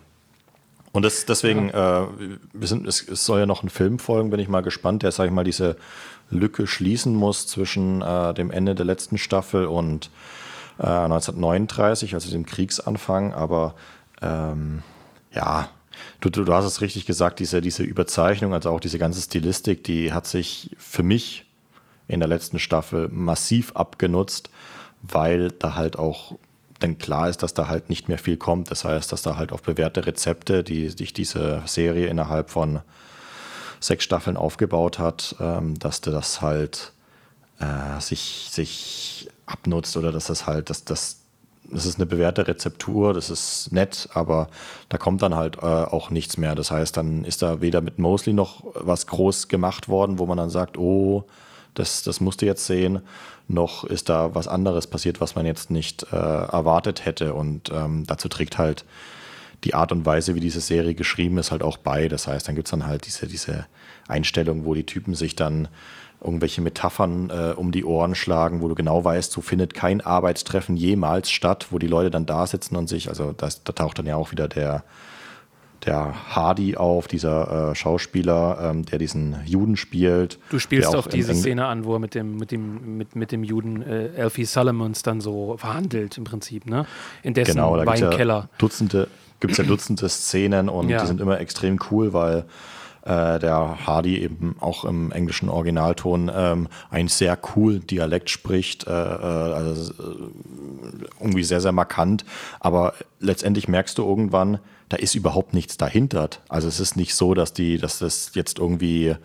und 0.92 1.04
das, 1.04 1.26
deswegen, 1.26 1.70
ja. 1.70 2.04
äh, 2.04 2.08
wir 2.54 2.68
sind, 2.68 2.88
es, 2.88 3.08
es, 3.08 3.26
soll 3.26 3.40
ja 3.40 3.46
noch 3.46 3.64
ein 3.64 3.70
Film 3.70 4.00
folgen, 4.00 4.30
bin 4.30 4.40
ich 4.40 4.50
mal 4.50 4.62
gespannt, 4.62 5.04
der, 5.04 5.12
sag 5.12 5.26
ich 5.26 5.32
mal, 5.32 5.44
diese 5.44 5.78
Lücke 6.30 6.68
schließen 6.68 7.16
muss 7.16 7.48
zwischen 7.48 8.02
äh, 8.02 8.34
dem 8.34 8.52
Ende 8.52 8.76
der 8.76 8.86
letzten 8.86 9.18
Staffel 9.18 9.66
und 9.66 10.10
äh, 10.80 10.88
1939, 10.88 12.14
also 12.14 12.32
dem 12.32 12.46
Kriegsanfang. 12.46 13.34
Aber 13.34 13.76
ähm, 14.22 14.84
ja, 15.32 15.70
du, 16.20 16.30
du, 16.30 16.44
du 16.44 16.54
hast 16.54 16.66
es 16.66 16.82
richtig 16.82 17.06
gesagt, 17.06 17.40
diese, 17.40 17.62
diese 17.62 17.84
Überzeichnung, 17.84 18.54
also 18.54 18.70
auch 18.70 18.80
diese 18.80 19.00
ganze 19.00 19.22
Stilistik, 19.22 19.84
die 19.84 20.14
hat 20.14 20.28
sich 20.28 20.76
für 20.78 21.04
mich 21.04 21.46
in 22.08 22.20
der 22.20 22.30
letzten 22.30 22.60
Staffel 22.60 23.08
massiv 23.10 23.76
abgenutzt, 23.76 24.50
weil 25.02 25.52
da 25.52 25.76
halt 25.76 25.98
auch 25.98 26.36
denn 26.82 26.98
klar 26.98 27.30
ist, 27.30 27.44
dass 27.44 27.54
da 27.54 27.68
halt 27.68 27.90
nicht 27.90 28.10
mehr 28.10 28.18
viel 28.18 28.38
kommt. 28.38 28.72
Das 28.72 28.84
heißt, 28.86 29.12
dass 29.12 29.22
da 29.22 29.36
halt 29.36 29.52
auf 29.52 29.62
bewährte 29.62 30.06
Rezepte, 30.06 30.64
die 30.64 30.90
sich 30.90 31.14
diese 31.14 31.62
Serie 31.66 32.08
innerhalb 32.08 32.50
von 32.50 32.82
sechs 33.80 34.04
Staffeln 34.04 34.38
aufgebaut 34.38 35.00
hat, 35.00 35.36
ähm, 35.40 35.78
dass 35.78 36.02
das 36.02 36.42
halt 36.42 36.94
äh, 37.60 38.00
sich, 38.00 38.48
sich 38.52 39.30
abnutzt 39.46 39.98
oder 39.98 40.12
dass 40.12 40.26
das 40.26 40.48
halt, 40.48 40.70
dass 40.70 40.84
das, 40.84 41.21
das 41.72 41.86
ist 41.86 41.98
eine 41.98 42.06
bewährte 42.06 42.48
Rezeptur, 42.48 43.14
das 43.14 43.30
ist 43.30 43.72
nett, 43.72 44.10
aber 44.14 44.50
da 44.90 44.98
kommt 44.98 45.22
dann 45.22 45.36
halt 45.36 45.58
äh, 45.58 45.66
auch 45.66 46.10
nichts 46.10 46.38
mehr. 46.38 46.56
Das 46.56 46.72
heißt, 46.72 46.98
dann 46.98 47.24
ist 47.24 47.42
da 47.42 47.62
weder 47.62 47.82
mit 47.82 48.00
Mosley 48.00 48.34
noch 48.34 48.64
was 48.76 49.08
groß 49.08 49.48
gemacht 49.48 49.88
worden, 49.88 50.20
wo 50.20 50.26
man 50.26 50.38
dann 50.38 50.50
sagt, 50.50 50.78
oh, 50.78 51.26
das, 51.74 52.04
das 52.04 52.20
musst 52.20 52.42
du 52.42 52.46
jetzt 52.46 52.66
sehen, 52.66 53.02
noch 53.48 53.84
ist 53.84 54.10
da 54.10 54.36
was 54.36 54.48
anderes 54.48 54.88
passiert, 54.88 55.22
was 55.22 55.36
man 55.36 55.46
jetzt 55.46 55.72
nicht 55.72 56.04
äh, 56.12 56.16
erwartet 56.16 57.06
hätte. 57.06 57.34
Und 57.34 57.72
ähm, 57.72 58.06
dazu 58.06 58.28
trägt 58.28 58.58
halt 58.58 58.86
die 59.64 59.74
Art 59.74 59.92
und 59.92 60.06
Weise, 60.06 60.36
wie 60.36 60.40
diese 60.40 60.62
Serie 60.62 60.96
geschrieben 60.96 61.38
ist, 61.38 61.52
halt 61.52 61.64
auch 61.64 61.78
bei. 61.78 62.08
Das 62.08 62.28
heißt, 62.28 62.48
dann 62.48 62.56
gibt 62.56 62.68
es 62.68 62.72
dann 62.72 62.88
halt 62.88 63.06
diese, 63.06 63.28
diese 63.28 63.66
Einstellung, 64.08 64.66
wo 64.66 64.74
die 64.74 64.86
Typen 64.86 65.16
sich 65.16 65.36
dann 65.36 65.68
irgendwelche 66.24 66.62
Metaphern 66.62 67.30
äh, 67.30 67.54
um 67.56 67.72
die 67.72 67.84
Ohren 67.84 68.16
schlagen, 68.16 68.62
wo 68.62 68.68
du 68.68 68.76
genau 68.76 69.04
weißt, 69.04 69.32
so 69.32 69.42
findet 69.42 69.74
kein 69.74 70.02
Arbeitstreffen 70.02 70.78
jemals 70.78 71.32
statt, 71.32 71.68
wo 71.72 71.80
die 71.80 71.88
Leute 71.88 72.12
dann 72.12 72.26
da 72.26 72.46
sitzen 72.48 72.76
und 72.76 72.88
sich, 72.88 73.10
also 73.10 73.34
das, 73.36 73.64
da 73.64 73.74
taucht 73.74 74.00
dann 74.00 74.06
ja 74.06 74.16
auch 74.16 74.32
wieder 74.32 74.48
der 74.48 74.84
der 75.86 76.14
Hardy 76.36 76.76
auf, 76.78 77.08
dieser 77.08 77.72
äh, 77.72 77.76
Schauspieler, 77.76 78.72
ähm, 78.72 78.86
der 78.86 79.00
diesen 79.00 79.38
Juden 79.46 79.78
spielt. 79.78 80.38
Du 80.50 80.60
spielst 80.60 80.96
auch 80.96 81.08
diese 81.08 81.34
Szene 81.34 81.66
an, 81.66 81.86
wo 81.86 81.94
er 81.94 82.00
mit 82.00 82.14
dem, 82.14 82.38
mit 82.38 82.52
dem, 82.52 82.98
mit, 82.98 83.16
mit 83.16 83.32
dem 83.32 83.44
Juden 83.44 83.82
äh, 83.82 84.08
Elfie 84.10 84.46
Solomons 84.46 85.02
dann 85.02 85.22
so 85.22 85.58
verhandelt 85.58 86.18
im 86.18 86.24
Prinzip, 86.24 86.68
ne? 86.68 86.86
In 87.24 87.34
dessen 87.34 87.56
genau, 87.56 87.76
da 87.78 87.86
Weinkeller. 87.86 88.34
Ja 88.34 88.50
Dutzende, 88.58 89.08
gibt 89.40 89.54
es 89.54 89.58
ja 89.58 89.64
Dutzende 89.64 90.08
Szenen 90.08 90.70
und 90.70 90.90
ja. 90.90 91.02
die 91.02 91.08
sind 91.08 91.20
immer 91.20 91.40
extrem 91.40 91.80
cool, 91.90 92.14
weil 92.14 92.46
äh, 93.04 93.40
der 93.40 93.86
Hardy 93.86 94.22
eben 94.22 94.56
auch 94.60 94.86
im 94.86 95.12
englischen 95.12 95.50
Originalton 95.50 96.32
ähm, 96.34 96.68
einen 96.90 97.08
sehr 97.08 97.36
coolen 97.38 97.86
Dialekt 97.88 98.30
spricht, 98.30 98.88
äh, 98.88 98.92
äh 98.92 98.94
also 98.94 99.92
äh, 99.94 100.16
irgendwie 101.20 101.44
sehr, 101.44 101.62
sehr 101.62 101.72
markant. 101.72 102.26
Aber 102.60 102.94
letztendlich 103.20 103.68
merkst 103.68 103.98
du 103.98 104.04
irgendwann, 104.04 104.60
da 104.90 104.98
ist 104.98 105.16
überhaupt 105.16 105.54
nichts 105.54 105.78
dahinter. 105.78 106.30
Also 106.50 106.68
es 106.68 106.80
ist 106.80 106.98
nicht 106.98 107.16
so, 107.16 107.34
dass 107.34 107.54
die, 107.54 107.78
dass 107.78 108.00
das 108.00 108.32
jetzt 108.34 108.60
irgendwie 108.60 109.16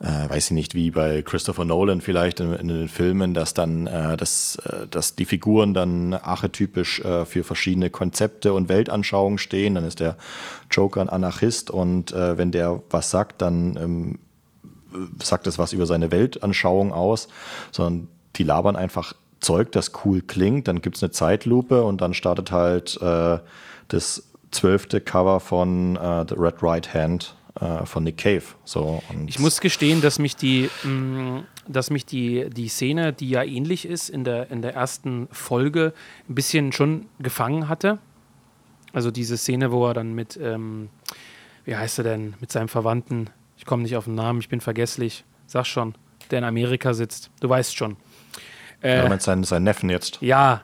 äh, 0.00 0.30
weiß 0.30 0.46
ich 0.46 0.50
nicht, 0.52 0.74
wie 0.74 0.90
bei 0.90 1.20
Christopher 1.22 1.64
Nolan 1.64 2.00
vielleicht 2.00 2.40
in, 2.40 2.54
in 2.54 2.68
den 2.68 2.88
Filmen, 2.88 3.34
dass 3.34 3.52
dann, 3.52 3.86
äh, 3.86 4.16
dass, 4.16 4.56
äh, 4.56 4.86
dass 4.88 5.14
die 5.14 5.26
Figuren 5.26 5.74
dann 5.74 6.14
archetypisch 6.14 7.00
äh, 7.00 7.26
für 7.26 7.44
verschiedene 7.44 7.90
Konzepte 7.90 8.54
und 8.54 8.68
Weltanschauungen 8.70 9.38
stehen. 9.38 9.74
Dann 9.74 9.84
ist 9.84 10.00
der 10.00 10.16
Joker 10.70 11.02
ein 11.02 11.10
Anarchist 11.10 11.70
und 11.70 12.12
äh, 12.12 12.38
wenn 12.38 12.50
der 12.50 12.82
was 12.88 13.10
sagt, 13.10 13.42
dann 13.42 13.76
ähm, 13.76 14.18
sagt 15.22 15.46
es 15.46 15.58
was 15.58 15.74
über 15.74 15.86
seine 15.86 16.10
Weltanschauung 16.10 16.92
aus, 16.92 17.28
sondern 17.70 18.08
die 18.36 18.44
labern 18.44 18.76
einfach 18.76 19.12
Zeug, 19.40 19.72
das 19.72 19.92
cool 20.04 20.22
klingt, 20.22 20.66
dann 20.68 20.80
gibt 20.80 20.96
es 20.96 21.02
eine 21.02 21.12
Zeitlupe 21.12 21.82
und 21.82 22.00
dann 22.00 22.14
startet 22.14 22.52
halt 22.52 23.00
äh, 23.02 23.38
das 23.88 24.30
zwölfte 24.50 25.00
Cover 25.00 25.40
von 25.40 25.96
äh, 25.96 26.24
The 26.28 26.34
Red 26.36 26.62
Right 26.62 26.94
Hand 26.94 27.34
äh, 27.60 27.84
von 27.84 28.04
Nick 28.04 28.18
Cave. 28.18 28.42
So, 28.64 29.02
ich 29.26 29.38
muss 29.38 29.60
gestehen, 29.60 30.00
dass 30.00 30.18
mich 30.18 30.36
die, 30.36 30.70
mh, 30.82 30.90
mm, 30.90 31.44
dass 31.68 31.90
mich 31.90 32.06
die, 32.06 32.48
die 32.50 32.68
Szene, 32.68 33.12
die 33.12 33.30
ja 33.30 33.42
ähnlich 33.42 33.86
ist 33.86 34.08
in 34.08 34.24
der, 34.24 34.50
in 34.50 34.62
der 34.62 34.74
ersten 34.74 35.28
Folge, 35.30 35.92
ein 36.28 36.34
bisschen 36.34 36.72
schon 36.72 37.06
gefangen 37.18 37.68
hatte. 37.68 37.98
Also 38.92 39.10
diese 39.10 39.36
Szene, 39.36 39.70
wo 39.70 39.86
er 39.86 39.94
dann 39.94 40.14
mit, 40.14 40.38
ähm, 40.42 40.88
wie 41.64 41.76
heißt 41.76 41.98
er 41.98 42.04
denn, 42.04 42.34
mit 42.40 42.50
seinem 42.50 42.68
Verwandten, 42.68 43.30
ich 43.56 43.66
komme 43.66 43.82
nicht 43.82 43.96
auf 43.96 44.04
den 44.04 44.14
Namen, 44.14 44.40
ich 44.40 44.48
bin 44.48 44.60
vergesslich, 44.60 45.24
sag 45.46 45.66
schon, 45.66 45.94
der 46.30 46.38
in 46.38 46.44
Amerika 46.44 46.94
sitzt. 46.94 47.30
Du 47.40 47.48
weißt 47.48 47.76
schon. 47.76 47.96
Äh, 48.82 49.02
ja, 49.02 49.08
mit 49.08 49.22
seinen, 49.22 49.44
seinen 49.44 49.64
Neffen 49.64 49.90
jetzt. 49.90 50.18
Ja, 50.22 50.62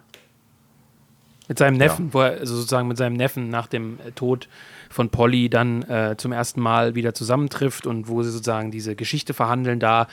mit 1.49 1.59
seinem 1.59 1.77
Neffen, 1.77 2.07
ja. 2.07 2.15
wo 2.15 2.21
er 2.21 2.41
also 2.41 2.57
sozusagen 2.57 2.89
mit 2.89 2.97
seinem 2.97 3.17
Neffen 3.17 3.51
nach 3.51 3.67
dem 3.67 3.99
Tod 4.15 4.49
von 4.97 5.11
Polly 5.11 5.51
dann 5.51 5.83
äh, 5.83 6.15
zum 6.17 6.33
ersten 6.33 6.59
Mal 6.59 6.95
wieder 6.95 7.13
zusammentrifft 7.13 7.87
und 7.87 8.09
wo 8.09 8.23
sie 8.23 8.31
sozusagen 8.31 8.71
diese 8.71 8.97
Geschichte 8.97 9.35
verhandeln 9.35 9.79
da. 9.79 10.09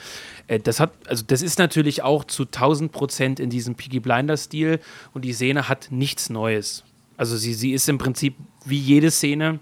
Äh, 0.46 0.60
das 0.60 0.78
hat, 0.78 0.92
also 1.08 1.24
das 1.26 1.40
ist 1.40 1.58
natürlich 1.58 2.02
auch 2.02 2.24
zu 2.24 2.42
1000 2.42 2.92
Prozent 2.92 3.40
in 3.40 3.48
diesem 3.48 3.76
Piggy 3.76 3.98
Blinder-Stil 3.98 4.80
und 5.14 5.24
die 5.24 5.32
Szene 5.32 5.70
hat 5.70 5.88
nichts 5.90 6.28
Neues. 6.28 6.84
Also 7.16 7.38
sie, 7.38 7.54
sie 7.54 7.72
ist 7.72 7.88
im 7.88 7.96
Prinzip 7.96 8.36
wie 8.66 8.78
jede 8.78 9.10
Szene 9.10 9.58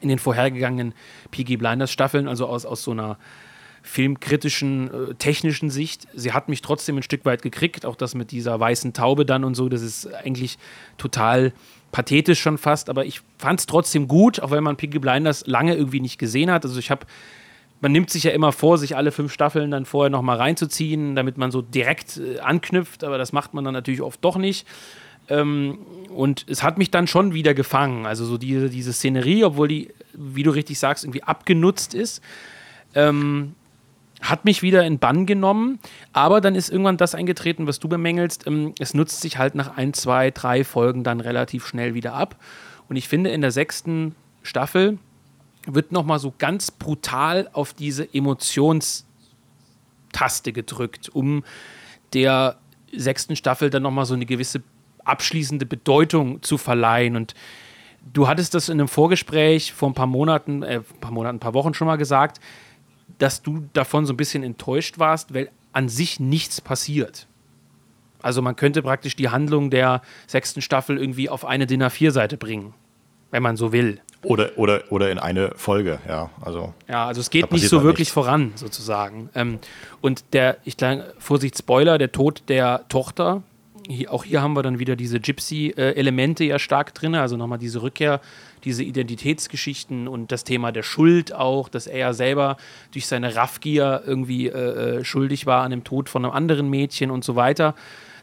in 0.00 0.08
den 0.08 0.18
vorhergegangenen 0.18 0.94
Piggy 1.30 1.58
Blinders 1.58 1.92
Staffeln, 1.92 2.26
also 2.26 2.46
aus, 2.46 2.64
aus 2.64 2.82
so 2.82 2.92
einer 2.92 3.18
filmkritischen, 3.82 5.10
äh, 5.10 5.14
technischen 5.16 5.68
Sicht. 5.68 6.08
Sie 6.14 6.32
hat 6.32 6.48
mich 6.48 6.62
trotzdem 6.62 6.96
ein 6.96 7.02
Stück 7.02 7.26
weit 7.26 7.42
gekriegt, 7.42 7.84
auch 7.84 7.96
das 7.96 8.14
mit 8.14 8.30
dieser 8.30 8.58
weißen 8.58 8.94
Taube 8.94 9.26
dann 9.26 9.44
und 9.44 9.54
so, 9.54 9.68
das 9.68 9.82
ist 9.82 10.12
eigentlich 10.14 10.56
total 10.96 11.52
pathetisch 11.96 12.42
schon 12.42 12.58
fast, 12.58 12.90
aber 12.90 13.06
ich 13.06 13.22
fand 13.38 13.58
es 13.58 13.64
trotzdem 13.64 14.06
gut, 14.06 14.40
auch 14.40 14.50
wenn 14.50 14.62
man 14.62 14.76
Piggy 14.76 14.98
Blinders 14.98 15.46
lange 15.46 15.74
irgendwie 15.74 16.00
nicht 16.00 16.18
gesehen 16.18 16.50
hat. 16.50 16.62
Also 16.66 16.78
ich 16.78 16.90
habe, 16.90 17.06
man 17.80 17.90
nimmt 17.90 18.10
sich 18.10 18.24
ja 18.24 18.32
immer 18.32 18.52
vor, 18.52 18.76
sich 18.76 18.94
alle 18.98 19.12
fünf 19.12 19.32
Staffeln 19.32 19.70
dann 19.70 19.86
vorher 19.86 20.10
nochmal 20.10 20.36
reinzuziehen, 20.36 21.16
damit 21.16 21.38
man 21.38 21.50
so 21.50 21.62
direkt 21.62 22.18
äh, 22.18 22.38
anknüpft, 22.40 23.02
aber 23.02 23.16
das 23.16 23.32
macht 23.32 23.54
man 23.54 23.64
dann 23.64 23.72
natürlich 23.72 24.02
oft 24.02 24.22
doch 24.22 24.36
nicht. 24.36 24.66
Ähm, 25.30 25.78
und 26.10 26.44
es 26.50 26.62
hat 26.62 26.76
mich 26.76 26.90
dann 26.90 27.06
schon 27.06 27.32
wieder 27.32 27.54
gefangen. 27.54 28.04
Also 28.04 28.26
so 28.26 28.36
diese, 28.36 28.68
diese 28.68 28.92
Szenerie, 28.92 29.44
obwohl 29.44 29.68
die, 29.68 29.88
wie 30.12 30.42
du 30.42 30.50
richtig 30.50 30.78
sagst, 30.78 31.02
irgendwie 31.02 31.22
abgenutzt 31.22 31.94
ist. 31.94 32.22
Ähm, 32.94 33.54
hat 34.28 34.44
mich 34.44 34.62
wieder 34.62 34.84
in 34.84 34.98
Bann 34.98 35.26
genommen, 35.26 35.78
aber 36.12 36.40
dann 36.40 36.54
ist 36.54 36.68
irgendwann 36.68 36.96
das 36.96 37.14
eingetreten, 37.14 37.66
was 37.66 37.78
du 37.78 37.88
bemängelst. 37.88 38.46
Ähm, 38.46 38.74
es 38.78 38.94
nutzt 38.94 39.20
sich 39.20 39.38
halt 39.38 39.54
nach 39.54 39.76
ein, 39.76 39.92
zwei, 39.92 40.30
drei 40.30 40.64
Folgen 40.64 41.04
dann 41.04 41.20
relativ 41.20 41.66
schnell 41.66 41.94
wieder 41.94 42.14
ab. 42.14 42.36
Und 42.88 42.96
ich 42.96 43.08
finde, 43.08 43.30
in 43.30 43.40
der 43.40 43.50
sechsten 43.50 44.14
Staffel 44.42 44.98
wird 45.66 45.92
nochmal 45.92 46.18
so 46.18 46.32
ganz 46.38 46.70
brutal 46.70 47.48
auf 47.52 47.72
diese 47.74 48.12
Emotionstaste 48.14 49.06
gedrückt, 50.52 51.08
um 51.12 51.44
der 52.12 52.56
sechsten 52.94 53.36
Staffel 53.36 53.70
dann 53.70 53.82
nochmal 53.82 54.06
so 54.06 54.14
eine 54.14 54.26
gewisse 54.26 54.62
abschließende 55.04 55.66
Bedeutung 55.66 56.42
zu 56.42 56.58
verleihen. 56.58 57.16
Und 57.16 57.34
du 58.12 58.28
hattest 58.28 58.54
das 58.54 58.68
in 58.68 58.78
einem 58.80 58.88
Vorgespräch 58.88 59.72
vor 59.72 59.90
ein 59.90 59.94
paar 59.94 60.06
Monaten, 60.06 60.62
äh, 60.62 60.76
ein 60.76 61.00
paar 61.00 61.12
Monaten, 61.12 61.36
ein 61.36 61.40
paar 61.40 61.54
Wochen 61.54 61.74
schon 61.74 61.86
mal 61.86 61.96
gesagt, 61.96 62.40
dass 63.18 63.42
du 63.42 63.68
davon 63.72 64.06
so 64.06 64.12
ein 64.12 64.16
bisschen 64.16 64.42
enttäuscht 64.42 64.98
warst, 64.98 65.34
weil 65.34 65.50
an 65.72 65.88
sich 65.88 66.20
nichts 66.20 66.60
passiert. 66.60 67.26
Also 68.22 68.42
man 68.42 68.56
könnte 68.56 68.82
praktisch 68.82 69.14
die 69.14 69.28
Handlung 69.28 69.70
der 69.70 70.02
sechsten 70.26 70.60
Staffel 70.62 70.98
irgendwie 70.98 71.28
auf 71.28 71.44
eine 71.44 71.66
DIN 71.66 71.82
A4-Seite 71.82 72.36
bringen, 72.36 72.74
wenn 73.30 73.42
man 73.42 73.56
so 73.56 73.72
will. 73.72 74.00
Oder, 74.22 74.50
oder, 74.56 74.82
oder 74.90 75.10
in 75.10 75.18
eine 75.18 75.52
Folge, 75.54 76.00
ja. 76.08 76.30
Also, 76.40 76.74
ja, 76.88 77.06
also 77.06 77.20
es 77.20 77.30
geht 77.30 77.52
nicht 77.52 77.68
so 77.68 77.76
halt 77.76 77.84
wirklich 77.84 78.06
nichts. 78.06 78.14
voran, 78.14 78.52
sozusagen. 78.56 79.28
Ähm, 79.34 79.58
und 80.00 80.24
der, 80.32 80.56
ich 80.64 80.76
glaube, 80.76 81.14
Vorsicht, 81.18 81.56
Spoiler, 81.56 81.98
der 81.98 82.10
Tod 82.10 82.42
der 82.48 82.88
Tochter, 82.88 83.42
hier, 83.86 84.12
auch 84.12 84.24
hier 84.24 84.42
haben 84.42 84.54
wir 84.54 84.62
dann 84.62 84.78
wieder 84.78 84.96
diese 84.96 85.20
Gypsy-Elemente 85.20 86.44
ja 86.44 86.58
stark 86.58 86.94
drin, 86.94 87.14
also 87.14 87.36
nochmal 87.36 87.58
diese 87.58 87.82
Rückkehr, 87.82 88.20
diese 88.66 88.82
Identitätsgeschichten 88.82 90.08
und 90.08 90.32
das 90.32 90.42
Thema 90.42 90.72
der 90.72 90.82
Schuld 90.82 91.32
auch, 91.32 91.68
dass 91.68 91.86
er 91.86 91.98
ja 91.98 92.12
selber 92.12 92.56
durch 92.92 93.06
seine 93.06 93.36
Raffgier 93.36 94.02
irgendwie 94.04 94.48
äh, 94.48 94.98
äh, 94.98 95.04
schuldig 95.04 95.46
war 95.46 95.62
an 95.62 95.70
dem 95.70 95.84
Tod 95.84 96.08
von 96.08 96.24
einem 96.24 96.34
anderen 96.34 96.68
Mädchen 96.68 97.12
und 97.12 97.24
so 97.24 97.36
weiter. 97.36 97.76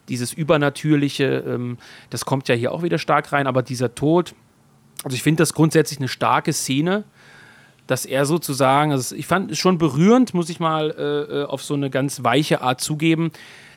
Dieses 0.09 0.33
Übernatürliche, 0.33 1.45
ähm, 1.47 1.77
das 2.09 2.25
kommt 2.25 2.49
ja 2.49 2.55
hier 2.55 2.73
auch 2.73 2.83
wieder 2.83 2.97
stark 2.97 3.31
rein, 3.31 3.47
aber 3.47 3.63
dieser 3.63 3.95
Tod, 3.95 4.35
also 5.05 5.15
ich 5.15 5.23
finde 5.23 5.41
das 5.41 5.53
grundsätzlich 5.53 5.99
eine 5.99 6.09
starke 6.09 6.51
Szene, 6.51 7.05
dass 7.87 8.05
er 8.05 8.25
sozusagen, 8.25 8.91
also 8.91 9.15
ich 9.15 9.27
fand 9.27 9.51
es 9.51 9.59
schon 9.59 9.77
berührend, 9.77 10.33
muss 10.33 10.49
ich 10.49 10.59
mal 10.59 10.91
äh, 10.91 11.41
äh 11.41 11.45
auf 11.45 11.63
so 11.63 11.73
eine 11.73 11.89
ganz 11.89 12.25
weiche 12.25 12.61
Art 12.61 12.81
zugeben, 12.81 13.31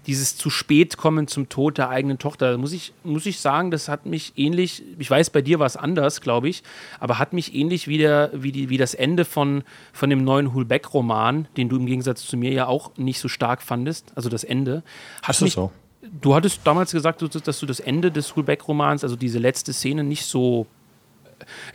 dieses 0.07 0.37
zu 0.37 0.51
spät 0.51 0.97
kommen 0.97 1.27
zum 1.27 1.49
Tod 1.49 1.79
der 1.79 1.89
eigenen 1.89 2.19
Tochter, 2.19 2.57
muss 2.59 2.73
ich, 2.73 2.93
muss 3.03 3.27
ich 3.27 3.41
sagen, 3.41 3.71
das 3.71 3.89
hat 3.89 4.07
mich 4.07 4.33
ähnlich, 4.37 4.83
ich 4.99 5.11
weiß, 5.11 5.31
bei 5.31 5.43
dir 5.43 5.59
war 5.59 5.67
es 5.67 5.77
anders, 5.77 6.21
glaube 6.21 6.49
ich, 6.49 6.63
aber 7.01 7.19
hat 7.19 7.33
mich 7.33 7.55
ähnlich 7.55 7.89
wie, 7.89 7.99
der, 7.99 8.31
wie, 8.33 8.53
die, 8.53 8.69
wie 8.69 8.79
das 8.79 8.95
Ende 8.95 9.25
von, 9.25 9.65
von 9.93 10.11
dem 10.11 10.25
neuen 10.25 10.55
Hulbeck-Roman, 10.55 11.49
den 11.57 11.69
du 11.69 11.77
im 11.77 11.87
Gegensatz 11.87 12.25
zu 12.25 12.37
mir 12.37 12.53
ja 12.53 12.67
auch 12.67 12.97
nicht 12.97 13.19
so 13.19 13.29
stark 13.29 13.63
fandest, 13.63 14.13
also 14.15 14.29
das 14.29 14.45
Ende. 14.45 14.83
Hat 15.23 15.31
ist 15.31 15.43
das 15.43 15.53
so? 15.53 15.73
Du 16.21 16.37
hattest 16.37 16.61
damals 16.63 16.93
gesagt, 16.93 17.21
dass 17.47 17.59
du 17.59 17.67
das 17.67 17.81
Ende 17.81 18.13
des 18.13 18.37
Hulbeck-Romans, 18.37 19.03
also 19.03 19.17
diese 19.17 19.41
letzte 19.41 19.73
Szene, 19.73 20.05
nicht 20.05 20.25
so 20.25 20.67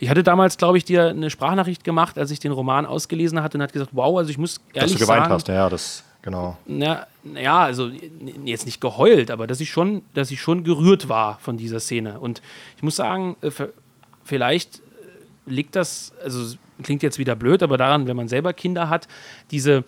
ich 0.00 0.10
hatte 0.10 0.24
damals, 0.24 0.56
glaube 0.56 0.76
ich, 0.76 0.84
dir 0.84 1.08
eine 1.08 1.30
Sprachnachricht 1.30 1.84
gemacht, 1.84 2.18
als 2.18 2.32
ich 2.32 2.40
den 2.40 2.50
Roman 2.50 2.84
ausgelesen 2.84 3.42
hatte 3.42 3.58
und 3.58 3.62
hat 3.62 3.72
gesagt, 3.72 3.90
wow, 3.92 4.18
also 4.18 4.28
ich 4.28 4.36
muss 4.36 4.60
ehrlich 4.74 4.74
sagen... 4.74 4.82
Dass 4.82 4.92
du 4.92 4.98
geweint 4.98 5.24
sagen, 5.24 5.34
hast, 5.34 5.48
ja, 5.48 5.68
das 5.68 6.02
genau. 6.22 6.56
Na, 6.66 7.06
ja, 7.34 7.60
also 7.60 7.90
jetzt 8.44 8.66
nicht 8.66 8.80
geheult, 8.80 9.30
aber 9.30 9.46
dass 9.46 9.60
ich 9.60 9.70
schon, 9.70 10.02
dass 10.14 10.30
ich 10.30 10.40
schon 10.40 10.64
gerührt 10.64 11.08
war 11.08 11.38
von 11.40 11.56
dieser 11.56 11.80
Szene. 11.80 12.20
Und 12.20 12.42
ich 12.76 12.82
muss 12.82 12.96
sagen, 12.96 13.36
äh, 13.42 13.50
vielleicht 14.24 14.78
äh, 14.78 14.80
liegt 15.46 15.76
das, 15.76 16.12
also 16.22 16.56
klingt 16.82 17.02
jetzt 17.02 17.18
wieder 17.18 17.36
blöd, 17.36 17.62
aber 17.62 17.76
daran, 17.76 18.06
wenn 18.06 18.16
man 18.16 18.28
selber 18.28 18.52
Kinder 18.52 18.88
hat, 18.88 19.08
diese 19.50 19.84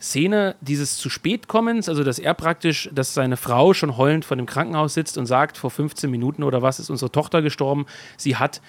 Szene 0.00 0.54
dieses 0.60 0.96
zu 0.96 1.10
spät 1.10 1.48
kommens, 1.48 1.88
also 1.88 2.04
dass 2.04 2.18
er 2.18 2.34
praktisch, 2.34 2.88
dass 2.92 3.14
seine 3.14 3.36
Frau 3.36 3.74
schon 3.74 3.96
heulend 3.96 4.24
vor 4.24 4.36
dem 4.36 4.46
Krankenhaus 4.46 4.94
sitzt 4.94 5.18
und 5.18 5.26
sagt, 5.26 5.58
vor 5.58 5.70
15 5.70 6.10
Minuten 6.10 6.44
oder 6.44 6.62
was 6.62 6.78
ist 6.78 6.90
unsere 6.90 7.10
Tochter 7.10 7.42
gestorben, 7.42 7.86
sie 8.16 8.36
hat 8.36 8.60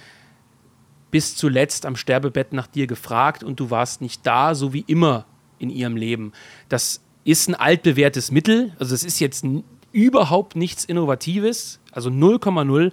bis 1.11 1.36
zuletzt 1.36 1.86
am 1.86 1.95
Sterbebett 1.95 2.53
nach 2.53 2.67
dir 2.67 2.88
gefragt 2.88 3.43
und 3.43 3.59
du 3.59 3.70
warst 3.70 4.01
nicht 4.01 4.26
da, 4.26 4.55
so 4.55 4.74
wie 4.74 4.84
immer 4.88 5.26
in 5.59 5.70
ihrem 5.70 5.95
Leben. 5.95 6.34
Das 6.67 7.01
ist 7.30 7.48
ein 7.48 7.56
altbewährtes 7.56 8.32
Mittel. 8.32 8.74
Also 8.80 8.96
es 8.96 9.04
ist 9.04 9.20
jetzt 9.20 9.46
überhaupt 9.92 10.56
nichts 10.56 10.86
Innovatives, 10.86 11.80
also 11.92 12.10
0,0. 12.10 12.92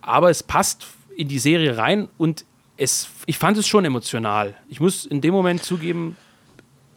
Aber 0.00 0.30
es 0.30 0.42
passt 0.42 0.86
in 1.16 1.28
die 1.28 1.38
Serie 1.38 1.76
rein 1.76 2.08
und 2.18 2.44
es, 2.76 3.08
ich 3.26 3.38
fand 3.38 3.56
es 3.56 3.66
schon 3.66 3.84
emotional. 3.84 4.54
Ich 4.68 4.80
muss 4.80 5.06
in 5.06 5.20
dem 5.20 5.32
Moment 5.32 5.62
zugeben, 5.62 6.16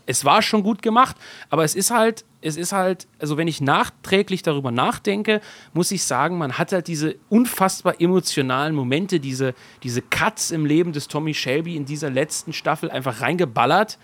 es 0.05 0.25
war 0.25 0.41
schon 0.41 0.63
gut 0.63 0.81
gemacht, 0.81 1.15
aber 1.49 1.63
es 1.63 1.75
ist 1.75 1.91
halt, 1.91 2.25
es 2.41 2.57
ist 2.57 2.71
halt, 2.71 3.07
also 3.19 3.37
wenn 3.37 3.47
ich 3.47 3.61
nachträglich 3.61 4.41
darüber 4.41 4.71
nachdenke, 4.71 5.39
muss 5.73 5.91
ich 5.91 6.03
sagen, 6.03 6.37
man 6.37 6.57
hat 6.57 6.71
halt 6.71 6.87
diese 6.87 7.15
unfassbar 7.29 8.01
emotionalen 8.01 8.75
Momente, 8.75 9.19
diese, 9.19 9.53
diese 9.83 10.01
Cuts 10.01 10.51
im 10.51 10.65
Leben 10.65 10.93
des 10.93 11.07
Tommy 11.07 11.33
Shelby 11.33 11.75
in 11.75 11.85
dieser 11.85 12.09
letzten 12.09 12.53
Staffel 12.53 12.89
einfach 12.89 13.21
reingeballert 13.21 13.99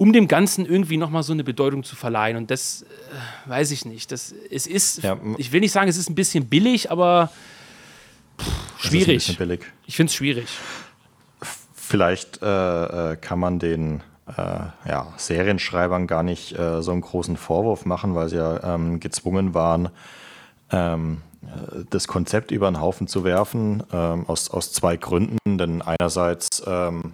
um 0.00 0.14
dem 0.14 0.28
Ganzen 0.28 0.64
irgendwie 0.64 0.96
nochmal 0.96 1.22
so 1.22 1.34
eine 1.34 1.44
Bedeutung 1.44 1.84
zu 1.84 1.94
verleihen. 1.94 2.38
Und 2.38 2.50
das 2.50 2.84
äh, 2.84 3.50
weiß 3.50 3.70
ich 3.70 3.84
nicht. 3.84 4.10
Das, 4.10 4.34
es 4.50 4.66
ist, 4.66 5.02
ja, 5.02 5.18
ich 5.36 5.52
will 5.52 5.60
nicht 5.60 5.72
sagen, 5.72 5.90
es 5.90 5.98
ist 5.98 6.08
ein 6.08 6.14
bisschen 6.14 6.46
billig, 6.46 6.90
aber 6.90 7.30
pff, 8.40 8.86
schwierig. 8.88 9.36
billig. 9.36 9.60
Ich 9.86 9.96
finde 9.96 10.08
es 10.08 10.14
schwierig. 10.14 10.48
Vielleicht 11.74 12.40
äh, 12.40 13.12
äh, 13.12 13.16
kann 13.16 13.38
man 13.38 13.58
den 13.58 14.02
äh, 14.26 14.88
ja, 14.88 15.12
Serienschreibern 15.18 16.06
gar 16.06 16.22
nicht 16.22 16.58
äh, 16.58 16.80
so 16.80 16.92
einen 16.92 17.02
großen 17.02 17.36
Vorwurf 17.36 17.84
machen, 17.84 18.14
weil 18.14 18.30
sie 18.30 18.36
ja 18.36 18.74
ähm, 18.74 19.00
gezwungen 19.00 19.52
waren, 19.52 19.90
ähm, 20.72 21.18
äh, 21.42 21.84
das 21.90 22.08
Konzept 22.08 22.52
über 22.52 22.70
den 22.70 22.80
Haufen 22.80 23.06
zu 23.06 23.22
werfen, 23.22 23.82
ähm, 23.92 24.24
aus, 24.28 24.48
aus 24.48 24.72
zwei 24.72 24.96
Gründen. 24.96 25.58
Denn 25.58 25.82
einerseits, 25.82 26.62
ähm, 26.66 27.12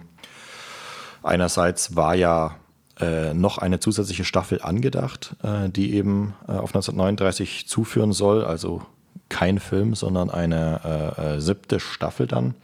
einerseits 1.21 1.97
war 1.97 2.15
ja 2.15 2.55
äh, 2.99 3.33
noch 3.33 3.57
eine 3.57 3.79
zusätzliche 3.79 4.25
Staffel 4.25 4.61
angedacht, 4.61 5.35
äh, 5.43 5.69
die 5.69 5.93
eben 5.93 6.33
äh, 6.47 6.51
auf 6.51 6.69
1939 6.69 7.67
zuführen 7.67 8.13
soll. 8.13 8.43
Also 8.43 8.81
kein 9.29 9.59
Film, 9.59 9.93
sondern 9.93 10.29
eine 10.29 11.13
äh, 11.17 11.35
äh, 11.35 11.39
siebte 11.39 11.79
Staffel 11.79 12.27
dann. 12.27 12.55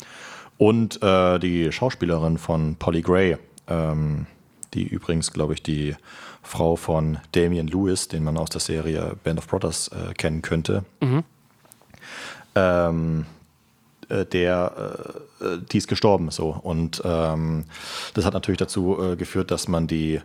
Und 0.57 1.01
äh, 1.03 1.39
die 1.39 1.71
Schauspielerin 1.71 2.37
von 2.37 2.75
Polly 2.75 3.01
Gray, 3.01 3.37
ähm, 3.67 4.27
die 4.73 4.83
übrigens, 4.83 5.33
glaube 5.33 5.53
ich, 5.53 5.63
die 5.63 5.95
Frau 6.41 6.75
von 6.75 7.19
Damian 7.33 7.67
Lewis, 7.67 8.07
den 8.07 8.23
man 8.23 8.37
aus 8.37 8.49
der 8.49 8.61
Serie 8.61 9.15
Band 9.23 9.39
of 9.39 9.47
Brothers 9.47 9.89
kennen 10.17 10.41
könnte. 10.41 10.83
Mhm. 10.99 11.23
Ähm, 12.55 13.25
der, 14.09 15.13
äh, 15.39 15.57
die 15.71 15.77
ist 15.77 15.87
gestorben 15.87 16.31
so. 16.31 16.49
Und 16.49 17.01
ähm, 17.05 17.65
das 18.13 18.25
hat 18.25 18.33
natürlich 18.33 18.59
dazu 18.59 18.97
äh, 19.01 19.15
geführt, 19.15 19.51
dass 19.51 19.67
man 19.67 19.87
die 19.87 20.21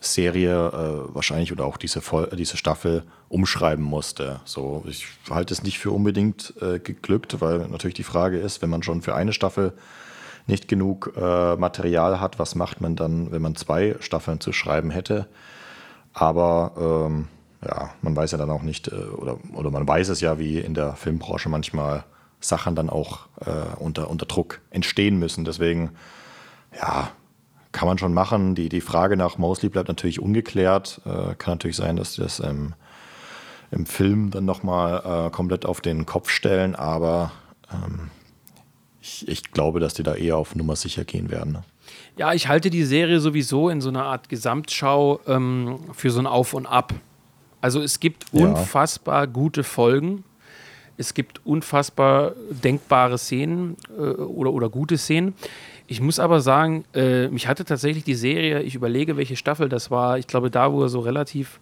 Serie 0.00 0.68
äh, 0.68 1.14
wahrscheinlich 1.14 1.52
oder 1.52 1.64
auch 1.64 1.76
diese, 1.76 2.00
Vol 2.00 2.28
diese 2.36 2.56
Staffel 2.56 3.04
umschreiben 3.28 3.84
musste. 3.84 4.40
So, 4.44 4.84
ich 4.86 5.06
halte 5.30 5.54
es 5.54 5.62
nicht 5.62 5.78
für 5.78 5.90
unbedingt 5.90 6.54
äh, 6.60 6.78
geglückt, 6.78 7.40
weil 7.40 7.68
natürlich 7.68 7.94
die 7.94 8.02
Frage 8.02 8.38
ist, 8.38 8.62
wenn 8.62 8.70
man 8.70 8.82
schon 8.82 9.02
für 9.02 9.14
eine 9.14 9.32
Staffel 9.32 9.72
nicht 10.46 10.66
genug 10.66 11.12
äh, 11.16 11.56
Material 11.56 12.20
hat, 12.20 12.38
was 12.38 12.54
macht 12.54 12.80
man 12.80 12.96
dann, 12.96 13.30
wenn 13.30 13.42
man 13.42 13.54
zwei 13.54 13.96
Staffeln 14.00 14.40
zu 14.40 14.52
schreiben 14.52 14.90
hätte? 14.90 15.28
Aber 16.12 17.06
ähm, 17.06 17.28
ja, 17.64 17.90
man 18.02 18.16
weiß 18.16 18.32
ja 18.32 18.38
dann 18.38 18.50
auch 18.50 18.62
nicht, 18.62 18.88
äh, 18.88 18.94
oder, 18.94 19.38
oder 19.54 19.70
man 19.70 19.86
weiß 19.86 20.08
es 20.08 20.20
ja, 20.20 20.38
wie 20.38 20.58
in 20.58 20.74
der 20.74 20.94
Filmbranche 20.94 21.48
manchmal 21.48 22.04
Sachen 22.44 22.74
dann 22.74 22.90
auch 22.90 23.26
äh, 23.44 23.76
unter, 23.78 24.10
unter 24.10 24.26
Druck 24.26 24.60
entstehen 24.70 25.18
müssen. 25.18 25.44
Deswegen, 25.44 25.90
ja, 26.78 27.10
kann 27.72 27.88
man 27.88 27.98
schon 27.98 28.14
machen. 28.14 28.54
Die, 28.54 28.68
die 28.68 28.80
Frage 28.80 29.16
nach 29.16 29.38
Mosley 29.38 29.70
bleibt 29.70 29.88
natürlich 29.88 30.20
ungeklärt. 30.20 31.00
Äh, 31.04 31.34
kann 31.34 31.54
natürlich 31.54 31.76
sein, 31.76 31.96
dass 31.96 32.14
sie 32.14 32.22
das 32.22 32.38
im, 32.38 32.74
im 33.70 33.86
Film 33.86 34.30
dann 34.30 34.44
nochmal 34.44 35.26
äh, 35.26 35.30
komplett 35.30 35.64
auf 35.64 35.80
den 35.80 36.06
Kopf 36.06 36.28
stellen, 36.28 36.74
aber 36.74 37.32
ähm, 37.72 38.10
ich, 39.00 39.26
ich, 39.26 39.50
glaube, 39.50 39.80
dass 39.80 39.94
die 39.94 40.04
da 40.04 40.14
eher 40.14 40.36
auf 40.36 40.54
Nummer 40.54 40.76
sicher 40.76 41.04
gehen 41.04 41.30
werden. 41.30 41.54
Ne? 41.54 41.64
Ja, 42.16 42.32
ich 42.34 42.46
halte 42.46 42.70
die 42.70 42.84
Serie 42.84 43.18
sowieso 43.18 43.68
in 43.68 43.80
so 43.80 43.88
einer 43.88 44.04
Art 44.04 44.28
Gesamtschau 44.28 45.20
ähm, 45.26 45.80
für 45.92 46.10
so 46.10 46.20
ein 46.20 46.26
Auf 46.26 46.54
und 46.54 46.66
Ab. 46.66 46.94
Also 47.60 47.80
es 47.80 47.98
gibt 47.98 48.26
ja. 48.32 48.46
unfassbar 48.46 49.26
gute 49.26 49.64
Folgen 49.64 50.24
es 50.96 51.14
gibt 51.14 51.40
unfassbar 51.44 52.32
denkbare 52.50 53.18
Szenen 53.18 53.76
äh, 53.96 54.00
oder, 54.00 54.52
oder 54.52 54.68
gute 54.68 54.98
Szenen. 54.98 55.34
Ich 55.86 56.00
muss 56.00 56.18
aber 56.18 56.40
sagen, 56.40 56.84
äh, 56.94 57.28
mich 57.28 57.48
hatte 57.48 57.64
tatsächlich 57.64 58.04
die 58.04 58.14
Serie, 58.14 58.62
ich 58.62 58.74
überlege, 58.74 59.16
welche 59.16 59.36
Staffel 59.36 59.68
das 59.68 59.90
war. 59.90 60.18
Ich 60.18 60.26
glaube, 60.26 60.50
da, 60.50 60.72
wo 60.72 60.82
er 60.82 60.88
so 60.88 61.00
relativ, 61.00 61.60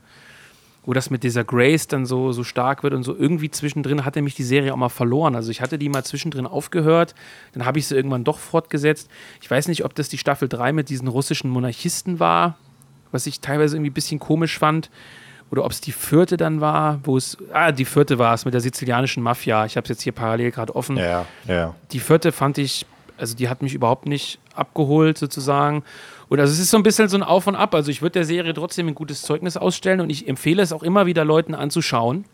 wo 0.85 0.93
das 0.93 1.11
mit 1.11 1.25
dieser 1.25 1.45
Grace 1.45 1.89
dann 1.89 2.07
so, 2.07 2.33
so 2.33 2.45
stark 2.45 2.83
wird 2.83 2.95
und 2.95 3.03
so 3.03 3.17
irgendwie 3.17 3.51
zwischendrin 3.51 4.05
hatte 4.05 4.23
mich 4.23 4.35
die 4.35 4.45
Serie 4.45 4.73
auch 4.73 4.79
mal 4.79 4.89
verloren. 4.89 5.35
Also 5.35 5.51
ich 5.51 5.61
hatte 5.61 5.79
die 5.79 5.89
mal 5.89 6.05
zwischendrin 6.05 6.47
aufgehört, 6.47 7.15
dann 7.53 7.65
habe 7.65 7.79
ich 7.79 7.87
sie 7.87 7.97
irgendwann 7.97 8.25
doch 8.25 8.39
fortgesetzt. 8.39 9.09
Ich 9.41 9.51
weiß 9.51 9.69
nicht, 9.69 9.85
ob 9.85 9.95
das 9.95 10.09
die 10.09 10.19
Staffel 10.19 10.49
3 10.49 10.73
mit 10.73 10.91
diesen 10.91 11.09
russischen 11.09 11.51
Monarchisten 11.51 12.21
war, 12.21 12.59
was 13.11 13.27
ich 13.27 13.41
teilweise 13.41 13.77
irgendwie 13.77 13.91
ein 13.91 13.95
bisschen 13.95 14.21
komisch 14.21 14.59
fand 14.59 14.91
oder 15.51 15.65
ob 15.65 15.73
es 15.73 15.81
die 15.81 15.93
vierte 15.93 16.37
dann 16.37 16.61
war, 16.61 17.01
wo 17.03 17.17
es, 17.17 17.37
ah, 17.53 17.73
die 17.73 17.85
vierte 17.85 18.19
war 18.19 18.35
es 18.35 18.45
mit 18.45 18.55
der 18.55 18.61
sizilianischen 18.61 19.23
Mafia. 19.23 19.67
Ich 19.67 19.77
habe 19.77 19.85
es 19.85 19.89
jetzt 19.89 20.03
hier 20.03 20.13
parallel 20.13 20.51
gerade 20.53 20.75
offen. 20.75 20.97
Ja, 20.97 21.27
ja. 21.47 21.75
Die 21.91 21.99
vierte 21.99 22.31
fand 22.31 22.59
ich, 22.59 22.87
also 23.19 23.35
die 23.35 23.49
hat 23.49 23.63
mich 23.63 23.75
überhaupt 23.75 24.07
nicht 24.07 24.39
abgeholt 24.55 25.19
sozusagen. 25.19 25.83
Und 26.29 26.39
also 26.39 26.53
es 26.53 26.61
ist 26.61 26.71
so 26.71 26.77
ein 26.77 26.85
bisschen 26.85 27.09
so 27.09 27.17
ein 27.17 27.25
Auf 27.25 27.49
und 27.49 27.57
Ab. 27.57 27.75
Also 27.75 27.91
ich 27.91 28.01
würde 28.01 28.13
der 28.13 28.25
Serie 28.25 28.55
trotzdem 28.55 28.87
ein 28.87 28.95
gutes 28.95 29.23
Zeugnis 29.23 29.57
ausstellen 29.57 30.01
und 30.01 30.11
ich 30.11 30.29
empfehle 30.29 30.63
es 30.63 30.73
auch 30.73 30.85
immer 30.85 31.07
wieder 31.07 31.25
Leuten 31.25 31.55
anzuschauen. 31.55 32.25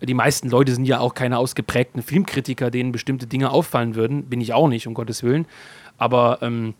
Die 0.00 0.14
meisten 0.14 0.50
Leute 0.50 0.74
sind 0.74 0.84
ja 0.84 1.00
auch 1.00 1.14
keine 1.14 1.38
ausgeprägten 1.38 2.02
Filmkritiker, 2.02 2.70
denen 2.70 2.92
bestimmte 2.92 3.26
Dinge 3.26 3.50
auffallen 3.50 3.94
würden. 3.94 4.26
Bin 4.26 4.40
ich 4.40 4.52
auch 4.52 4.68
nicht, 4.68 4.86
um 4.86 4.94
Gottes 4.94 5.22
Willen. 5.22 5.46
Aber 5.96 6.38
ähm, 6.42 6.74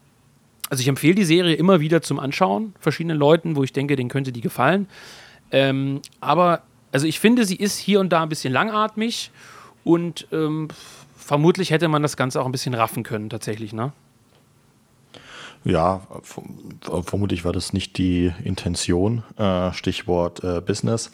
also 0.69 0.81
ich 0.83 0.89
empfehle 0.89 1.15
die 1.15 1.25
Serie 1.25 1.55
immer 1.55 1.81
wieder 1.81 2.03
zum 2.03 2.19
Anschauen, 2.21 2.75
verschiedenen 2.79 3.17
Leuten, 3.17 3.57
wo 3.57 3.65
ich 3.65 3.73
denke, 3.73 3.97
denen 3.97 4.11
könnte 4.11 4.33
die 4.33 4.43
gefallen. 4.43 4.87
Ähm, 5.51 6.01
aber, 6.21 6.63
also 6.93 7.07
ich 7.07 7.21
finde, 7.21 7.45
sie 7.45 7.57
ist 7.57 7.79
hier 7.79 8.01
und 8.01 8.11
da 8.11 8.23
ein 8.23 8.29
bisschen 8.29 8.53
langatmig 8.53 9.31
und 9.85 10.27
ähm, 10.33 10.69
vermutlich 11.17 11.71
hätte 11.71 11.89
man 11.89 12.03
das 12.03 12.17
Ganze 12.17 12.41
auch 12.41 12.47
ein 12.47 12.53
bisschen 12.53 12.75
raffen 12.75 13.03
können, 13.03 13.31
tatsächlich, 13.31 13.73
ne? 13.73 13.93
Ja, 15.67 16.03
vermutlich 16.23 17.45
war 17.45 17.53
das 17.53 17.73
nicht 17.73 17.99
die 17.99 18.33
Intention. 18.45 19.25
Äh, 19.37 19.73
Stichwort 19.73 20.45
äh, 20.45 20.61
Business. 20.61 21.11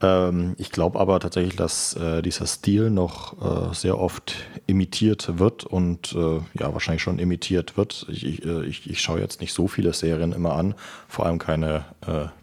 Ähm, 0.00 0.56
ich 0.58 0.72
glaube 0.72 0.98
aber 0.98 1.20
tatsächlich, 1.20 1.54
dass 1.54 1.94
äh, 1.94 2.20
dieser 2.20 2.46
Stil 2.46 2.90
noch 2.90 3.36
sehr 3.74 4.00
oft 4.00 4.34
imitiert 4.66 5.38
wird 5.38 5.64
und 5.64 6.12
ja, 6.12 6.72
wahrscheinlich 6.72 7.02
schon 7.02 7.20
imitiert 7.20 7.76
wird. 7.76 8.06
Ich, 8.08 8.44
ich, 8.44 8.90
ich 8.90 9.00
schaue 9.00 9.20
jetzt 9.20 9.40
nicht 9.40 9.52
so 9.52 9.68
viele 9.68 9.92
Serien 9.92 10.32
immer 10.32 10.54
an, 10.54 10.74
vor 11.08 11.26
allem 11.26 11.38
keine 11.38 11.84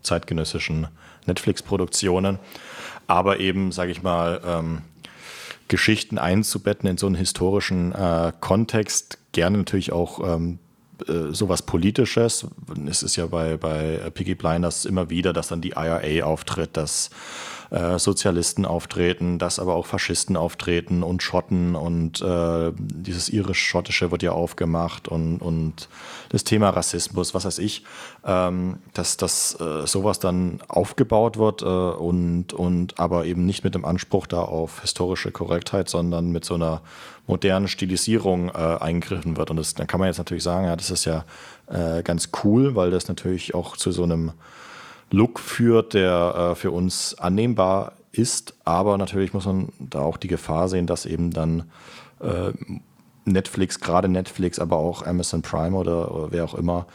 zeitgenössischen 0.02 0.88
Netflix-Produktionen, 1.30 2.40
aber 3.08 3.40
eben, 3.40 3.72
sage 3.72 3.92
ich 3.92 4.04
mal, 4.04 4.42
ähm, 4.46 4.82
Geschichten 5.70 6.18
einzubetten 6.18 6.90
in 6.90 6.98
so 6.98 7.06
einen 7.06 7.16
historischen 7.16 7.94
Kontext, 8.40 9.20
gerne 9.32 9.60
natürlich 9.60 9.92
auch 9.92 10.20
ähm, 10.24 10.58
äh, 11.08 11.34
sowas 11.34 11.62
Politisches. 11.62 12.48
Es 12.88 13.04
ist 13.04 13.16
ja 13.16 13.28
bei, 13.28 13.58
bei 13.58 14.10
Piggy 14.14 14.36
Blinders 14.36 14.86
immer 14.86 15.10
wieder, 15.10 15.34
dass 15.34 15.48
dann 15.48 15.62
die 15.62 15.72
IRA 15.72 16.26
auftritt, 16.26 16.76
dass 16.76 17.10
äh, 17.72 18.00
Sozialisten 18.00 18.66
auftreten, 18.66 19.38
dass 19.38 19.60
aber 19.60 19.76
auch 19.76 19.86
Faschisten 19.86 20.36
auftreten 20.36 21.04
und 21.04 21.22
Schotten 21.22 21.76
und 21.76 22.22
äh, 22.22 22.72
dieses 22.76 23.30
irisch-schottische 23.30 24.12
wird 24.12 24.24
ja 24.24 24.32
aufgemacht 24.32 25.08
und, 25.08 25.38
und 25.38 25.88
das 26.30 26.44
Thema 26.44 26.70
Rassismus, 26.70 27.34
was 27.34 27.46
weiß 27.46 27.60
ich, 27.60 27.84
ähm, 28.26 28.78
dass, 28.94 29.18
dass 29.18 29.60
äh, 29.60 29.86
sowas 29.86 30.20
dann 30.20 30.60
aufgebaut 30.68 31.38
wird 31.38 31.62
äh, 31.62 31.66
und, 31.66 32.54
und 32.54 33.00
aber 33.00 33.26
eben 33.26 33.46
nicht 33.46 33.64
mit 33.64 33.76
dem 33.76 33.86
Anspruch 33.86 34.28
da 34.28 34.42
auf 34.42 34.82
historische 34.82 35.32
Korrektheit, 35.32 35.90
sondern 35.90 36.32
mit 36.32 36.46
so 36.46 36.56
einer 36.56 36.82
modernen 37.28 37.68
Stilisierung 37.68 38.50
äh, 38.50 38.78
eingegriffen 38.80 39.38
wird. 39.38 39.52
Und 39.52 39.58
das, 39.58 39.76
dann 39.76 39.88
kann 39.88 40.00
man 40.00 40.08
jetzt 40.08 40.18
natürlich 40.18 40.44
sagen, 40.44 40.66
ja, 40.66 40.76
das 40.76 40.90
ist 40.90 41.06
ja 41.06 41.26
äh, 41.68 42.02
ganz 42.02 42.30
cool, 42.44 42.76
weil 42.76 42.90
das 42.92 43.08
natürlich 43.08 43.54
auch 43.54 43.78
zu 43.78 43.92
so 43.92 44.04
einem 44.04 44.34
Look 45.12 45.40
führt, 45.40 45.94
der 45.94 46.52
äh, 46.52 46.56
für 46.56 46.72
uns 46.72 47.18
annehmbar 47.18 47.94
ist. 48.12 48.56
Aber 48.66 48.98
natürlich 48.98 49.34
muss 49.34 49.46
man 49.46 49.70
da 49.80 50.02
auch 50.02 50.18
die 50.18 50.28
Gefahr 50.28 50.68
sehen, 50.68 50.88
dass 50.88 51.06
eben 51.06 51.32
dann 51.32 51.70
äh, 52.20 52.52
Netflix, 53.26 53.80
gerade 53.80 54.08
Netflix, 54.08 54.60
aber 54.60 54.78
auch 54.78 55.06
Amazon 55.06 55.42
Prime 55.42 55.76
oder, 55.76 56.14
oder 56.14 56.32
wer 56.32 56.44
auch 56.44 56.56
immer, 56.56 56.88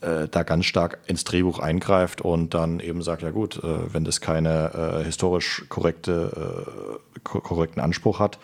äh, 0.00 0.28
da 0.28 0.42
ganz 0.42 0.64
stark 0.64 0.98
ins 1.06 1.24
Drehbuch 1.24 1.58
eingreift 1.58 2.20
und 2.20 2.54
dann 2.54 2.80
eben 2.80 3.02
sagt, 3.02 3.22
ja 3.22 3.30
gut, 3.30 3.62
äh, 3.62 3.92
wenn 3.92 4.04
das 4.04 4.20
keine 4.20 5.00
äh, 5.00 5.04
historisch 5.04 5.64
korrekte, 5.68 6.66
äh, 6.66 7.18
korrekten 7.22 7.82
Anspruch 7.82 8.18
hat, 8.18 8.38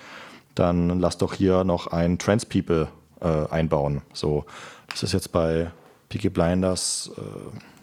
dann 0.54 1.00
lass 1.00 1.18
doch 1.18 1.34
hier 1.34 1.64
noch 1.64 1.88
ein 1.88 2.18
Trans 2.18 2.46
People 2.46 2.88
einbauen. 3.18 4.02
So, 4.12 4.44
das 4.90 5.02
ist 5.02 5.12
jetzt 5.12 5.32
bei 5.32 5.70
Peaky 6.10 6.28
Blinders 6.28 7.10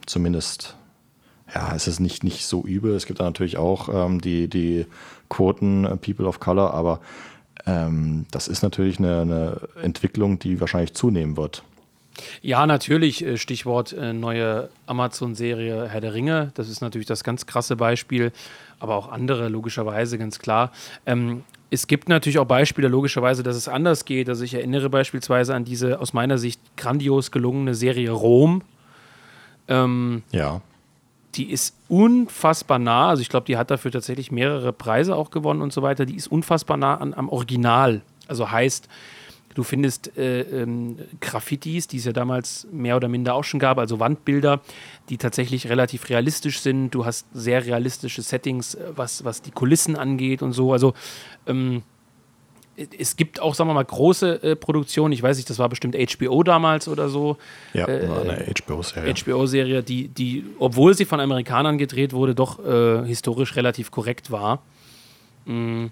zumindest 0.05 0.75
ja, 1.53 1.73
es 1.75 1.87
ist 1.87 1.99
nicht, 1.99 2.23
nicht 2.23 2.45
so 2.45 2.63
übel. 2.63 2.95
Es 2.95 3.05
gibt 3.05 3.19
da 3.19 3.25
natürlich 3.25 3.57
auch 3.57 3.89
ähm, 3.89 4.21
die, 4.21 4.47
die 4.47 4.85
Quoten 5.29 5.85
äh, 5.85 5.97
People 5.97 6.25
of 6.25 6.39
Color, 6.39 6.73
aber 6.73 6.99
ähm, 7.65 8.25
das 8.31 8.47
ist 8.47 8.63
natürlich 8.63 8.99
eine, 8.99 9.21
eine, 9.21 9.61
Entwicklung, 9.81 10.39
die 10.39 10.59
wahrscheinlich 10.59 10.93
zunehmen 10.93 11.37
wird. 11.37 11.63
Ja, 12.41 12.65
natürlich, 12.65 13.23
äh, 13.23 13.37
Stichwort 13.37 13.93
äh, 13.93 14.13
neue 14.13 14.69
Amazon-Serie 14.85 15.87
Herr 15.89 16.01
der 16.01 16.13
Ringe. 16.13 16.51
Das 16.55 16.69
ist 16.69 16.81
natürlich 16.81 17.07
das 17.07 17.23
ganz 17.23 17.45
krasse 17.45 17.75
Beispiel, 17.75 18.31
aber 18.79 18.95
auch 18.95 19.11
andere, 19.11 19.49
logischerweise, 19.49 20.17
ganz 20.17 20.39
klar. 20.39 20.71
Ähm, 21.05 21.43
es 21.69 21.87
gibt 21.87 22.07
natürlich 22.07 22.37
auch 22.37 22.45
Beispiele, 22.45 22.87
logischerweise, 22.87 23.41
dass 23.41 23.55
es 23.55 23.67
anders 23.67 24.05
geht. 24.05 24.29
Also 24.29 24.43
ich 24.43 24.53
erinnere 24.53 24.89
beispielsweise 24.89 25.55
an 25.55 25.65
diese 25.65 25.99
aus 25.99 26.13
meiner 26.13 26.37
Sicht 26.37 26.59
grandios 26.77 27.31
gelungene 27.31 27.73
Serie 27.73 28.11
Rom. 28.11 28.61
Ähm, 29.67 30.21
ja 30.31 30.61
die 31.36 31.51
ist 31.51 31.75
unfassbar 31.88 32.79
nah. 32.79 33.09
Also 33.09 33.21
ich 33.21 33.29
glaube, 33.29 33.45
die 33.45 33.57
hat 33.57 33.71
dafür 33.71 33.91
tatsächlich 33.91 34.31
mehrere 34.31 34.73
Preise 34.73 35.15
auch 35.15 35.31
gewonnen 35.31 35.61
und 35.61 35.73
so 35.73 35.81
weiter. 35.81 36.05
Die 36.05 36.15
ist 36.15 36.27
unfassbar 36.27 36.77
nah 36.77 36.95
an, 36.95 37.13
am 37.13 37.29
Original. 37.29 38.01
Also 38.27 38.51
heißt, 38.51 38.88
du 39.55 39.63
findest 39.63 40.17
äh, 40.17 40.41
ähm, 40.41 40.97
Graffitis, 41.21 41.88
die 41.88 41.97
es 41.97 42.05
ja 42.05 42.13
damals 42.13 42.67
mehr 42.71 42.95
oder 42.95 43.07
minder 43.07 43.36
auch 43.36 43.43
schon 43.43 43.59
gab, 43.59 43.77
also 43.77 43.99
Wandbilder, 43.99 44.61
die 45.09 45.17
tatsächlich 45.17 45.69
relativ 45.69 46.09
realistisch 46.09 46.59
sind. 46.61 46.91
Du 46.91 47.05
hast 47.05 47.27
sehr 47.34 47.65
realistische 47.65 48.21
Settings, 48.21 48.75
äh, 48.75 48.91
was, 48.95 49.23
was 49.23 49.41
die 49.41 49.51
Kulissen 49.51 49.95
angeht 49.95 50.41
und 50.41 50.53
so. 50.53 50.73
Also 50.73 50.93
ähm, 51.47 51.84
es 52.76 53.15
gibt 53.15 53.39
auch, 53.39 53.53
sagen 53.53 53.69
wir 53.69 53.74
mal, 53.74 53.86
große 53.86 54.43
äh, 54.43 54.55
Produktionen. 54.55 55.13
Ich 55.13 55.21
weiß 55.21 55.38
nicht, 55.38 55.49
das 55.49 55.59
war 55.59 55.69
bestimmt 55.69 55.95
HBO 55.95 56.43
damals 56.43 56.88
oder 56.88 57.09
so. 57.09 57.38
Ja, 57.74 57.88
äh, 57.88 58.07
eine 58.07 58.45
HBO-Serie. 58.45 59.13
HBO-Serie, 59.13 59.84
die, 59.84 60.07
die, 60.07 60.45
obwohl 60.59 60.95
sie 60.95 61.05
von 61.05 61.19
Amerikanern 61.19 61.78
gedreht 61.78 62.13
wurde, 62.13 62.34
doch 62.34 62.63
äh, 62.65 63.05
historisch 63.05 63.55
relativ 63.55 63.91
korrekt 63.91 64.32
war. 64.32 64.63
Mhm. 65.45 65.91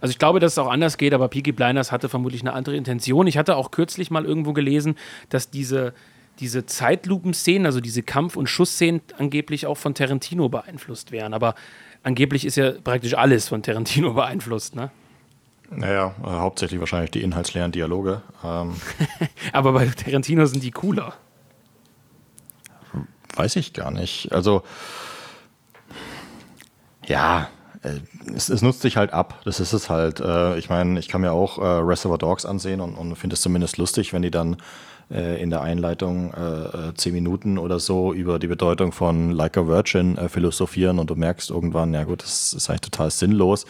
Also 0.00 0.10
ich 0.12 0.18
glaube, 0.18 0.40
dass 0.40 0.52
es 0.52 0.58
auch 0.58 0.70
anders 0.70 0.98
geht, 0.98 1.14
aber 1.14 1.28
Peaky 1.28 1.52
Blinders 1.52 1.92
hatte 1.92 2.08
vermutlich 2.08 2.40
eine 2.40 2.52
andere 2.52 2.76
Intention. 2.76 3.26
Ich 3.26 3.38
hatte 3.38 3.56
auch 3.56 3.70
kürzlich 3.70 4.10
mal 4.10 4.24
irgendwo 4.24 4.52
gelesen, 4.52 4.96
dass 5.28 5.48
diese, 5.48 5.94
diese 6.40 6.66
Zeitlupenszenen, 6.66 7.66
also 7.66 7.80
diese 7.80 8.02
Kampf- 8.02 8.36
und 8.36 8.48
Schussszenen 8.48 9.00
angeblich 9.16 9.66
auch 9.66 9.76
von 9.76 9.94
Tarantino 9.94 10.48
beeinflusst 10.48 11.12
wären. 11.12 11.34
Aber 11.34 11.54
angeblich 12.02 12.44
ist 12.44 12.56
ja 12.56 12.72
praktisch 12.72 13.14
alles 13.14 13.48
von 13.48 13.62
Tarantino 13.62 14.12
beeinflusst, 14.14 14.74
ne? 14.74 14.90
Naja, 15.74 16.14
äh, 16.22 16.26
hauptsächlich 16.26 16.80
wahrscheinlich 16.80 17.10
die 17.10 17.22
inhaltsleeren 17.22 17.72
Dialoge. 17.72 18.22
Ähm, 18.44 18.74
Aber 19.52 19.72
bei 19.72 19.86
Tarantino 19.86 20.46
sind 20.46 20.62
die 20.62 20.70
cooler. 20.70 21.14
Weiß 23.34 23.56
ich 23.56 23.72
gar 23.72 23.90
nicht. 23.90 24.32
Also, 24.32 24.62
ja, 27.06 27.48
äh, 27.82 28.00
es, 28.34 28.48
es, 28.48 28.62
nutzt 28.62 28.82
sich 28.82 28.96
halt 28.96 29.12
ab. 29.12 29.40
Das 29.44 29.60
ist 29.60 29.72
es 29.72 29.88
halt. 29.88 30.20
Äh, 30.20 30.58
ich 30.58 30.68
meine, 30.68 30.98
ich 30.98 31.08
kann 31.08 31.22
mir 31.22 31.32
auch 31.32 31.58
äh, 31.58 31.62
Reservoir 31.62 32.18
Dogs 32.18 32.44
ansehen 32.44 32.80
und, 32.80 32.94
und 32.94 33.16
finde 33.16 33.34
es 33.34 33.40
zumindest 33.40 33.78
lustig, 33.78 34.12
wenn 34.12 34.22
die 34.22 34.30
dann 34.30 34.58
äh, 35.10 35.42
in 35.42 35.50
der 35.50 35.62
Einleitung 35.62 36.32
äh, 36.32 36.88
äh, 36.88 36.94
zehn 36.94 37.12
Minuten 37.12 37.58
oder 37.58 37.78
so 37.78 38.12
über 38.12 38.38
die 38.38 38.46
Bedeutung 38.46 38.92
von 38.92 39.30
Like 39.30 39.56
a 39.56 39.66
Virgin 39.66 40.16
philosophieren 40.28 40.98
und 40.98 41.10
du 41.10 41.16
merkst 41.16 41.50
irgendwann, 41.50 41.92
ja 41.92 42.04
gut, 42.04 42.22
das 42.22 42.52
ist 42.52 42.70
eigentlich 42.70 42.82
total 42.82 43.10
sinnlos. 43.10 43.66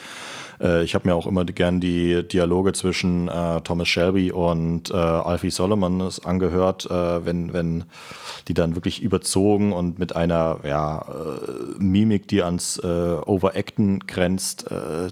Äh, 0.63 0.85
ich 0.85 0.95
habe 0.95 1.09
mir 1.09 1.15
auch 1.15 1.27
immer 1.27 1.45
gern 1.45 1.81
die 1.81 2.27
Dialoge 2.27 2.73
zwischen 2.73 3.29
äh, 3.29 3.61
Thomas 3.63 3.89
Shelby 3.89 4.31
und 4.33 4.91
äh, 4.91 4.95
Alfie 4.95 5.51
Solomon 5.51 6.09
angehört, 6.25 6.87
äh, 6.91 7.27
wenn, 7.27 7.53
wenn 7.53 7.85
die 8.49 8.55
dann 8.55 8.75
wirklich 8.75 9.03
überzogen 9.03 9.73
und 9.73 9.99
mit 9.99 10.15
einer 10.17 10.61
ja, 10.65 11.03
äh, 11.03 11.83
Mimik, 11.83 12.29
die 12.29 12.43
ans 12.43 12.79
äh, 12.79 12.87
Overacten 12.87 14.01
grenzt, 14.07 14.67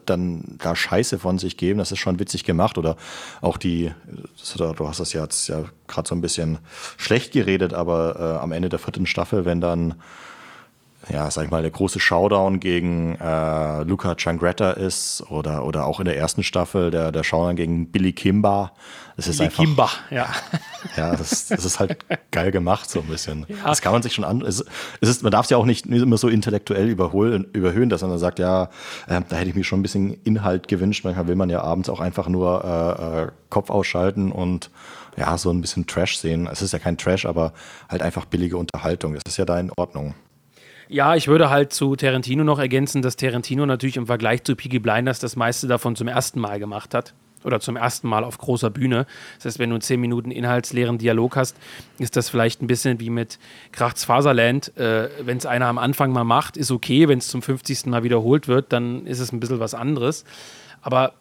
dann 0.06 0.56
da 0.58 0.76
Scheiße 0.76 1.18
von 1.18 1.38
sich 1.38 1.56
geben. 1.56 1.78
Das 1.78 1.92
ist 1.92 1.98
schon 1.98 2.18
witzig 2.18 2.44
gemacht. 2.44 2.78
Oder 2.78 2.96
auch 3.40 3.56
die, 3.56 3.92
du 4.56 4.88
hast 4.88 5.00
das 5.00 5.12
ja 5.12 5.22
jetzt 5.22 5.48
ja 5.48 5.64
gerade 5.88 6.08
so 6.08 6.14
ein 6.14 6.20
bisschen 6.20 6.58
schlecht 6.96 7.32
geredet, 7.32 7.74
aber 7.74 8.40
am 8.42 8.52
Ende 8.52 8.68
der 8.68 8.78
vierten 8.78 9.06
Staffel, 9.06 9.44
wenn 9.44 9.60
dann 9.60 9.94
ja, 11.08 11.30
sag 11.30 11.46
ich 11.46 11.50
mal, 11.50 11.62
der 11.62 11.70
große 11.70 11.98
Showdown 11.98 12.60
gegen 12.60 13.16
äh, 13.16 13.82
Luca 13.84 14.14
Changretta 14.16 14.72
ist 14.72 15.24
oder, 15.30 15.64
oder 15.64 15.86
auch 15.86 15.98
in 15.98 16.04
der 16.04 16.18
ersten 16.18 16.42
Staffel 16.42 16.90
der, 16.90 17.10
der 17.10 17.24
Showdown 17.24 17.56
gegen 17.56 17.90
Billy 17.90 18.12
Kimba. 18.12 18.72
Das 19.16 19.26
ist 19.26 19.38
Billy 19.38 19.46
einfach, 19.46 19.64
Kimba, 19.64 19.90
ja. 20.10 20.28
Ja, 20.96 21.16
das, 21.16 21.48
das 21.48 21.64
ist 21.64 21.80
halt 21.80 22.04
geil 22.30 22.50
gemacht, 22.50 22.90
so 22.90 23.00
ein 23.00 23.06
bisschen. 23.06 23.46
Ja. 23.48 23.56
Das 23.66 23.80
kann 23.80 23.92
man 23.92 24.02
sich 24.02 24.14
schon 24.14 24.24
an. 24.24 24.42
Es, 24.42 24.64
es 25.00 25.08
ist, 25.08 25.22
man 25.22 25.32
darf 25.32 25.46
es 25.46 25.50
ja 25.50 25.56
auch 25.56 25.64
nicht 25.64 25.86
immer 25.86 26.16
so 26.18 26.28
intellektuell 26.28 26.88
überholen, 26.88 27.46
überhöhen, 27.52 27.88
dass 27.88 28.02
man 28.02 28.10
dann 28.10 28.18
sagt, 28.18 28.38
ja, 28.38 28.64
äh, 29.06 29.20
da 29.28 29.36
hätte 29.36 29.50
ich 29.50 29.54
mir 29.54 29.64
schon 29.64 29.80
ein 29.80 29.82
bisschen 29.82 30.14
Inhalt 30.24 30.68
gewünscht. 30.68 31.04
Manchmal 31.04 31.28
will 31.28 31.36
man 31.36 31.50
ja 31.50 31.62
abends 31.62 31.88
auch 31.88 32.00
einfach 32.00 32.28
nur 32.28 32.64
äh, 32.64 33.22
äh, 33.22 33.28
Kopf 33.48 33.70
ausschalten 33.70 34.32
und 34.32 34.70
ja, 35.16 35.36
so 35.38 35.50
ein 35.50 35.60
bisschen 35.60 35.86
Trash 35.86 36.18
sehen. 36.18 36.48
Es 36.50 36.62
ist 36.62 36.72
ja 36.72 36.78
kein 36.78 36.98
Trash, 36.98 37.26
aber 37.26 37.52
halt 37.88 38.02
einfach 38.02 38.26
billige 38.26 38.56
Unterhaltung. 38.56 39.14
Das 39.14 39.22
ist 39.26 39.36
ja 39.36 39.44
da 39.44 39.58
in 39.58 39.70
Ordnung. 39.76 40.14
Ja, 40.92 41.14
ich 41.14 41.28
würde 41.28 41.50
halt 41.50 41.72
zu 41.72 41.94
Tarantino 41.94 42.42
noch 42.42 42.58
ergänzen, 42.58 43.00
dass 43.00 43.14
Tarantino 43.14 43.64
natürlich 43.64 43.96
im 43.96 44.08
Vergleich 44.08 44.42
zu 44.42 44.56
Piggy 44.56 44.80
Blinders 44.80 45.20
das 45.20 45.36
meiste 45.36 45.68
davon 45.68 45.94
zum 45.94 46.08
ersten 46.08 46.40
Mal 46.40 46.58
gemacht 46.58 46.94
hat. 46.94 47.14
Oder 47.44 47.60
zum 47.60 47.76
ersten 47.76 48.08
Mal 48.08 48.24
auf 48.24 48.38
großer 48.38 48.70
Bühne. 48.70 49.06
Das 49.36 49.44
heißt, 49.44 49.58
wenn 49.60 49.70
du 49.70 49.76
einen 49.76 49.82
10 49.82 50.00
Minuten 50.00 50.32
inhaltsleeren 50.32 50.98
Dialog 50.98 51.36
hast, 51.36 51.56
ist 52.00 52.16
das 52.16 52.28
vielleicht 52.28 52.60
ein 52.60 52.66
bisschen 52.66 52.98
wie 52.98 53.08
mit 53.08 53.38
Krachts 53.70 54.04
Faserland. 54.04 54.76
Äh, 54.76 55.10
wenn 55.24 55.36
es 55.36 55.46
einer 55.46 55.66
am 55.66 55.78
Anfang 55.78 56.10
mal 56.10 56.24
macht, 56.24 56.56
ist 56.56 56.72
okay. 56.72 57.06
Wenn 57.06 57.18
es 57.18 57.28
zum 57.28 57.40
50. 57.40 57.86
Mal 57.86 58.02
wiederholt 58.02 58.48
wird, 58.48 58.72
dann 58.72 59.06
ist 59.06 59.20
es 59.20 59.32
ein 59.32 59.38
bisschen 59.38 59.60
was 59.60 59.74
anderes. 59.74 60.24
Aber 60.82 61.12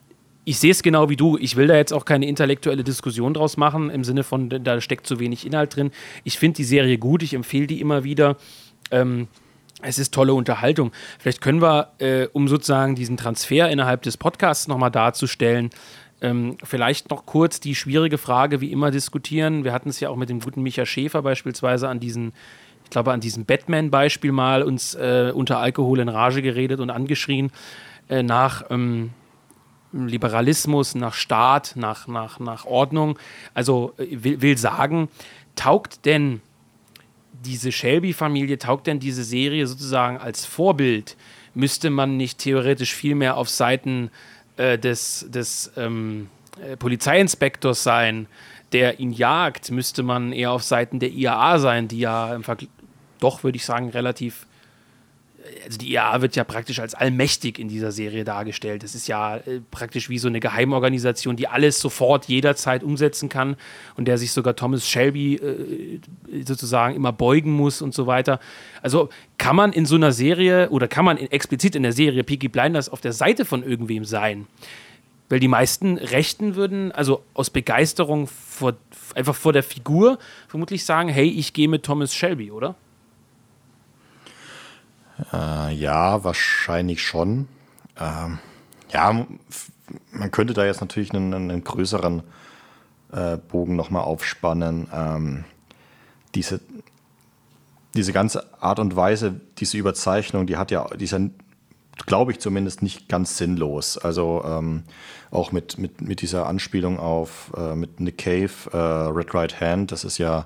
ich 0.45 0.57
sehe 0.57 0.71
es 0.71 0.81
genau 0.81 1.09
wie 1.09 1.15
du. 1.15 1.37
Ich 1.37 1.57
will 1.57 1.67
da 1.67 1.75
jetzt 1.75 1.93
auch 1.93 2.05
keine 2.05 2.25
intellektuelle 2.25 2.83
Diskussion 2.83 3.35
draus 3.35 3.55
machen, 3.55 3.91
im 3.91 4.03
Sinne 4.03 4.23
von, 4.23 4.49
da 4.49 4.81
steckt 4.81 5.05
zu 5.05 5.19
wenig 5.19 5.45
Inhalt 5.45 5.75
drin. 5.75 5.91
Ich 6.23 6.39
finde 6.39 6.57
die 6.57 6.63
Serie 6.63 6.97
gut, 6.97 7.21
ich 7.21 7.35
empfehle 7.35 7.67
die 7.67 7.79
immer 7.79 8.03
wieder. 8.03 8.35
Ähm, 8.89 9.27
es 9.81 9.99
ist 9.99 10.13
tolle 10.13 10.33
Unterhaltung. 10.33 10.91
Vielleicht 11.19 11.41
können 11.41 11.61
wir, 11.61 11.93
äh, 11.99 12.27
um 12.33 12.47
sozusagen 12.47 12.95
diesen 12.95 13.17
Transfer 13.17 13.69
innerhalb 13.69 14.01
des 14.01 14.17
Podcasts 14.17 14.67
nochmal 14.67 14.91
darzustellen, 14.91 15.69
Ähm, 16.21 16.57
vielleicht 16.65 17.11
noch 17.11 17.25
kurz 17.25 17.61
die 17.61 17.75
schwierige 17.75 18.17
Frage, 18.17 18.59
wie 18.59 18.73
immer 18.73 18.91
diskutieren. 18.91 19.63
Wir 19.63 19.71
hatten 19.71 19.87
es 19.87 20.01
ja 20.01 20.09
auch 20.09 20.17
mit 20.17 20.27
dem 20.27 20.41
guten 20.41 20.61
Micha 20.61 20.85
Schäfer 20.85 21.21
beispielsweise 21.21 21.87
an 21.87 22.01
diesen, 22.01 22.33
ich 22.83 22.89
glaube, 22.89 23.13
an 23.13 23.21
diesem 23.21 23.45
Batman-Beispiel 23.45 24.33
mal 24.33 24.63
uns 24.63 24.95
äh, 24.95 25.31
unter 25.33 25.59
Alkohol 25.59 26.01
in 26.01 26.09
Rage 26.09 26.41
geredet 26.41 26.81
und 26.81 26.89
angeschrien 26.89 27.51
äh, 28.09 28.21
nach 28.21 28.65
ähm, 28.69 29.11
Liberalismus, 29.93 30.93
nach 30.93 31.13
Staat, 31.13 31.75
nach, 31.77 32.09
nach, 32.09 32.41
nach 32.41 32.65
Ordnung. 32.65 33.17
Also 33.53 33.93
äh, 33.97 34.07
will, 34.21 34.41
will 34.41 34.57
sagen, 34.57 35.07
taugt 35.55 36.05
denn 36.05 36.41
diese 37.45 37.71
Shelby-Familie, 37.71 38.57
taugt 38.57 38.87
denn 38.87 38.99
diese 38.99 39.23
Serie 39.23 39.67
sozusagen 39.67 40.17
als 40.17 40.45
Vorbild? 40.45 41.15
Müsste 41.53 41.89
man 41.89 42.17
nicht 42.17 42.39
theoretisch 42.39 42.93
viel 42.93 43.15
mehr 43.15 43.37
auf 43.37 43.49
Seiten 43.49 44.11
äh, 44.57 44.77
des, 44.77 45.25
des 45.29 45.71
ähm, 45.77 46.29
äh, 46.61 46.77
Polizeiinspektors 46.77 47.83
sein, 47.83 48.27
der 48.71 48.99
ihn 48.99 49.11
jagt? 49.11 49.71
Müsste 49.71 50.03
man 50.03 50.31
eher 50.31 50.51
auf 50.51 50.63
Seiten 50.63 50.99
der 50.99 51.11
IAA 51.11 51.59
sein, 51.59 51.87
die 51.87 51.99
ja 51.99 52.35
im 52.35 52.43
Vergleich 52.43 52.69
doch, 53.19 53.43
würde 53.43 53.57
ich 53.57 53.65
sagen, 53.65 53.89
relativ 53.89 54.47
also 55.65 55.77
die 55.77 55.91
IAA 55.93 56.21
wird 56.21 56.35
ja 56.35 56.43
praktisch 56.43 56.79
als 56.79 56.93
allmächtig 56.93 57.59
in 57.59 57.67
dieser 57.67 57.91
Serie 57.91 58.23
dargestellt. 58.23 58.83
Es 58.83 58.95
ist 58.95 59.07
ja 59.07 59.37
äh, 59.37 59.61
praktisch 59.71 60.09
wie 60.09 60.17
so 60.17 60.27
eine 60.27 60.39
Geheimorganisation, 60.39 61.35
die 61.35 61.47
alles 61.47 61.79
sofort 61.79 62.25
jederzeit 62.25 62.83
umsetzen 62.83 63.29
kann 63.29 63.55
und 63.95 64.07
der 64.07 64.17
sich 64.17 64.31
sogar 64.31 64.55
Thomas 64.55 64.87
Shelby 64.87 65.35
äh, 65.35 65.99
sozusagen 66.45 66.95
immer 66.95 67.11
beugen 67.11 67.51
muss 67.51 67.81
und 67.81 67.93
so 67.93 68.07
weiter. 68.07 68.39
Also 68.81 69.09
kann 69.37 69.55
man 69.55 69.73
in 69.73 69.85
so 69.85 69.95
einer 69.95 70.11
Serie 70.11 70.69
oder 70.69 70.87
kann 70.87 71.05
man 71.05 71.17
in, 71.17 71.31
explizit 71.31 71.75
in 71.75 71.83
der 71.83 71.93
Serie 71.93 72.23
Peaky 72.23 72.47
Blinders 72.47 72.89
auf 72.89 73.01
der 73.01 73.13
Seite 73.13 73.45
von 73.45 73.63
irgendwem 73.63 74.05
sein? 74.05 74.47
Weil 75.29 75.39
die 75.39 75.47
meisten 75.47 75.97
Rechten 75.97 76.55
würden, 76.55 76.91
also 76.91 77.23
aus 77.35 77.51
Begeisterung 77.51 78.25
vor, 78.25 78.73
einfach 79.13 79.35
vor 79.35 79.53
der 79.53 79.61
Figur, 79.61 80.17
vermutlich 80.47 80.83
sagen: 80.83 81.07
Hey, 81.07 81.29
ich 81.29 81.53
gehe 81.53 81.67
mit 81.67 81.83
Thomas 81.83 82.15
Shelby, 82.15 82.49
oder? 82.49 82.75
Äh, 85.33 85.73
ja, 85.73 86.23
wahrscheinlich 86.23 87.03
schon. 87.03 87.47
Ähm, 87.99 88.39
ja, 88.91 89.25
man 90.11 90.31
könnte 90.31 90.53
da 90.53 90.65
jetzt 90.65 90.81
natürlich 90.81 91.13
einen, 91.13 91.33
einen 91.33 91.63
größeren 91.63 92.23
äh, 93.11 93.37
Bogen 93.37 93.75
nochmal 93.75 94.03
aufspannen. 94.03 94.87
Ähm, 94.93 95.43
diese, 96.35 96.61
diese 97.95 98.13
ganze 98.13 98.61
Art 98.61 98.79
und 98.79 98.95
Weise, 98.95 99.39
diese 99.57 99.77
Überzeichnung, 99.77 100.47
die 100.47 100.57
hat 100.57 100.71
ja, 100.71 100.87
die 100.95 101.05
ist 101.05 101.11
ja, 101.11 101.19
glaube 102.05 102.31
ich 102.31 102.39
zumindest, 102.39 102.81
nicht 102.81 103.09
ganz 103.09 103.37
sinnlos. 103.37 103.97
Also 103.97 104.43
ähm, 104.45 104.83
auch 105.31 105.51
mit, 105.51 105.77
mit, 105.77 106.01
mit 106.01 106.21
dieser 106.21 106.47
Anspielung 106.47 106.99
auf 106.99 107.51
äh, 107.57 107.75
mit 107.75 107.99
Nick 107.99 108.19
Cave, 108.19 108.51
äh, 108.71 108.77
Red 108.77 109.33
Right 109.33 109.59
Hand, 109.59 109.91
das 109.91 110.03
ist 110.03 110.17
ja 110.17 110.45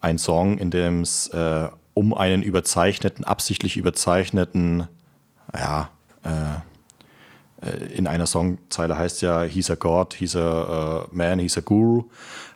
ein 0.00 0.18
Song, 0.18 0.58
in 0.58 0.70
dem 0.70 1.00
es 1.00 1.28
äh, 1.28 1.68
um 1.94 2.12
einen 2.12 2.42
überzeichneten, 2.42 3.24
absichtlich 3.24 3.76
überzeichneten, 3.76 4.88
ja, 5.54 5.90
äh, 6.24 6.58
äh, 7.64 7.86
in 7.94 8.06
einer 8.06 8.26
Songzeile 8.26 8.98
heißt 8.98 9.22
ja, 9.22 9.42
he's 9.42 9.70
a 9.70 9.74
God, 9.74 10.14
he's 10.14 10.36
a 10.36 11.04
uh, 11.04 11.08
man, 11.12 11.38
he's 11.38 11.56
a 11.56 11.60
guru. 11.60 12.04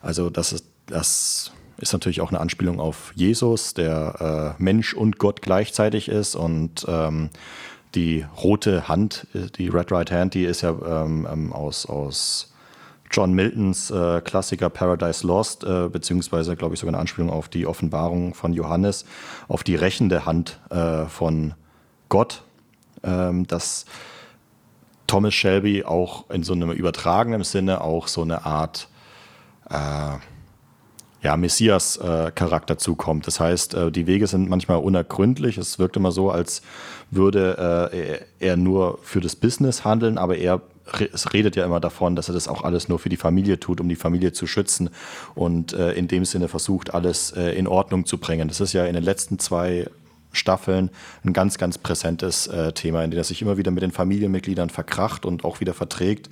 Also 0.01 0.31
das 0.31 0.53
ist, 0.53 0.67
das 0.87 1.53
ist 1.79 1.93
natürlich 1.93 2.21
auch 2.21 2.31
eine 2.31 2.41
Anspielung 2.41 2.81
auf 2.81 3.13
Jesus, 3.15 3.75
der 3.75 4.57
äh, 4.59 4.63
Mensch 4.63 4.95
und 4.95 5.19
Gott 5.19 5.43
gleichzeitig 5.43 6.09
ist 6.09 6.35
und 6.35 6.85
ähm, 6.89 7.31
die 7.95 8.27
rote 8.43 8.89
Hand, 8.89 9.27
die 9.33 9.69
Red 9.69 9.91
Right 9.93 10.11
Hand, 10.11 10.35
die 10.35 10.45
ist 10.45 10.61
ja 10.63 10.71
ähm, 10.71 11.27
ähm 11.31 11.53
aus, 11.53 11.87
aus 11.87 12.53
John 13.11 13.33
Miltons 13.33 13.91
äh, 13.91 14.21
Klassiker 14.21 14.71
Paradise 14.71 15.27
Lost, 15.27 15.65
äh, 15.65 15.89
beziehungsweise, 15.89 16.57
glaube 16.57 16.75
ich, 16.75 16.81
sogar 16.81 16.95
eine 16.95 17.01
Anspielung 17.01 17.31
auf 17.31 17.49
die 17.49 17.67
Offenbarung 17.67 18.35
von 18.35 18.53
Johannes, 18.53 19.05
auf 19.49 19.65
die 19.65 19.75
rächende 19.75 20.27
Hand 20.27 20.61
äh, 20.71 21.07
von 21.07 21.55
Gott, 22.09 22.43
ähm, 23.03 23.47
dass 23.47 23.87
Thomas 25.07 25.35
Shelby 25.35 25.85
auch 25.85 26.29
in 26.31 26.43
so 26.43 26.53
einem 26.53 26.71
übertragenen 26.71 27.43
Sinne 27.43 27.81
auch 27.81 28.09
so 28.09 28.23
eine 28.23 28.45
Art 28.45 28.89
äh, 29.71 30.17
ja, 31.21 31.37
Messias-Charakter 31.37 32.75
äh, 32.75 32.79
zukommt. 32.79 33.27
Das 33.27 33.41
heißt, 33.41 33.75
äh, 33.75 33.91
die 33.91 34.07
Wege 34.07 34.27
sind 34.27 34.49
manchmal 34.49 34.79
unergründlich. 34.79 35.59
Es 35.59 35.79
wirkt 35.79 35.97
immer 35.97 36.13
so, 36.13 36.31
als 36.31 36.63
würde 37.11 38.21
er 38.39 38.57
nur 38.59 38.99
für 39.03 39.21
das 39.21 39.35
Business 39.35 39.85
handeln, 39.85 40.19
aber 40.19 40.37
er 40.37 40.61
redet 41.33 41.57
ja 41.57 41.65
immer 41.65 41.81
davon, 41.81 42.17
dass 42.17 42.29
er 42.29 42.35
das 42.35 42.49
auch 42.49 42.63
alles 42.63 42.89
nur 42.89 42.99
für 42.99 43.09
die 43.09 43.17
Familie 43.17 43.61
tut, 43.61 43.81
um 43.81 43.89
die 43.89 43.97
Familie 43.97 44.33
zu 44.33 44.47
schützen 44.47 44.91
und 45.35 45.73
äh, 45.73 45.93
in 45.93 46.09
dem 46.09 46.25
Sinne 46.25 46.49
versucht, 46.49 46.95
alles 46.95 47.33
äh, 47.33 47.53
in 47.53 47.67
Ordnung 47.67 48.07
zu 48.07 48.19
bringen. 48.19 48.49
Das 48.49 48.61
ist 48.61 48.73
ja 48.73 48.85
in 48.85 48.95
den 48.95 49.05
letzten 49.05 49.39
zwei 49.39 49.87
Staffeln 50.33 50.91
ein 51.25 51.33
ganz, 51.33 51.59
ganz 51.59 51.79
präsentes 51.79 52.47
äh, 52.47 52.73
Thema, 52.73 53.03
in 53.03 53.11
dem 53.11 53.19
er 53.19 53.25
sich 53.25 53.41
immer 53.43 53.57
wieder 53.57 53.71
mit 53.71 53.83
den 53.83 53.93
Familienmitgliedern 53.93 54.71
verkracht 54.71 55.25
und 55.25 55.45
auch 55.45 55.61
wieder 55.61 55.75
verträgt 55.75 56.29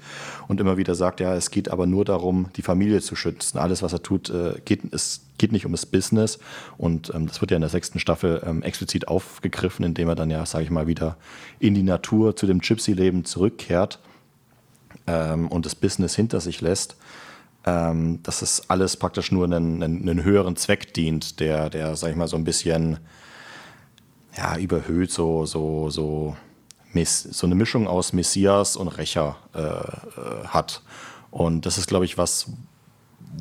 und 0.49 0.61
immer 0.61 0.77
wieder 0.77 0.95
sagt, 0.95 1.21
ja, 1.21 1.35
es 1.35 1.51
geht 1.51 1.71
aber 1.71 1.87
nur 1.87 2.05
darum, 2.05 2.49
die 2.57 2.63
Familie 2.63 3.01
zu 3.01 3.17
schützen. 3.17 3.59
Alles, 3.59 3.83
was 3.83 3.93
er 3.93 4.03
tut, 4.03 4.31
äh, 4.31 4.61
geht, 4.65 4.93
es 4.93 5.23
geht 5.39 5.53
nicht 5.53 5.67
um 5.67 5.73
das 5.73 5.87
Business 5.87 6.39
und 6.77 7.13
ähm, 7.15 7.27
das 7.27 7.41
wird 7.41 7.51
ja 7.51 7.57
in 7.57 7.63
der 7.63 7.71
sechsten 7.71 7.99
Staffel 7.99 8.43
ähm, 8.47 8.63
explizit 8.63 9.09
aufgegriffen, 9.09 9.85
indem 9.85 10.09
er 10.09 10.15
dann 10.15 10.31
ja, 10.31 10.45
sage 10.45 10.65
ich 10.65 10.71
mal, 10.71 10.87
wieder 10.87 11.17
in 11.59 11.75
die 11.75 11.83
Natur 11.83 12.37
zu 12.37 12.47
dem 12.47 12.61
Gypsy-Leben 12.61 13.25
zurückkehrt 13.25 13.99
ähm, 15.07 15.49
und 15.49 15.67
das 15.67 15.75
Business 15.75 16.15
hinter 16.15 16.41
sich 16.41 16.61
lässt, 16.61 16.97
ähm, 17.65 18.23
dass 18.23 18.43
es 18.43 18.71
alles 18.71 18.97
praktisch 18.97 19.33
nur 19.33 19.45
einen, 19.45 19.83
einen, 19.83 20.23
höheren 20.23 20.57
Zweck 20.57 20.95
dient, 20.95 21.41
der, 21.41 21.69
der, 21.69 21.97
sag 21.97 22.11
ich 22.11 22.17
mal, 22.17 22.29
so 22.29 22.37
ein 22.37 22.45
bisschen 22.45 22.99
ja, 24.37 24.57
überhöht, 24.57 25.11
so, 25.11 25.47
so, 25.47 25.91
so, 25.91 26.37
so 26.93 27.47
eine 27.47 27.55
Mischung 27.55 27.87
aus 27.87 28.13
Messias 28.13 28.77
und 28.77 28.89
Rächer 28.89 29.37
äh, 29.55 29.61
äh, 29.61 30.47
hat. 30.47 30.83
Und 31.31 31.67
das 31.67 31.77
ist, 31.77 31.89
glaube 31.89 32.05
ich, 32.05 32.17
was, 32.17 32.51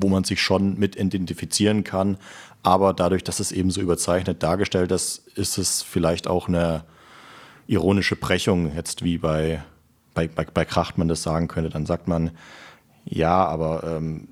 wo 0.02 0.10
man 0.10 0.24
sich 0.24 0.42
schon 0.42 0.78
mit 0.78 0.96
identifizieren 0.96 1.84
kann. 1.84 2.18
Aber 2.64 2.94
dadurch, 2.94 3.24
dass 3.24 3.40
es 3.40 3.52
eben 3.52 3.70
so 3.70 3.80
überzeichnet 3.80 4.42
dargestellt 4.42 4.92
ist, 4.92 5.28
ist 5.36 5.58
es 5.58 5.84
vielleicht 5.84 6.28
auch 6.28 6.48
eine 6.48 6.84
ironische 7.68 8.16
Brechung, 8.16 8.76
jetzt 8.76 9.04
wie 9.04 9.18
bei 9.18 9.64
bei, 10.16 10.28
bei, 10.28 10.46
bei 10.52 10.66
Krachtmann 10.66 11.08
das 11.08 11.22
sagen 11.22 11.48
könnte, 11.48 11.70
dann 11.70 11.86
sagt 11.86 12.08
man, 12.08 12.32
ja, 13.06 13.46
aber 13.46 13.84
ähm, 13.84 14.30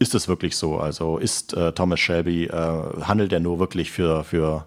ist 0.00 0.14
es 0.14 0.26
wirklich 0.26 0.56
so? 0.56 0.78
Also 0.78 1.18
ist 1.18 1.54
äh, 1.54 1.72
Thomas 1.72 2.00
Shelby, 2.00 2.46
äh, 2.46 3.02
handelt 3.02 3.32
er 3.32 3.38
nur 3.38 3.60
wirklich 3.60 3.92
für, 3.92 4.24
für 4.24 4.66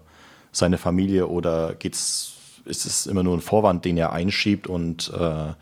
seine 0.52 0.78
Familie 0.78 1.26
oder 1.26 1.74
geht's, 1.74 2.32
ist 2.64 2.86
es 2.86 3.06
immer 3.06 3.22
nur 3.22 3.36
ein 3.36 3.42
Vorwand, 3.42 3.84
den 3.84 3.98
er 3.98 4.12
einschiebt 4.12 4.66
und 4.66 5.12
äh, 5.12 5.52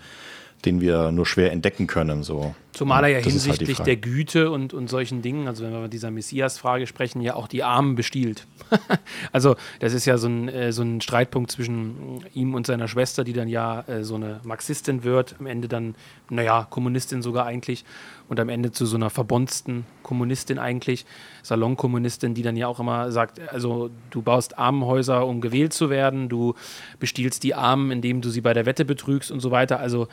den 0.65 0.81
wir 0.81 1.11
nur 1.11 1.27
schwer 1.27 1.51
entdecken 1.51 1.89
können. 1.89 2.23
So. 2.23 2.55
Zumal 2.73 3.05
er 3.05 3.11
ja 3.11 3.15
halt 3.17 3.27
hinsichtlich 3.27 3.79
halt 3.79 3.87
der 3.87 3.97
Güte 3.97 4.51
und, 4.51 4.73
und 4.73 4.89
solchen 4.89 5.21
Dingen, 5.21 5.47
also 5.47 5.63
wenn 5.63 5.73
wir 5.73 5.81
mit 5.81 5.93
dieser 5.93 6.11
Messias-Frage 6.11 6.87
sprechen, 6.87 7.21
ja 7.21 7.35
auch 7.35 7.47
die 7.47 7.63
Armen 7.63 7.97
bestiehlt. 7.97 8.47
also 9.33 9.57
das 9.81 9.93
ist 9.93 10.07
ja 10.07 10.17
so 10.17 10.29
ein, 10.29 10.49
äh, 10.49 10.73
so 10.73 10.83
ein 10.83 11.03
Streitpunkt 11.03 11.51
zwischen 11.51 12.25
ihm 12.33 12.55
und 12.55 12.67
seiner 12.67 12.89
Schwester, 12.89 13.25
die 13.25 13.35
dann 13.35 13.49
ja 13.49 13.83
äh, 13.83 14.05
so 14.05 14.15
eine 14.15 14.41
Marxistin 14.45 15.05
wird, 15.05 15.37
am 15.39 15.47
Ende 15.47 15.69
dann, 15.69 15.97
naja, 16.31 16.67
Kommunistin 16.71 17.21
sogar 17.21 17.45
eigentlich 17.45 17.85
und 18.29 18.41
am 18.41 18.49
Ende 18.49 18.73
zu 18.73 18.87
so 18.87 18.97
einer 18.97 19.11
verbonsten 19.11 19.85
Kommunistin 20.03 20.59
eigentlich, 20.59 21.05
Salonkommunistin, 21.43 22.33
die 22.33 22.43
dann 22.43 22.57
ja 22.57 22.69
auch 22.69 22.81
immer 22.81 23.13
sagt, 23.13 23.39
also 23.53 23.91
du 24.11 24.23
baust 24.23 24.57
Armenhäuser, 24.57 25.27
um 25.27 25.43
gewählt 25.43 25.75
zu 25.75 25.91
werden, 25.91 26.31
du 26.31 26.55
bestiehlst 26.99 27.43
die 27.43 27.55
Armen, 27.55 27.91
indem 27.91 28.23
du 28.23 28.31
sie 28.31 28.41
bei 28.41 28.55
der 28.55 28.65
Wette 28.65 28.87
betrügst 28.87 29.31
und 29.31 29.41
so 29.41 29.51
weiter. 29.51 29.79
Also 29.79 30.09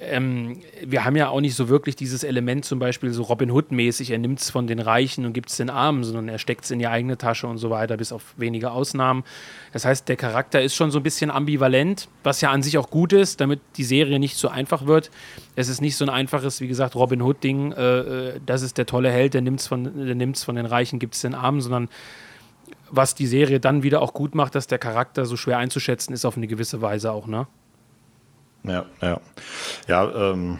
ähm, 0.00 0.62
wir 0.82 1.04
haben 1.04 1.14
ja 1.14 1.28
auch 1.28 1.40
nicht 1.40 1.54
so 1.54 1.68
wirklich 1.68 1.94
dieses 1.94 2.24
Element 2.24 2.64
zum 2.64 2.78
Beispiel 2.78 3.12
so 3.12 3.22
Robin 3.22 3.50
Hood-mäßig, 3.50 4.10
er 4.10 4.18
nimmt 4.18 4.40
es 4.40 4.50
von 4.50 4.66
den 4.66 4.78
Reichen 4.78 5.26
und 5.26 5.34
gibt 5.34 5.50
es 5.50 5.58
den 5.58 5.68
Armen, 5.68 6.04
sondern 6.04 6.28
er 6.28 6.38
steckt 6.38 6.64
es 6.64 6.70
in 6.70 6.78
die 6.78 6.86
eigene 6.86 7.18
Tasche 7.18 7.46
und 7.46 7.58
so 7.58 7.68
weiter, 7.70 7.96
bis 7.98 8.10
auf 8.10 8.34
wenige 8.36 8.70
Ausnahmen. 8.70 9.24
Das 9.72 9.84
heißt, 9.84 10.08
der 10.08 10.16
Charakter 10.16 10.62
ist 10.62 10.74
schon 10.74 10.90
so 10.90 11.00
ein 11.00 11.02
bisschen 11.02 11.30
ambivalent, 11.30 12.08
was 12.22 12.40
ja 12.40 12.50
an 12.50 12.62
sich 12.62 12.78
auch 12.78 12.88
gut 12.88 13.12
ist, 13.12 13.40
damit 13.40 13.60
die 13.76 13.84
Serie 13.84 14.18
nicht 14.18 14.36
so 14.36 14.48
einfach 14.48 14.86
wird. 14.86 15.10
Es 15.54 15.68
ist 15.68 15.82
nicht 15.82 15.96
so 15.96 16.04
ein 16.04 16.10
einfaches, 16.10 16.60
wie 16.60 16.68
gesagt, 16.68 16.96
Robin 16.96 17.20
Hood-Ding, 17.20 17.72
äh, 17.72 17.98
äh 17.98 18.40
das 18.46 18.62
ist 18.62 18.78
der 18.78 18.86
tolle 18.86 19.10
Held, 19.10 19.34
der 19.34 19.42
nimmt 19.42 19.60
es 19.60 19.66
von, 19.66 19.84
von 20.34 20.56
den 20.56 20.66
Reichen, 20.66 20.98
gibt 20.98 21.14
es 21.14 21.20
den 21.20 21.34
Armen, 21.34 21.60
sondern 21.60 21.88
was 22.90 23.14
die 23.14 23.26
Serie 23.26 23.60
dann 23.60 23.82
wieder 23.82 24.02
auch 24.02 24.14
gut 24.14 24.34
macht, 24.34 24.54
dass 24.54 24.66
der 24.66 24.78
Charakter 24.78 25.26
so 25.26 25.36
schwer 25.36 25.58
einzuschätzen 25.58 26.12
ist 26.12 26.24
auf 26.24 26.36
eine 26.36 26.46
gewisse 26.46 26.80
Weise 26.82 27.12
auch, 27.12 27.26
ne? 27.26 27.46
Ja, 28.64 28.86
ja. 29.00 29.20
Ja, 29.88 30.30
ähm, 30.32 30.58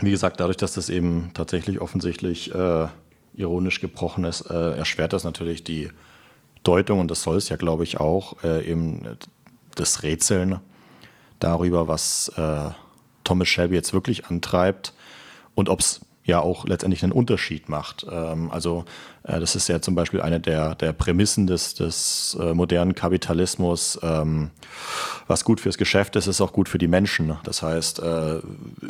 wie 0.00 0.10
gesagt, 0.10 0.40
dadurch, 0.40 0.56
dass 0.56 0.74
das 0.74 0.88
eben 0.88 1.30
tatsächlich 1.34 1.80
offensichtlich 1.80 2.54
äh, 2.54 2.88
ironisch 3.34 3.80
gebrochen 3.80 4.24
ist, 4.24 4.42
äh, 4.50 4.76
erschwert 4.76 5.12
das 5.12 5.24
natürlich 5.24 5.64
die 5.64 5.90
Deutung 6.62 7.00
und 7.00 7.10
das 7.10 7.22
soll 7.22 7.36
es 7.36 7.48
ja, 7.48 7.56
glaube 7.56 7.84
ich, 7.84 7.98
auch, 7.98 8.42
äh, 8.44 8.64
eben 8.68 9.18
das 9.74 10.02
Rätseln 10.02 10.60
darüber, 11.38 11.88
was 11.88 12.28
äh, 12.36 12.70
Thomas 13.24 13.48
Shelby 13.48 13.74
jetzt 13.74 13.92
wirklich 13.92 14.26
antreibt 14.26 14.92
und 15.54 15.68
ob 15.68 15.80
es 15.80 16.00
ja 16.24 16.40
auch 16.40 16.66
letztendlich 16.66 17.02
einen 17.02 17.12
Unterschied 17.12 17.68
macht. 17.68 18.06
Ähm, 18.10 18.50
also 18.50 18.84
äh, 19.24 19.40
das 19.40 19.56
ist 19.56 19.68
ja 19.68 19.80
zum 19.80 19.94
Beispiel 19.94 20.20
eine 20.20 20.40
der, 20.40 20.74
der 20.74 20.92
Prämissen 20.92 21.46
des, 21.46 21.74
des 21.74 22.36
äh, 22.40 22.54
modernen 22.54 22.94
Kapitalismus. 22.94 23.98
Ähm, 24.02 24.50
was 25.26 25.44
gut 25.44 25.60
fürs 25.60 25.78
Geschäft 25.78 26.16
ist, 26.16 26.26
ist 26.26 26.40
auch 26.40 26.52
gut 26.52 26.68
für 26.68 26.78
die 26.78 26.88
Menschen. 26.88 27.36
Das 27.44 27.62
heißt, 27.62 28.00
äh, 28.00 28.40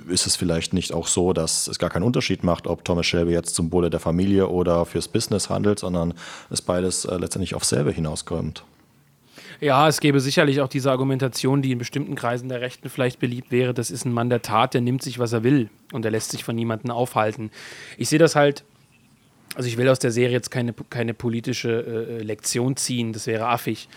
ist 0.09 0.27
es 0.27 0.37
vielleicht 0.37 0.73
nicht 0.75 0.93
auch 0.93 1.07
so, 1.07 1.33
dass 1.33 1.69
es 1.69 1.79
gar 1.79 1.91
keinen 1.91 2.05
Unterschied 2.05 2.45
macht, 2.45 2.67
ob 2.67 2.85
Thomas 2.85 3.07
Shelby 3.07 3.33
jetzt 3.33 3.55
zum 3.55 3.73
Wohle 3.73 3.91
der 3.91 4.01
Familie 4.01 4.49
oder 4.49 4.85
fürs 4.85 5.09
Business 5.09 5.49
handelt, 5.49 5.79
sondern 5.79 6.15
es 6.51 6.63
beides 6.63 7.05
letztendlich 7.05 7.55
auf 7.55 7.65
selbe 7.65 7.93
hinauskommt. 7.93 8.65
Ja, 9.63 9.87
es 9.87 10.01
gäbe 10.01 10.19
sicherlich 10.19 10.61
auch 10.61 10.67
diese 10.67 10.91
Argumentation, 10.91 11.63
die 11.63 11.71
in 11.71 11.79
bestimmten 11.79 12.17
Kreisen 12.17 12.49
der 12.49 12.61
Rechten 12.61 12.89
vielleicht 12.89 13.21
beliebt 13.21 13.53
wäre. 13.53 13.73
Das 13.73 13.93
ist 13.93 14.05
ein 14.05 14.13
Mann 14.13 14.29
der 14.29 14.43
Tat, 14.43 14.75
der 14.75 14.81
nimmt 14.81 15.05
sich, 15.05 15.21
was 15.21 15.33
er 15.33 15.45
will 15.45 15.71
und 15.93 16.05
er 16.05 16.11
lässt 16.11 16.33
sich 16.33 16.43
von 16.43 16.57
niemandem 16.57 16.91
aufhalten. 16.91 17.53
Ich 17.97 18.09
sehe 18.09 18.19
das 18.19 18.35
halt, 18.35 18.65
also 19.55 19.69
ich 19.69 19.77
will 19.77 19.89
aus 19.89 20.01
der 20.01 20.11
Serie 20.11 20.33
jetzt 20.33 20.51
keine, 20.51 20.73
keine 20.91 21.15
politische 21.15 22.19
äh, 22.19 22.23
Lektion 22.25 22.75
ziehen, 22.75 23.13
das 23.13 23.29
wäre 23.29 23.47
affig. 23.47 23.89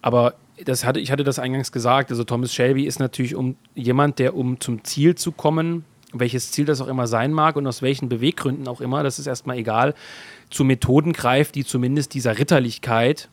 Aber 0.00 0.34
das 0.64 0.84
hatte, 0.84 0.98
ich 0.98 1.12
hatte 1.12 1.22
das 1.22 1.38
eingangs 1.38 1.70
gesagt, 1.70 2.10
also 2.10 2.24
Thomas 2.24 2.52
Shelby 2.52 2.84
ist 2.84 2.98
natürlich 2.98 3.36
um 3.36 3.54
jemand, 3.76 4.18
der 4.18 4.34
um 4.34 4.58
zum 4.58 4.82
Ziel 4.82 5.14
zu 5.14 5.30
kommen, 5.30 5.84
welches 6.12 6.50
Ziel 6.50 6.64
das 6.64 6.80
auch 6.80 6.88
immer 6.88 7.06
sein 7.06 7.32
mag 7.32 7.54
und 7.54 7.64
aus 7.68 7.80
welchen 7.80 8.08
Beweggründen 8.08 8.66
auch 8.66 8.80
immer, 8.80 9.04
das 9.04 9.20
ist 9.20 9.28
erstmal 9.28 9.58
egal, 9.58 9.94
zu 10.50 10.64
Methoden 10.64 11.12
greift, 11.12 11.54
die 11.54 11.64
zumindest 11.64 12.12
dieser 12.14 12.38
Ritterlichkeit, 12.38 13.28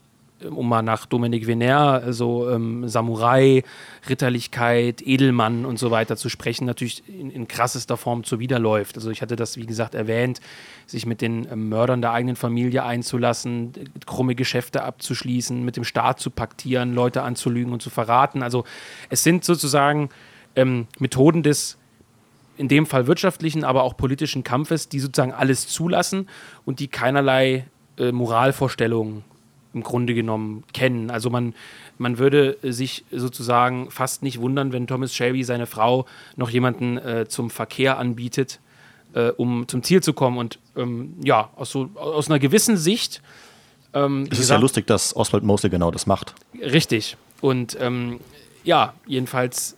um 0.48 0.70
mal 0.70 0.82
nach 0.82 1.06
Dominique 1.06 1.48
Vener, 1.48 2.02
also 2.04 2.50
ähm, 2.50 2.88
Samurai, 2.88 3.64
Ritterlichkeit, 4.08 5.06
Edelmann 5.06 5.66
und 5.66 5.78
so 5.80 5.92
weiter 5.92 6.16
zu 6.18 6.30
sprechen, 6.30 6.66
natürlich 6.66 7.04
in, 7.08 7.30
in 7.32 7.48
krassester 7.48 7.98
Form 7.98 8.24
zuwiderläuft. 8.24 8.96
Also 8.96 9.12
ich 9.12 9.22
hatte 9.22 9.36
das, 9.36 9.58
wie 9.58 9.66
gesagt, 9.66 9.96
erwähnt, 9.96 10.40
sich 10.86 11.06
mit 11.06 11.22
den 11.22 11.48
ähm, 11.52 11.70
Mördern 11.70 12.02
der 12.02 12.12
eigenen 12.12 12.36
Familie 12.36 12.84
einzulassen, 12.84 13.74
krumme 14.06 14.36
Geschäfte 14.36 14.84
abzuschließen, 14.84 15.64
mit 15.64 15.76
dem 15.76 15.84
Staat 15.84 16.20
zu 16.20 16.30
paktieren, 16.30 16.94
Leute 16.94 17.24
anzulügen 17.24 17.74
und 17.74 17.82
zu 17.82 17.90
verraten. 17.90 18.44
Also 18.44 18.64
es 19.10 19.24
sind 19.24 19.44
sozusagen 19.44 20.10
ähm, 20.56 20.88
Methoden 21.00 21.44
des 21.44 21.78
in 22.58 22.68
dem 22.68 22.86
Fall 22.86 23.08
wirtschaftlichen, 23.08 23.64
aber 23.64 23.84
auch 23.84 23.96
politischen 23.96 24.44
Kampfes, 24.44 24.90
die 24.90 25.00
sozusagen 25.00 25.32
alles 25.32 25.70
zulassen 25.70 26.28
und 26.66 26.82
die 26.82 26.90
keinerlei 26.90 27.66
äh, 27.98 28.12
Moralvorstellungen 28.12 29.24
im 29.74 29.84
Grunde 29.84 30.14
genommen 30.14 30.64
kennen. 30.74 31.12
Also 31.12 31.30
man, 31.30 31.54
man 31.98 32.18
würde 32.18 32.58
sich 32.64 33.04
sozusagen 33.12 33.92
fast 33.92 34.24
nicht 34.24 34.40
wundern, 34.40 34.72
wenn 34.72 34.88
Thomas 34.88 35.14
Shelby 35.14 35.44
seine 35.44 35.68
Frau 35.68 36.06
noch 36.36 36.50
jemanden 36.50 36.98
äh, 36.98 37.28
zum 37.28 37.50
Verkehr 37.50 37.98
anbietet, 37.98 38.60
äh, 39.14 39.30
um 39.30 39.68
zum 39.68 39.84
Ziel 39.84 40.02
zu 40.02 40.14
kommen. 40.14 40.38
Und 40.38 40.60
ähm, 40.76 41.16
ja, 41.24 41.50
aus, 41.56 41.72
so, 41.72 41.90
aus 41.96 42.30
einer 42.30 42.40
gewissen 42.40 42.78
Sicht. 42.78 43.22
Ähm, 43.94 44.24
es 44.24 44.34
ist 44.34 44.38
gesagt, 44.40 44.58
ja 44.58 44.62
lustig, 44.62 44.88
dass 44.88 45.16
Oswald 45.16 45.44
Mosley 45.44 45.70
genau 45.70 45.92
das 45.92 46.08
macht. 46.08 46.34
Richtig. 46.60 47.18
Und 47.42 47.78
ähm, 47.80 48.20
ja, 48.64 48.94
jedenfalls 49.06 49.78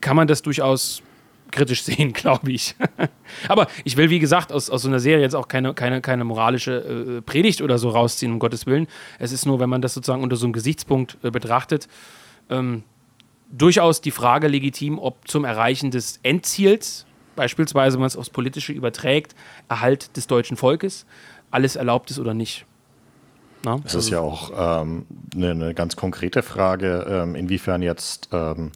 kann 0.00 0.16
man 0.16 0.26
das 0.26 0.42
durchaus 0.42 1.02
kritisch 1.50 1.82
sehen, 1.84 2.12
glaube 2.12 2.52
ich. 2.52 2.76
Aber 3.48 3.66
ich 3.84 3.96
will, 3.96 4.10
wie 4.10 4.18
gesagt, 4.18 4.52
aus, 4.52 4.70
aus 4.70 4.82
so 4.82 4.88
einer 4.88 5.00
Serie 5.00 5.22
jetzt 5.22 5.34
auch 5.34 5.48
keine, 5.48 5.74
keine, 5.74 6.00
keine 6.00 6.24
moralische 6.24 7.18
äh, 7.18 7.22
Predigt 7.22 7.62
oder 7.62 7.78
so 7.78 7.90
rausziehen, 7.90 8.32
um 8.32 8.38
Gottes 8.38 8.66
Willen. 8.66 8.86
Es 9.18 9.32
ist 9.32 9.46
nur, 9.46 9.60
wenn 9.60 9.70
man 9.70 9.82
das 9.82 9.94
sozusagen 9.94 10.22
unter 10.22 10.36
so 10.36 10.46
einem 10.46 10.52
Gesichtspunkt 10.52 11.18
äh, 11.22 11.30
betrachtet, 11.30 11.88
ähm, 12.48 12.82
durchaus 13.50 14.00
die 14.00 14.10
Frage 14.10 14.48
legitim, 14.48 14.98
ob 14.98 15.26
zum 15.28 15.44
Erreichen 15.44 15.90
des 15.90 16.20
Endziels, 16.22 17.06
beispielsweise, 17.36 17.94
wenn 17.94 18.00
man 18.00 18.08
es 18.08 18.16
aufs 18.16 18.30
Politische 18.30 18.72
überträgt, 18.72 19.34
Erhalt 19.68 20.16
des 20.16 20.26
deutschen 20.26 20.56
Volkes, 20.56 21.06
alles 21.50 21.76
erlaubt 21.76 22.10
ist 22.10 22.18
oder 22.18 22.34
nicht. 22.34 22.64
Na? 23.64 23.76
Es 23.84 23.94
ist 23.94 23.96
also 23.96 24.12
ja 24.12 24.20
auch 24.20 24.82
ähm, 24.82 25.06
eine, 25.34 25.50
eine, 25.50 25.74
ganz 25.74 25.96
konkrete 25.96 26.42
Frage, 26.42 27.06
ähm, 27.08 27.34
inwiefern 27.34 27.82
jetzt 27.82 28.28
ähm, 28.32 28.72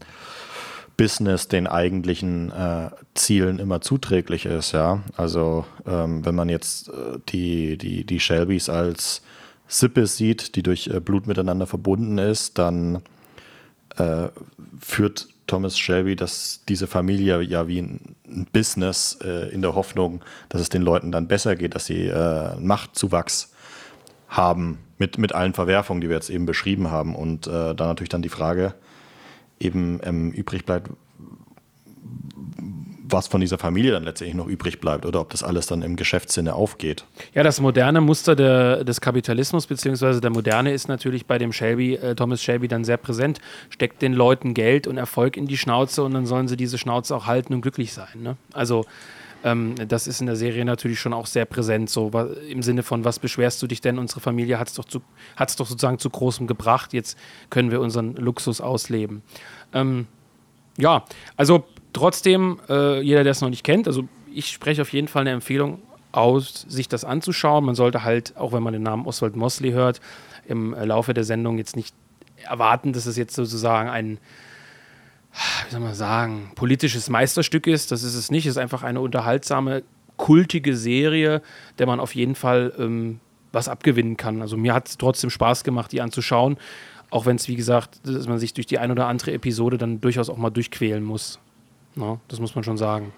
Business 0.97 1.49
den 1.49 1.67
eigentlichen 1.67 2.53
äh, 2.53 2.91
Zielen 3.15 3.59
immer 3.59 3.81
zuträglich 3.81 4.47
ist, 4.47 4.73
ja. 4.73 5.03
Also 5.17 5.65
ähm, 5.87 6.25
wenn 6.25 6.35
man 6.35 6.49
jetzt 6.49 6.89
äh, 6.89 7.19
die, 7.29 7.77
die, 7.77 8.05
die 8.05 8.21
Shelbys 8.21 8.69
als 8.69 9.23
Sippe 9.67 10.07
sieht, 10.07 10.57
die 10.57 10.63
durch 10.63 10.89
äh, 10.89 11.01
Blut 11.01 11.27
miteinander 11.27 11.67
verbunden 11.67 12.19
ist, 12.19 12.59
dann 12.59 13.03
äh, 13.97 14.29
führt 14.81 15.29
Thomas 15.47 15.79
Shelby 15.79 16.17
dass 16.17 16.63
diese 16.69 16.87
Familie 16.87 17.43
ja 17.43 17.69
wie 17.69 17.81
ein, 17.81 18.17
ein 18.27 18.47
Business 18.53 19.19
äh, 19.23 19.53
in 19.53 19.63
der 19.63 19.75
Hoffnung, 19.75 20.23
dass 20.49 20.61
es 20.61 20.69
den 20.69 20.83
Leuten 20.83 21.13
dann 21.13 21.29
besser 21.29 21.57
geht, 21.57 21.75
dass 21.75 21.87
sie 21.87 22.07
äh, 22.07 22.57
Machtzuwachs 22.57 23.53
haben 24.29 24.79
mit, 24.99 25.19
mit 25.19 25.35
allen 25.35 25.55
Verwerfungen, 25.55 26.01
die 26.01 26.09
wir 26.09 26.17
jetzt 26.17 26.31
eben 26.31 26.47
beschrieben 26.47 26.91
haben. 26.91 27.15
Und 27.15 27.47
da 27.47 27.75
natürlich 27.75 28.09
dann 28.09 28.23
die 28.23 28.29
Frage, 28.29 28.75
eben 29.61 30.01
ähm, 30.03 30.33
übrig 30.33 30.65
bleibt, 30.65 30.91
was 33.07 33.27
von 33.29 33.41
dieser 33.41 33.59
Familie 33.59 33.93
dann 33.93 34.05
letztendlich 34.05 34.35
noch 34.35 34.47
übrig 34.47 34.81
bleibt 34.81 35.05
oder 35.07 35.21
ob 35.21 35.31
das 35.31 35.43
alles 35.43 35.67
dann 35.67 35.83
im 35.83 35.97
Geschäftssinne 35.97 36.55
aufgeht. 36.55 37.05
Ja, 37.35 37.43
das 37.43 37.61
moderne 37.61 38.01
Muster 38.01 38.35
der, 38.35 38.83
des 38.85 39.01
Kapitalismus 39.01 39.67
beziehungsweise 39.67 40.21
der 40.21 40.31
moderne 40.31 40.73
ist 40.73 40.89
natürlich 40.89 41.27
bei 41.27 41.39
dem 41.39 41.53
Shelby, 41.53 41.95
äh, 41.95 42.15
Thomas 42.15 42.43
Shelby 42.43 42.67
dann 42.67 42.85
sehr 42.85 42.97
präsent, 42.97 43.41
steckt 43.71 44.03
den 44.03 44.15
Leuten 44.15 44.55
Geld 44.55 44.87
und 44.87 44.97
Erfolg 44.97 45.37
in 45.37 45.47
die 45.47 45.59
Schnauze 45.59 46.03
und 46.03 46.15
dann 46.15 46.27
sollen 46.27 46.49
sie 46.49 46.57
diese 46.57 46.79
Schnauze 46.79 47.15
auch 47.15 47.27
halten 47.27 47.53
und 47.53 47.61
glücklich 47.61 47.93
sein. 47.93 48.23
Ne? 48.23 48.37
Also 48.53 48.87
ähm, 49.45 49.75
das 49.89 50.07
ist 50.07 50.21
in 50.21 50.27
der 50.27 50.37
Serie 50.37 50.65
natürlich 50.65 50.99
schon 50.99 51.13
auch 51.13 51.27
sehr 51.27 51.45
präsent, 51.45 51.91
so 51.91 52.11
im 52.49 52.63
Sinne 52.63 52.83
von, 52.83 53.05
was 53.05 53.19
beschwerst 53.19 53.63
du 53.63 53.67
dich 53.67 53.81
denn? 53.81 53.99
Unsere 53.99 54.21
Familie 54.21 54.59
hat 54.59 54.69
es 54.69 54.75
doch, 54.75 54.85
doch 54.85 55.67
sozusagen 55.67 55.99
zu 55.99 56.11
großem 56.11 56.47
gebracht, 56.47 56.93
jetzt 56.95 57.19
können 57.51 57.71
wir 57.71 57.81
unseren 57.81 58.17
Luxus 58.17 58.61
ausleben. 58.61 59.23
Ähm, 59.75 60.07
ja, 60.79 61.05
also 61.37 61.65
trotzdem, 61.93 62.59
äh, 62.69 63.01
jeder, 63.03 63.23
der 63.23 63.33
es 63.33 63.43
noch 63.43 63.51
nicht 63.51 63.65
kennt, 63.65 63.87
also 63.87 64.09
ich 64.33 64.51
spreche 64.51 64.83
auf 64.83 64.93
jeden 64.93 65.09
Fall 65.09 65.21
eine 65.21 65.31
Empfehlung 65.31 65.83
aus, 66.11 66.65
sich 66.69 66.89
das 66.89 67.05
anzuschauen. 67.05 67.65
Man 67.65 67.75
sollte 67.75 68.03
halt, 68.03 68.37
auch 68.37 68.53
wenn 68.53 68.63
man 68.63 68.73
den 68.73 68.83
Namen 68.83 69.07
Oswald 69.07 69.37
Mosley 69.37 69.73
hört, 69.73 70.01
im 70.47 70.75
Laufe 70.75 71.15
der 71.15 71.25
Sendung 71.25 71.59
jetzt 71.59 71.77
nicht 71.77 71.95
erwarten, 72.43 72.93
dass 72.93 73.07
es 73.07 73.17
jetzt 73.17 73.35
sozusagen 73.35 73.89
ein 73.89 74.19
wie 75.67 75.71
soll 75.71 75.81
man 75.81 75.95
sagen, 75.95 76.53
politisches 76.55 77.09
Meisterstück 77.11 77.67
ist. 77.67 77.91
Das 77.93 78.03
ist 78.03 78.15
es 78.15 78.31
nicht. 78.31 78.47
Es 78.47 78.53
ist 78.53 78.59
einfach 78.59 78.83
eine 78.83 79.01
unterhaltsame, 79.01 79.83
kultige 80.17 80.77
Serie, 80.77 81.43
der 81.79 81.87
man 81.87 82.01
auf 82.01 82.15
jeden 82.15 82.35
Fall 82.35 82.73
ähm, 82.79 83.21
was 83.53 83.69
abgewinnen 83.69 84.17
kann. 84.17 84.43
Also 84.43 84.57
mir 84.57 84.75
hat 84.75 84.89
es 84.89 84.99
trotzdem 84.99 85.31
Spaß 85.31 85.65
gemacht, 85.65 85.93
die 85.93 86.01
anzuschauen. 86.01 86.57
Auch 87.11 87.27
wenn 87.27 87.37
es, 87.37 87.49
wie 87.49 87.57
gesagt, 87.57 88.01
dass 88.05 88.27
man 88.27 88.39
sich 88.39 88.55
durch 88.55 88.67
die 88.67 88.79
ein 88.79 88.91
oder 88.91 89.07
andere 89.07 89.33
Episode 89.33 89.79
dann 89.79 90.01
durchaus 90.01 90.29
auch 90.31 90.37
mal 90.37 90.51
durchquälen 90.51 91.05
muss. 91.05 91.39
Na, 91.95 92.19
das 92.29 92.41
muss 92.41 92.55
man 92.55 92.65
schon 92.65 92.77
sagen. 92.77 93.13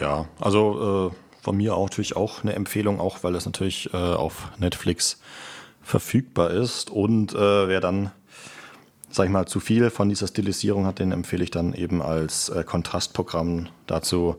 Ja, 0.00 0.26
also 0.40 1.10
äh, 1.12 1.42
von 1.42 1.56
mir 1.56 1.74
auch 1.74 1.88
natürlich 1.88 2.16
auch 2.16 2.42
eine 2.42 2.54
Empfehlung, 2.54 3.00
auch 3.00 3.22
weil 3.22 3.34
es 3.34 3.46
natürlich 3.46 3.92
äh, 3.92 3.96
auf 3.96 4.48
Netflix 4.58 5.20
verfügbar 5.82 6.50
ist. 6.50 6.90
Und 6.90 7.34
äh, 7.34 7.68
wer 7.68 7.80
dann 7.80 8.12
sag 9.14 9.26
ich 9.26 9.30
mal, 9.30 9.46
zu 9.46 9.60
viel 9.60 9.90
von 9.90 10.08
dieser 10.08 10.26
Stilisierung 10.26 10.86
hat, 10.86 10.98
den 10.98 11.12
empfehle 11.12 11.44
ich 11.44 11.50
dann 11.52 11.72
eben 11.72 12.02
als 12.02 12.48
äh, 12.48 12.64
Kontrastprogramm 12.64 13.68
dazu. 13.86 14.36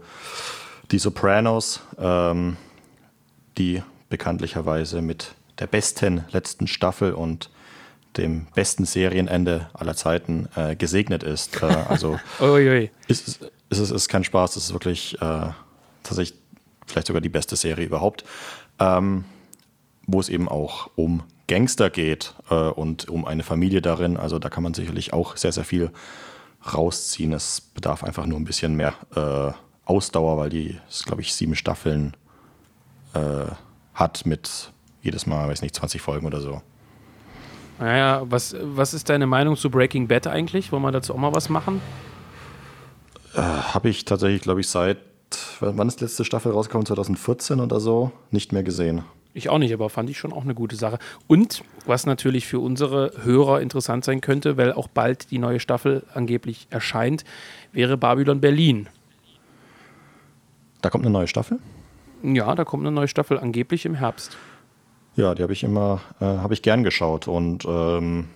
Die 0.91 0.99
Sopranos, 0.99 1.79
ähm, 1.97 2.57
die 3.57 3.81
bekanntlicherweise 4.09 5.01
mit 5.01 5.33
der 5.59 5.67
besten 5.67 6.25
letzten 6.31 6.67
Staffel 6.67 7.13
und 7.13 7.49
dem 8.17 8.47
besten 8.53 8.85
Serienende 8.85 9.69
aller 9.73 9.95
Zeiten 9.95 10.49
äh, 10.55 10.75
gesegnet 10.75 11.23
ist. 11.23 11.63
Äh, 11.63 11.67
also 11.87 12.19
ist, 13.07 13.27
ist, 13.29 13.51
ist, 13.69 13.91
ist 13.91 14.09
kein 14.09 14.25
Spaß, 14.25 14.57
es 14.57 14.65
ist 14.65 14.73
wirklich 14.73 15.15
äh, 15.21 15.51
tatsächlich 16.03 16.37
vielleicht 16.85 17.07
sogar 17.07 17.21
die 17.21 17.29
beste 17.29 17.55
Serie 17.55 17.85
überhaupt, 17.85 18.25
ähm, 18.79 19.23
wo 20.05 20.19
es 20.19 20.27
eben 20.27 20.49
auch 20.49 20.89
um 20.95 21.23
Gangster 21.47 21.89
geht 21.89 22.33
äh, 22.49 22.55
und 22.55 23.09
um 23.09 23.25
eine 23.25 23.43
Familie 23.43 23.81
darin. 23.81 24.17
Also 24.17 24.39
da 24.39 24.49
kann 24.49 24.63
man 24.63 24.73
sicherlich 24.73 25.13
auch 25.13 25.37
sehr, 25.37 25.51
sehr 25.51 25.65
viel 25.65 25.91
rausziehen. 26.73 27.33
Es 27.33 27.61
bedarf 27.61 28.03
einfach 28.03 28.25
nur 28.25 28.39
ein 28.39 28.45
bisschen 28.45 28.75
mehr 28.75 28.93
äh, 29.15 29.51
Ausdauer, 29.85 30.37
weil 30.37 30.49
die, 30.49 30.79
glaube 31.05 31.21
ich, 31.21 31.35
sieben 31.35 31.55
Staffeln 31.55 32.15
äh, 33.13 33.51
hat 33.93 34.25
mit 34.25 34.71
jedes 35.01 35.27
Mal, 35.27 35.47
weiß 35.47 35.61
nicht, 35.61 35.75
20 35.75 36.01
Folgen 36.01 36.25
oder 36.25 36.41
so. 36.41 36.61
Naja, 37.79 38.23
was, 38.25 38.55
was 38.59 38.93
ist 38.93 39.09
deine 39.09 39.27
Meinung 39.27 39.57
zu 39.57 39.69
Breaking 39.69 40.07
Bad 40.07 40.27
eigentlich? 40.27 40.71
Wollen 40.71 40.81
wir 40.81 40.91
dazu 40.91 41.13
auch 41.13 41.17
mal 41.17 41.35
was 41.35 41.49
machen? 41.49 41.81
Äh, 43.35 43.41
Habe 43.41 43.89
ich 43.89 44.05
tatsächlich, 44.05 44.41
glaube 44.41 44.61
ich, 44.61 44.69
seit, 44.69 44.97
wann 45.59 45.87
ist 45.87 45.99
die 45.99 46.05
letzte 46.05 46.25
Staffel 46.25 46.51
rausgekommen? 46.51 46.85
2014 46.85 47.59
oder 47.59 47.79
so? 47.79 48.11
Nicht 48.31 48.53
mehr 48.53 48.63
gesehen. 48.63 49.03
Ich 49.35 49.49
auch 49.49 49.57
nicht, 49.57 49.73
aber 49.73 49.89
fand 49.89 50.09
ich 50.09 50.17
schon 50.17 50.31
auch 50.31 50.43
eine 50.43 50.55
gute 50.55 50.77
Sache. 50.77 50.97
Und 51.27 51.61
was 51.85 52.05
natürlich 52.05 52.47
für 52.47 52.59
unsere 52.59 53.11
Hörer 53.21 53.59
interessant 53.59 54.05
sein 54.05 54.21
könnte, 54.21 54.55
weil 54.55 54.71
auch 54.71 54.87
bald 54.87 55.29
die 55.29 55.39
neue 55.39 55.59
Staffel 55.59 56.03
angeblich 56.13 56.67
erscheint, 56.69 57.25
wäre 57.73 57.97
Babylon 57.97 58.39
Berlin. 58.39 58.87
Da 60.81 60.89
kommt 60.89 61.03
eine 61.03 61.11
neue 61.11 61.27
Staffel? 61.27 61.59
Ja, 62.23 62.55
da 62.55 62.63
kommt 62.63 62.83
eine 62.83 62.95
neue 62.95 63.09
Staffel 63.09 63.37
angeblich 63.37 63.85
im 63.85 63.95
Herbst. 63.95 64.37
Ja, 65.17 65.35
die 65.35 65.43
habe 65.43 65.51
ich 65.51 65.63
immer, 65.63 65.99
äh, 66.21 66.25
habe 66.25 66.53
ich 66.53 66.61
gern 66.61 66.85
geschaut 66.85 67.27
und 67.27 67.65
ähm, 67.65 68.29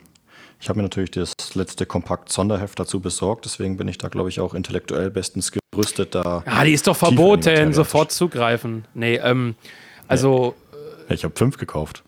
ich 0.60 0.68
habe 0.68 0.80
mir 0.80 0.84
natürlich 0.84 1.12
das 1.12 1.34
letzte 1.54 1.86
Kompakt-Sonderheft 1.86 2.78
dazu 2.78 3.00
besorgt, 3.00 3.46
deswegen 3.46 3.78
bin 3.78 3.88
ich 3.88 3.98
da, 3.98 4.10
glaube 4.10 4.28
ich, 4.28 4.42
auch 4.42 4.54
intellektuell 4.54 5.10
bestens 5.10 5.54
gerüstet. 5.72 6.14
Da 6.14 6.44
ah, 6.46 6.66
die 6.66 6.74
ist 6.74 6.88
doch 6.88 6.98
verboten, 6.98 7.72
sofort 7.72 8.12
zugreifen. 8.12 8.84
Nee, 8.94 9.16
ähm, 9.16 9.56
also. 10.10 10.56
Ja, 10.58 10.69
ich 11.14 11.24
habe 11.24 11.34
fünf 11.36 11.58
gekauft. 11.58 12.04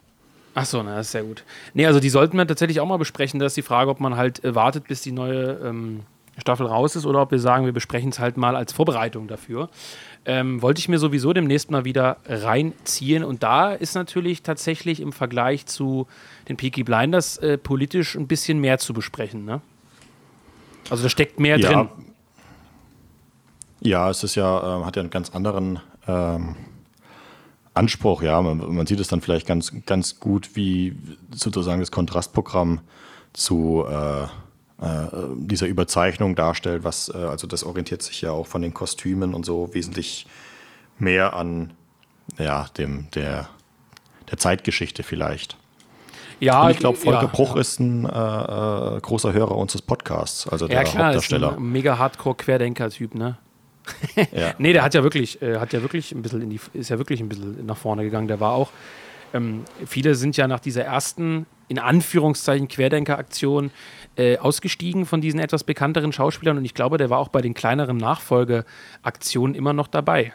Ach 0.54 0.66
so, 0.66 0.84
na, 0.84 0.96
das 0.96 1.08
ist 1.08 1.12
sehr 1.14 1.24
gut. 1.24 1.44
Nee, 1.74 1.86
also 1.86 2.00
die 2.00 2.10
sollten 2.10 2.38
wir 2.38 2.46
tatsächlich 2.46 2.80
auch 2.80 2.86
mal 2.86 2.98
besprechen. 2.98 3.40
Da 3.40 3.46
ist 3.46 3.56
die 3.56 3.62
Frage, 3.62 3.90
ob 3.90 4.00
man 4.00 4.18
halt 4.18 4.44
äh, 4.44 4.54
wartet, 4.54 4.88
bis 4.88 5.02
die 5.02 5.14
neue 5.14 5.60
ähm, 5.64 6.02
Staffel 6.38 6.66
raus 6.66 6.96
ist 6.96 7.06
oder 7.06 7.22
ob 7.22 7.32
wir 7.32 7.40
sagen, 7.40 7.66
wir 7.66 7.72
besprechen 7.72 8.10
es 8.10 8.20
halt 8.20 8.38
mal 8.38 8.56
als 8.56 8.74
Vorbereitung 8.74 9.28
dafür. 9.28 9.70
Ähm, 10.26 10.62
wollte 10.62 10.80
ich 10.80 10.90
mir 10.90 11.00
sowieso 11.00 11.34
demnächst 11.34 11.72
mal 11.72 11.86
wieder 11.86 12.18
reinziehen. 12.28 13.24
Und 13.24 13.44
da 13.44 13.72
ist 13.72 13.96
natürlich 13.96 14.44
tatsächlich 14.44 15.00
im 15.00 15.14
Vergleich 15.14 15.66
zu 15.66 16.08
den 16.50 16.58
Peaky 16.58 16.84
Blinders 16.84 17.38
äh, 17.38 17.58
politisch 17.58 18.16
ein 18.16 18.28
bisschen 18.28 18.60
mehr 18.60 18.78
zu 18.78 18.94
besprechen. 18.94 19.46
Ne? 19.46 19.62
Also 20.90 21.04
da 21.04 21.10
steckt 21.10 21.40
mehr 21.40 21.58
ja. 21.58 21.70
drin. 21.70 21.90
Ja, 23.80 24.10
es 24.10 24.24
ist 24.24 24.36
ja, 24.36 24.82
äh, 24.82 24.84
hat 24.84 24.96
ja 24.96 25.02
einen 25.02 25.10
ganz 25.10 25.32
anderen 25.32 25.80
ähm, 26.08 26.56
Anspruch, 27.74 28.22
ja. 28.22 28.42
Man, 28.42 28.76
man, 28.76 28.86
sieht 28.86 29.00
es 29.00 29.08
dann 29.08 29.22
vielleicht 29.22 29.48
ganz, 29.48 29.72
ganz 29.86 30.20
gut, 30.20 30.56
wie 30.56 30.96
sozusagen 31.34 31.80
das 31.80 31.92
Kontrastprogramm 31.92 32.82
zu 33.34 33.86
äh, 33.90 34.24
äh, 34.24 35.08
dieser 35.36 35.68
Überzeichnung 35.68 36.36
darstellt, 36.36 36.84
was, 36.84 37.10
äh, 37.10 37.18
also 37.18 37.48
das 37.48 37.64
orientiert 37.64 38.02
sich 38.02 38.22
ja 38.22 38.32
auch 38.32 38.48
von 38.48 38.62
den 38.62 38.74
Kostümen 38.74 39.34
und 39.34 39.46
so 39.46 39.74
wesentlich 39.74 40.28
mehr 40.98 41.34
an 41.34 41.74
ja, 42.38 42.68
dem, 42.78 43.08
der, 43.14 43.48
der 44.30 44.38
Zeitgeschichte 44.38 45.04
vielleicht. 45.04 45.58
Ja, 46.40 46.64
und 46.64 46.72
ich 46.72 46.80
glaube, 46.80 46.98
Volker 46.98 47.22
ja, 47.22 47.28
Bruch 47.28 47.56
ja. 47.56 47.62
ist 47.62 47.80
ein 47.80 48.06
äh, 48.06 48.10
äh, 48.10 49.00
großer 49.00 49.32
Hörer 49.32 49.56
unseres 49.56 49.84
Podcasts, 49.84 50.48
also 50.48 50.68
der 50.68 50.78
ja, 50.78 50.84
klar, 50.84 51.06
Hauptdarsteller. 51.06 51.52
Ist 51.52 51.58
ein 51.58 51.72
mega 51.72 52.00
Hardcore-Querdenker-Typ, 52.00 53.14
ne? 53.14 53.38
Ja. 54.32 54.54
nee, 54.58 54.74
der 54.74 54.84
hat 54.84 54.94
ja 54.94 55.04
wirklich, 55.04 55.42
äh, 55.42 55.58
hat 55.58 55.74
ja 55.74 55.82
wirklich 55.82 56.12
ein 56.12 56.22
bisschen 56.22 56.42
in 56.42 56.50
die, 56.50 56.60
ist 56.74 56.90
ja 56.90 56.98
wirklich 56.98 57.20
ein 57.20 57.30
bisschen 57.30 57.66
nach 57.66 57.78
vorne 57.78 58.04
gegangen. 58.04 58.28
Der 58.28 58.40
war 58.40 58.54
auch, 58.54 58.72
ähm, 59.34 59.64
viele 59.86 60.16
sind 60.16 60.38
ja 60.38 60.48
nach 60.48 60.60
dieser 60.60 60.84
ersten, 60.84 61.46
in 61.68 61.80
Anführungszeichen, 61.80 62.68
Querdenker-Aktion 62.68 63.72
äh, 64.18 64.38
ausgestiegen 64.38 65.06
von 65.06 65.22
diesen 65.22 65.40
etwas 65.40 65.64
bekannteren 65.64 66.12
Schauspielern 66.12 66.58
und 66.58 66.66
ich 66.66 66.74
glaube, 66.74 66.98
der 66.98 67.10
war 67.10 67.20
auch 67.20 67.30
bei 67.30 67.42
den 67.42 67.54
kleineren 67.54 67.98
Nachfolgeaktionen 67.98 69.56
immer 69.56 69.74
noch 69.74 69.88
dabei. 69.88 70.34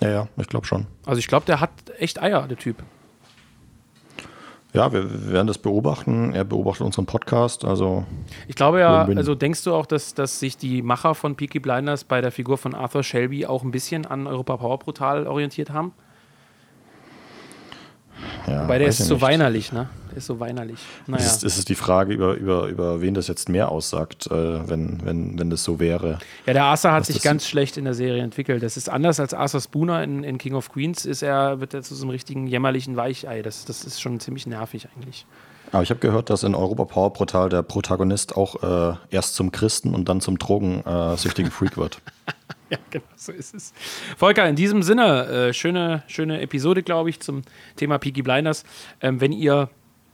Ja, 0.00 0.10
ja, 0.10 0.28
ich 0.36 0.46
glaube 0.46 0.66
schon. 0.66 0.86
Also 1.04 1.18
ich 1.18 1.26
glaube, 1.26 1.46
der 1.46 1.60
hat 1.60 1.70
echt 1.98 2.22
Eier, 2.22 2.46
der 2.46 2.56
Typ. 2.56 2.82
Ja, 4.74 4.92
wir 4.92 5.32
werden 5.32 5.46
das 5.46 5.58
beobachten. 5.58 6.34
Er 6.34 6.44
beobachtet 6.44 6.84
unseren 6.84 7.06
Podcast. 7.06 7.64
Also 7.64 8.04
ich 8.46 8.54
glaube 8.54 8.80
ja, 8.80 9.04
also 9.04 9.34
denkst 9.34 9.64
du 9.64 9.74
auch, 9.74 9.86
dass, 9.86 10.14
dass 10.14 10.40
sich 10.40 10.58
die 10.58 10.82
Macher 10.82 11.14
von 11.14 11.36
Peaky 11.36 11.58
Blinders 11.58 12.04
bei 12.04 12.20
der 12.20 12.30
Figur 12.30 12.58
von 12.58 12.74
Arthur 12.74 13.02
Shelby 13.02 13.46
auch 13.46 13.62
ein 13.62 13.70
bisschen 13.70 14.04
an 14.04 14.26
Europa 14.26 14.58
Power 14.58 14.78
Brutal 14.78 15.26
orientiert 15.26 15.70
haben? 15.70 15.92
Ja, 18.46 18.64
Wobei 18.64 18.78
der 18.78 18.88
ist 18.88 18.98
so 18.98 19.20
weinerlich, 19.20 19.72
ne? 19.72 19.88
Ist 20.18 20.26
so 20.26 20.40
weinerlich. 20.40 20.80
Naja. 21.06 21.24
Es, 21.24 21.36
ist, 21.36 21.44
es 21.44 21.58
ist 21.58 21.68
die 21.68 21.76
Frage, 21.76 22.12
über, 22.12 22.34
über, 22.34 22.66
über 22.66 23.00
wen 23.00 23.14
das 23.14 23.28
jetzt 23.28 23.48
mehr 23.48 23.70
aussagt, 23.70 24.26
äh, 24.26 24.68
wenn, 24.68 24.98
wenn, 25.04 25.38
wenn 25.38 25.48
das 25.48 25.62
so 25.62 25.78
wäre. 25.78 26.18
Ja, 26.44 26.54
der 26.54 26.64
Arthur 26.64 26.90
hat 26.90 27.06
sich 27.06 27.22
ganz 27.22 27.46
schlecht 27.46 27.76
in 27.76 27.84
der 27.84 27.94
Serie 27.94 28.22
entwickelt. 28.22 28.64
Das 28.64 28.76
ist 28.76 28.88
anders 28.88 29.20
als 29.20 29.32
Arthur 29.32 29.60
Spooner 29.60 30.02
in, 30.02 30.24
in 30.24 30.38
King 30.38 30.54
of 30.54 30.72
Queens, 30.72 31.06
ist 31.06 31.22
er, 31.22 31.60
wird 31.60 31.72
er 31.72 31.82
zu 31.82 31.94
so 31.94 32.02
einem 32.02 32.10
richtigen 32.10 32.48
jämmerlichen 32.48 32.96
Weichei. 32.96 33.42
Das, 33.42 33.64
das 33.64 33.84
ist 33.84 34.00
schon 34.00 34.18
ziemlich 34.18 34.46
nervig 34.46 34.88
eigentlich. 34.96 35.24
Aber 35.72 35.82
ich 35.82 35.90
habe 35.90 36.00
gehört, 36.00 36.30
dass 36.30 36.42
in 36.42 36.54
Europa 36.54 36.84
Power 36.84 37.12
Portal 37.12 37.48
der 37.48 37.62
Protagonist 37.62 38.36
auch 38.36 38.62
äh, 38.62 38.96
erst 39.10 39.34
zum 39.34 39.52
Christen 39.52 39.94
und 39.94 40.08
dann 40.08 40.20
zum 40.20 40.38
drogensüchtigen 40.38 41.50
Freak 41.50 41.76
wird. 41.76 42.00
ja, 42.70 42.78
genau, 42.90 43.04
so 43.16 43.32
ist 43.32 43.54
es. 43.54 43.72
Volker, 44.16 44.48
in 44.48 44.56
diesem 44.56 44.82
Sinne, 44.82 45.26
äh, 45.26 45.52
schöne, 45.52 46.02
schöne 46.06 46.40
Episode, 46.40 46.82
glaube 46.82 47.10
ich, 47.10 47.20
zum 47.20 47.42
Thema 47.76 47.98
Peaky 47.98 48.22
Blinders. 48.22 48.64
Ähm, 49.00 49.20
wenn 49.20 49.32
ihr 49.32 49.68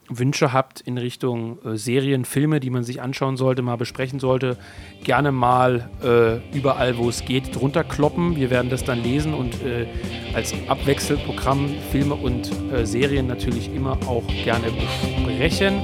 Wünsche 0.08 0.52
habt 0.52 0.80
in 0.80 0.98
Richtung 0.98 1.58
äh, 1.64 1.76
Serien, 1.76 2.24
Filme, 2.24 2.60
die 2.60 2.70
man 2.70 2.84
sich 2.84 3.00
anschauen 3.00 3.36
sollte, 3.36 3.62
mal 3.62 3.76
besprechen 3.76 4.18
sollte, 4.20 4.56
gerne 5.02 5.32
mal 5.32 5.88
äh, 6.02 6.56
überall, 6.56 6.96
wo 6.98 7.08
es 7.08 7.24
geht, 7.24 7.54
drunter 7.54 7.84
kloppen. 7.84 8.36
Wir 8.36 8.50
werden 8.50 8.70
das 8.70 8.84
dann 8.84 9.02
lesen 9.02 9.34
und 9.34 9.62
äh, 9.62 9.86
als 10.34 10.54
Abwechselprogramm 10.68 11.70
Filme 11.90 12.14
und 12.14 12.50
äh, 12.72 12.84
Serien 12.84 13.26
natürlich 13.26 13.74
immer 13.74 13.98
auch 14.06 14.26
gerne 14.44 14.66
besprechen. 14.70 15.80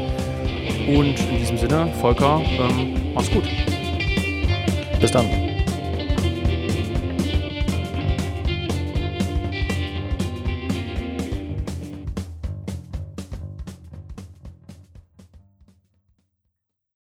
Und 0.86 1.18
in 1.30 1.38
diesem 1.38 1.58
Sinne, 1.58 1.92
Volker, 2.00 2.40
ähm, 2.58 2.94
mach's 3.14 3.30
gut. 3.30 3.44
Bis 5.00 5.10
dann. 5.12 5.59